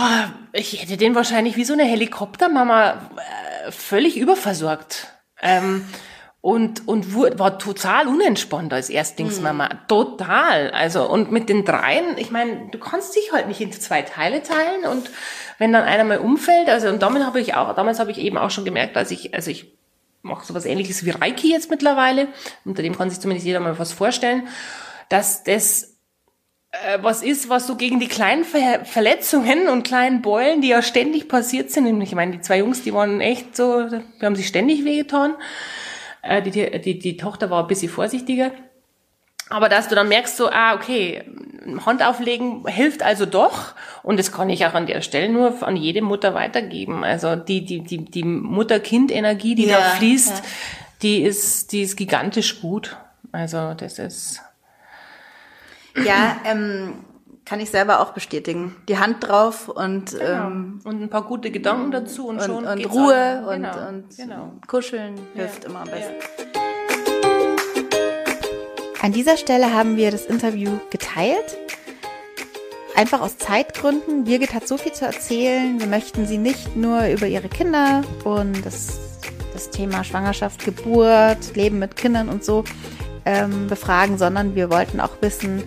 ich 0.54 0.80
hätte 0.80 0.97
den 0.97 1.15
wahrscheinlich 1.15 1.56
wie 1.56 1.65
so 1.65 1.73
eine 1.73 1.84
Helikoptermama 1.84 2.91
äh, 2.91 3.71
völlig 3.71 4.17
überversorgt. 4.17 5.08
Ähm, 5.41 5.84
und 6.41 6.88
und 6.88 7.13
wurde, 7.13 7.38
war 7.38 7.60
total 7.60 8.08
unentspannt 8.08 8.71
als 8.71 8.89
Erstlingsmama. 8.89 9.65
Mhm. 9.65 9.88
Total. 9.88 10.71
Also, 10.71 11.10
und 11.10 11.32
mit 11.32 11.49
den 11.49 11.65
dreien, 11.65 12.17
ich 12.17 12.32
meine, 12.32 12.69
du 12.71 12.80
kannst 12.80 13.15
dich 13.15 13.32
halt 13.34 13.47
nicht 13.47 13.60
in 13.60 13.71
zwei 13.73 14.02
Teile 14.02 14.41
teilen 14.41 14.86
und 14.86 15.10
wenn 15.58 15.73
dann 15.73 15.84
einer 15.84 16.06
mal 16.06 16.19
umfällt, 16.19 16.69
also 16.69 16.88
und 16.88 17.02
damit 17.02 17.25
habe 17.25 17.41
ich 17.41 17.56
auch, 17.56 17.75
damals 17.75 17.99
habe 17.99 18.12
ich 18.12 18.19
eben 18.19 18.38
auch 18.38 18.52
schon 18.52 18.63
gemerkt, 18.63 18.95
dass 18.95 19.12
ich, 19.12 19.34
also 19.34 19.52
ich 19.52 19.73
mache 20.21 20.45
sowas 20.45 20.65
ähnliches 20.65 21.06
wie 21.06 21.12
Reiki 21.12 21.52
jetzt 21.52 21.69
mittlerweile, 21.69 22.28
unter 22.63 22.84
dem 22.84 22.97
kann 22.97 23.10
sich 23.10 23.19
zumindest 23.19 23.45
jeder 23.45 23.60
mal 23.60 23.78
was 23.78 23.91
vorstellen, 23.91 24.47
dass 25.10 25.43
das 25.43 25.97
äh, 26.71 26.99
was 27.02 27.21
ist, 27.21 27.49
was 27.49 27.67
so 27.67 27.75
gegen 27.75 27.99
die 27.99 28.08
kleinen 28.08 28.45
Ver 28.45 28.86
Verletzungen 28.86 29.67
und 29.67 29.84
kleinen 29.84 30.21
Beulen, 30.21 30.62
die 30.62 30.69
ja 30.69 30.82
ständig 30.82 31.28
passiert 31.28 31.71
sind, 31.71 32.02
ich 32.02 32.15
meine, 32.15 32.32
die 32.32 32.41
zwei 32.41 32.60
Jungs, 32.60 32.84
die 32.84 32.93
waren 32.93 33.19
echt 33.19 33.58
so, 33.58 33.89
die 33.89 34.25
haben 34.25 34.36
sich 34.38 34.47
ständig 34.47 34.86
wehgetan. 34.86 35.36
Äh, 36.21 36.41
die, 36.41 36.82
die, 36.82 36.99
die 36.99 37.17
Tochter 37.17 37.49
war 37.49 37.63
ein 37.63 37.67
bisschen 37.67 37.91
vorsichtiger. 37.91 38.51
Aber 39.49 39.67
dass 39.67 39.88
du 39.88 39.95
dann 39.95 40.10
merkst 40.10 40.38
so, 40.38 40.49
ah, 40.49 40.75
okay, 40.75 41.23
Hand 41.86 42.03
auflegen 42.03 42.67
hilft 42.67 43.01
also 43.01 43.25
doch. 43.25 43.73
Und 44.03 44.19
das 44.19 44.32
kann 44.32 44.49
ich 44.49 44.65
auch 44.65 44.73
an 44.73 44.86
der 44.86 45.01
Stelle 45.01 45.29
nur 45.29 45.63
an 45.63 45.75
jede 45.75 46.01
Mutter 46.01 46.34
weitergeben. 46.34 47.03
Also 47.03 47.36
die, 47.36 47.65
die, 47.65 47.82
die, 47.82 48.05
die 48.05 48.23
Mutter-Kind-Energie, 48.23 49.55
die 49.55 49.65
ja, 49.65 49.79
da 49.79 49.89
fließt, 49.91 50.38
ja. 50.38 50.43
die 51.01 51.21
ist, 51.23 51.71
die 51.71 51.82
ist 51.82 51.97
gigantisch 51.97 52.62
gut. 52.62 52.97
Also 53.32 53.73
das 53.73 53.99
ist, 53.99 54.41
ja, 55.95 56.38
ähm, 56.45 57.05
kann 57.49 57.59
ich 57.59 57.71
selber 57.71 57.99
auch 57.99 58.12
bestätigen. 58.12 58.75
Die 58.88 58.99
Hand 58.99 59.27
drauf 59.27 59.69
und 59.69 60.12
genau. 60.12 60.23
ähm, 60.23 60.81
und 60.83 61.01
ein 61.01 61.09
paar 61.09 61.23
gute 61.23 61.49
Gedanken 61.49 61.89
dazu 61.89 62.27
und, 62.27 62.38
und 62.38 62.45
schon 62.45 62.63
und 62.63 62.85
Ruhe 62.85 63.43
und, 63.47 63.63
genau. 63.63 63.88
und 63.88 64.15
genau. 64.15 64.51
Kuscheln 64.67 65.15
hilft 65.33 65.63
ja. 65.63 65.69
immer 65.71 65.79
am 65.79 65.89
besten. 65.89 66.13
Ja. 66.13 66.62
An 69.01 69.13
dieser 69.13 69.35
Stelle 69.35 69.73
haben 69.73 69.97
wir 69.97 70.12
das 70.12 70.27
Interview 70.27 70.77
geteilt. 70.91 71.57
Einfach 72.95 73.21
aus 73.21 73.39
Zeitgründen. 73.39 74.25
Birgit 74.25 74.53
hat 74.53 74.67
so 74.67 74.77
viel 74.77 74.91
zu 74.91 75.05
erzählen. 75.05 75.79
Wir 75.79 75.88
möchten 75.88 76.27
sie 76.27 76.38
nicht 76.38 76.75
nur 76.75 77.07
über 77.07 77.25
ihre 77.25 77.49
Kinder 77.49 78.03
und 78.25 78.63
das, 78.63 78.99
das 79.53 79.71
Thema 79.71 80.03
Schwangerschaft, 80.03 80.65
Geburt, 80.65 81.55
Leben 81.55 81.79
mit 81.79 81.95
Kindern 81.95 82.29
und 82.29 82.45
so 82.45 82.63
ähm, 83.25 83.65
befragen, 83.67 84.19
sondern 84.19 84.53
wir 84.53 84.69
wollten 84.69 84.99
auch 84.99 85.21
wissen, 85.21 85.63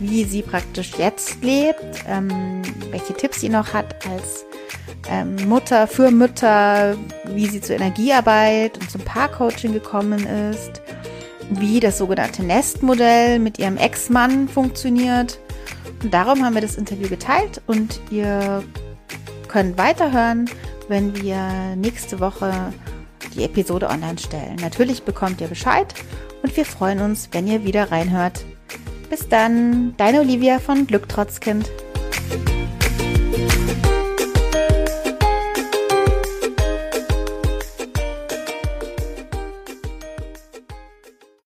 wie 0.00 0.24
sie 0.24 0.42
praktisch 0.42 0.92
jetzt 0.98 1.42
lebt, 1.42 1.84
ähm, 2.08 2.62
welche 2.90 3.14
Tipps 3.14 3.40
sie 3.40 3.48
noch 3.48 3.72
hat 3.72 3.94
als 4.08 4.44
ähm, 5.08 5.36
Mutter 5.48 5.86
für 5.86 6.10
Mütter, 6.10 6.96
wie 7.26 7.46
sie 7.46 7.60
zur 7.60 7.76
Energiearbeit 7.76 8.78
und 8.78 8.90
zum 8.90 9.02
Paarcoaching 9.02 9.72
gekommen 9.72 10.26
ist, 10.52 10.82
wie 11.50 11.80
das 11.80 11.98
sogenannte 11.98 12.42
Nestmodell 12.42 13.38
mit 13.38 13.58
ihrem 13.58 13.76
Ex-Mann 13.76 14.48
funktioniert. 14.48 15.38
Und 16.02 16.14
darum 16.14 16.44
haben 16.44 16.54
wir 16.54 16.62
das 16.62 16.76
Interview 16.76 17.08
geteilt 17.08 17.60
und 17.66 18.00
ihr 18.10 18.62
könnt 19.48 19.76
weiterhören, 19.76 20.48
wenn 20.88 21.14
wir 21.20 21.76
nächste 21.76 22.20
Woche 22.20 22.72
die 23.34 23.44
Episode 23.44 23.88
online 23.88 24.18
stellen. 24.18 24.56
Natürlich 24.60 25.02
bekommt 25.02 25.40
ihr 25.40 25.48
Bescheid 25.48 25.94
und 26.42 26.56
wir 26.56 26.64
freuen 26.64 27.00
uns, 27.00 27.28
wenn 27.32 27.46
ihr 27.46 27.64
wieder 27.64 27.90
reinhört. 27.90 28.44
Bis 29.10 29.28
dann, 29.28 29.94
deine 29.96 30.20
Olivia 30.20 30.60
von 30.60 30.86
Glück 30.86 31.08
trotz 31.08 31.40
Kind. 31.40 31.68